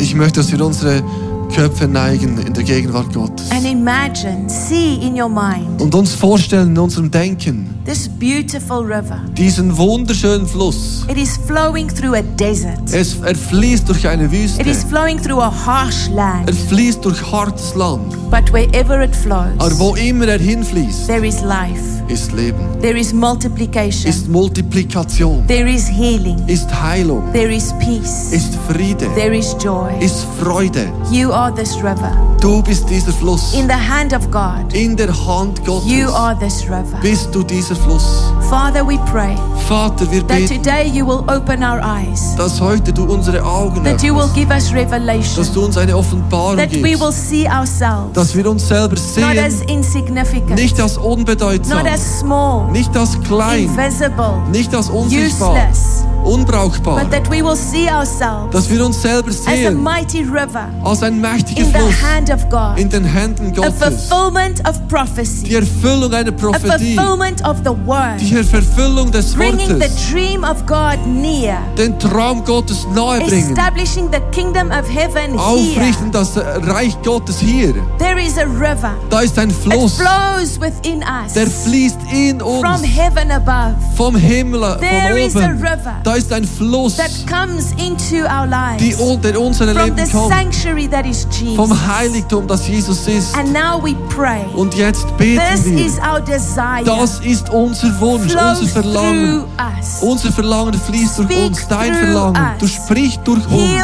Ich 0.00 0.14
möchte, 0.14 0.40
dass 0.40 0.52
wir 0.52 0.64
unsere 0.64 1.02
Köpfe 1.54 1.88
neigen 1.88 2.38
in 2.38 2.52
der 2.54 2.62
Gegenwart 2.62 3.12
Gottes. 3.12 3.50
and 3.50 3.64
imagine, 3.64 4.48
see 4.48 4.94
in 4.94 5.20
your 5.20 5.28
mind 5.28 5.80
Und 5.80 5.94
uns 5.94 6.12
vorstellen 6.14 6.68
in 6.70 6.78
unserem 6.78 7.10
Denken 7.10 7.74
this 7.84 8.08
beautiful 8.08 8.84
river. 8.84 9.20
diesen 9.36 9.76
wunderschönen 9.76 10.46
Fluss. 10.46 11.04
It 11.08 11.16
is 11.16 11.38
flowing 11.46 11.88
through 11.88 12.14
a 12.16 12.22
desert. 12.38 12.78
Es, 12.92 13.16
er 13.24 13.34
fließt 13.34 13.88
durch 13.88 14.06
eine 14.06 14.30
Wüste. 14.30 14.60
It 14.60 14.66
is 14.68 14.84
flowing 14.84 15.20
through 15.20 15.40
a 15.40 15.50
harsh 15.66 16.08
Er 16.08 16.14
land. 16.14 16.54
fließt 16.68 17.04
durch 17.04 17.20
hartes 17.32 17.74
Land. 17.74 18.14
But 18.30 18.52
wherever 18.52 19.02
it 19.02 19.16
flows, 19.16 19.58
Aber 19.58 19.78
wo 19.78 19.94
immer 19.96 20.28
er 20.28 20.38
hinfließt, 20.38 21.06
there 21.06 21.26
is 21.26 21.40
life. 21.42 21.97
Ist 22.08 22.32
Leben, 22.32 22.58
There 22.80 22.98
is 22.98 23.12
multiplication. 23.12 24.08
ist 24.10 24.28
Multiplikation, 24.28 25.46
There 25.46 25.68
is 25.70 25.86
healing. 25.88 26.38
ist 26.46 26.68
Heilung, 26.82 27.22
There 27.32 27.54
is 27.54 27.72
peace. 27.78 28.32
ist 28.32 28.54
Friede, 28.68 29.06
There 29.14 29.36
is 29.36 29.54
joy. 29.62 29.90
ist 30.00 30.26
Freude. 30.40 30.88
You 31.10 31.32
are 31.32 31.54
this 31.54 31.76
river. 31.76 32.12
Du 32.40 32.62
bist 32.62 32.88
dieser 32.88 33.12
Fluss. 33.12 33.52
In 33.54 33.66
the 33.66 33.74
hand 33.74 34.12
of 34.14 34.30
God, 34.30 34.72
In 34.72 34.96
der 34.96 35.08
Hand 35.08 35.58
you 35.58 35.64
Gottes 36.04 36.14
are 36.14 36.38
this 36.38 36.62
river. 36.64 36.98
bist 37.02 37.28
du 37.34 37.42
dieser 37.42 37.74
Fluss. 37.74 38.32
Father, 38.48 38.86
we 38.86 38.96
pray 39.10 39.34
Vater, 39.68 40.10
wir 40.10 40.20
that 40.26 40.28
beten, 40.38 40.62
today 40.62 40.88
you 40.88 41.04
will 41.06 41.22
open 41.28 41.62
our 41.62 41.80
eyes, 41.82 42.34
dass 42.36 42.58
heute 42.60 42.92
du 42.92 43.04
unsere 43.04 43.44
Augen 43.44 43.84
that 43.84 44.02
you 44.02 44.14
will 44.14 44.22
öffnest, 44.22 44.34
give 44.36 44.50
us 44.54 44.64
dass 44.70 44.72
revelation, 44.72 45.46
du 45.52 45.64
uns 45.64 45.76
eine 45.76 45.94
Offenbarung 45.96 46.56
that 46.56 46.72
we 46.72 46.82
will 46.98 47.08
gibst, 47.08 47.28
see 47.28 47.46
ourselves 47.48 48.12
dass 48.14 48.34
wir 48.34 48.48
uns 48.48 48.66
selber 48.66 48.94
not 49.20 49.36
as 49.36 49.58
sehen, 49.58 49.68
insignificant, 49.68 50.54
nicht 50.54 50.80
als 50.80 50.96
unbedeutsam, 50.96 51.78
not 51.82 51.86
as 51.92 51.97
nicht 52.70 52.96
als 52.96 53.20
klein, 53.20 53.64
invisible, 53.64 54.42
nicht 54.50 54.74
als 54.74 54.88
unsichtbar, 54.90 55.52
useless, 55.52 56.04
unbrauchbar, 56.24 57.00
but 57.00 57.10
that 57.10 57.28
we 57.30 57.42
will 57.42 57.56
see 57.56 57.88
ourselves 57.88 58.52
dass 58.52 58.68
wir 58.70 58.84
uns 58.84 59.00
selber 59.00 59.30
as 59.30 59.46
a 59.46 59.50
sehen 59.50 59.82
mighty 59.82 60.22
river 60.22 60.68
als 60.84 61.02
ein 61.02 61.20
mächtiger 61.20 61.60
in 61.60 61.72
the 61.72 61.78
Fluss 61.78 62.02
hand 62.02 62.30
of 62.30 62.48
God, 62.50 62.78
in 62.78 62.88
den 62.88 63.04
Händen 63.04 63.52
a 63.52 63.54
Gottes. 63.54 64.08
fulfillment 64.08 64.60
of 64.68 64.76
Die 65.44 65.54
Erfüllung 65.54 66.12
einer 66.12 66.30
a 66.30 66.32
Prophetie, 66.32 66.96
fulfillment 66.96 67.44
of 67.46 67.58
the 67.64 67.70
word, 67.86 68.20
die 68.20 68.34
Erfüllung 68.34 69.10
des 69.10 69.34
bringing 69.34 69.68
the 69.68 69.74
Wortes, 69.74 70.10
dream 70.10 70.44
of 70.44 70.64
God 70.66 70.98
near, 71.06 71.58
den 71.76 71.98
Traum 71.98 72.44
Gottes 72.44 72.86
nahebringen, 72.94 73.50
establishing 73.50 74.10
the 74.10 74.20
kingdom 74.32 74.70
of 74.70 74.88
heaven 74.88 75.32
here. 75.32 75.40
aufrichten 75.40 76.10
das 76.12 76.36
Reich 76.36 76.96
Gottes 77.02 77.38
hier. 77.38 77.74
There 77.98 78.20
is 78.20 78.38
a 78.38 78.44
river. 78.44 78.94
Da 79.10 79.20
ist 79.20 79.38
ein 79.38 79.50
Fluss, 79.50 79.96
flows 79.96 80.60
within 80.60 81.02
us. 81.02 81.34
Der 81.34 81.46
fließt 81.46 81.98
in 82.12 82.40
from 82.40 82.64
uns 82.64 82.82
heaven 82.84 83.30
above. 83.30 83.74
Vom 83.96 84.16
Himmel, 84.16 84.76
There 84.80 85.10
von 85.10 85.18
is 85.18 85.36
a 85.36 85.38
oben. 85.50 85.58
Da 86.08 86.14
ist 86.14 86.32
ein 86.32 86.44
Fluss, 86.44 86.96
that 86.96 87.10
comes 87.28 87.72
into 87.72 88.24
our 88.24 88.48
die 88.78 88.94
unter 88.94 89.38
unsere 89.38 89.74
Leben 89.74 90.10
kommt, 90.10 90.32
vom 91.54 91.86
Heiligtum, 91.86 92.46
das 92.46 92.66
Jesus 92.66 93.06
ist. 93.06 93.36
And 93.36 93.52
now 93.52 93.78
we 93.84 93.94
pray. 94.16 94.46
Und 94.54 94.72
jetzt 94.72 95.06
beten 95.18 95.42
This 95.52 95.66
wir. 95.66 95.84
is 95.84 95.98
our 95.98 96.18
desire. 96.18 96.82
Das 96.82 97.20
ist 97.20 97.50
unser 97.50 98.00
Wunsch, 98.00 98.34
unser 98.34 98.66
Verlangen. 98.68 99.44
Unser 100.00 100.32
Verlangen 100.32 100.72
fließt 100.72 101.18
durch 101.18 101.44
uns, 101.44 101.68
dein 101.68 101.94
Verlangen. 101.94 102.52
Du 102.58 102.66
sprichst 102.66 103.20
durch 103.24 103.46
uns. 103.46 103.82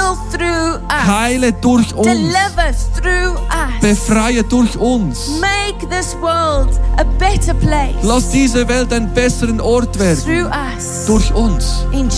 Heile 1.07 1.53
durch 1.53 1.95
uns. 1.95 2.07
Deliver 2.07 2.72
through 2.97 3.35
us. 3.35 3.81
Befreie 3.81 4.43
durch 4.45 4.77
uns. 4.79 5.29
Make 5.41 5.87
this 5.91 6.16
world 6.20 6.81
a 6.97 7.05
better 7.18 7.55
place 7.55 7.95
Lass 8.03 8.31
diese 8.31 8.66
Welt 8.68 8.93
einen 8.93 9.12
besseren 9.12 9.61
Ort 9.61 9.99
werden. 9.99 10.22
through 10.22 10.47
us. 10.47 11.07
Durch 11.07 11.35
uns. 11.35 11.85
In 11.93 12.11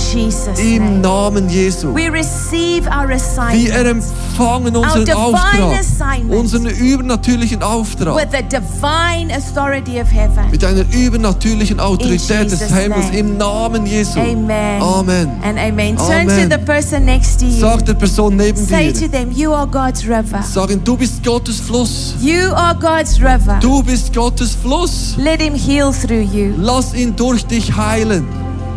Im 0.58 0.84
name. 0.84 0.98
Namen 1.00 1.48
Jesu. 1.48 1.94
We 1.94 2.10
receive 2.12 2.86
our 2.88 3.08
Wir 3.08 3.16
assignment 3.16 3.86
empfangen 3.86 4.76
unseren 4.76 5.10
Auftrag. 5.12 5.78
assignment. 5.80 6.34
Unseren 6.34 6.66
übernatürlichen 6.66 7.62
Auftrag. 7.62 8.14
with 8.14 8.28
the 8.30 8.42
divine 8.42 9.30
authority 9.34 10.00
of 10.00 10.08
heaven. 10.12 10.50
Mit 10.50 10.64
einer 10.64 10.84
übernatürlichen 10.92 11.80
Autorität 11.80 12.50
des 12.50 12.60
Himmels. 12.62 13.06
name. 13.06 13.18
Im 13.18 13.36
Namen 13.38 13.86
Jesu. 13.86 14.20
Amen. 14.20 14.82
Amen. 14.82 15.30
And 15.42 15.58
amen. 15.58 15.96
Turn 15.96 16.28
Amen. 16.28 16.50
to 16.50 16.56
the 16.56 16.62
person 16.64 17.04
next 17.04 17.40
to 17.40 17.46
you. 17.46 17.60
Sag 17.60 17.84
der 17.86 17.94
Person 17.94 18.36
neben 18.36 18.56
Say 18.64 18.92
to 18.92 19.00
dir. 19.00 19.08
them, 19.10 19.32
You 19.32 19.52
are 19.52 19.66
God's 19.66 20.04
river. 20.06 20.42
Sag 20.42 20.70
ihm, 20.70 20.84
du 20.84 20.96
bist 20.96 21.24
Gottes 21.24 21.58
Fluss. 21.60 22.14
You 22.20 22.52
are 22.54 22.74
God's 22.74 23.20
river. 23.20 23.58
Du 23.60 23.82
bist 23.82 24.12
Gottes 24.14 24.54
Fluss. 24.54 25.14
Let 25.16 25.40
Him 25.40 25.54
heal 25.54 25.92
through 25.92 26.22
you. 26.32 26.52
Lass 26.58 26.94
ihn 26.94 27.14
durch 27.16 27.44
dich 27.46 27.74
heilen. 27.74 28.26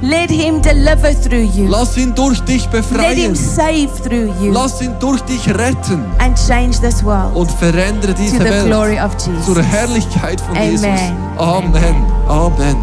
Let 0.02 0.30
Him 0.30 0.62
deliver 0.62 1.14
through 1.14 1.44
you. 1.44 1.68
Lass 1.68 1.98
ihn 1.98 2.16
durch 2.16 2.40
dich 2.42 2.66
Let 2.72 2.74
Him 2.74 3.34
befreien. 3.34 3.36
save 3.36 3.90
through 4.02 4.32
you. 4.42 4.54
Lass 4.54 4.82
ihn 4.82 4.94
durch 5.00 5.22
dich 5.22 5.48
retten 5.50 6.06
And 6.20 6.38
change 6.48 6.80
this 6.80 7.04
world 7.04 7.36
und 7.36 7.52
verändere 7.52 8.14
to 8.14 8.22
diese 8.22 8.38
the 8.38 8.46
Welt 8.46 8.66
glory 8.68 9.00
of 9.00 9.18
zur 9.18 9.34
Jesus. 9.34 9.58
Herrlichkeit 9.62 10.40
von 10.40 10.56
Amen. 10.56 10.72
Jesus. 10.72 10.86
Amen. 11.38 12.06
Amen. 12.28 12.78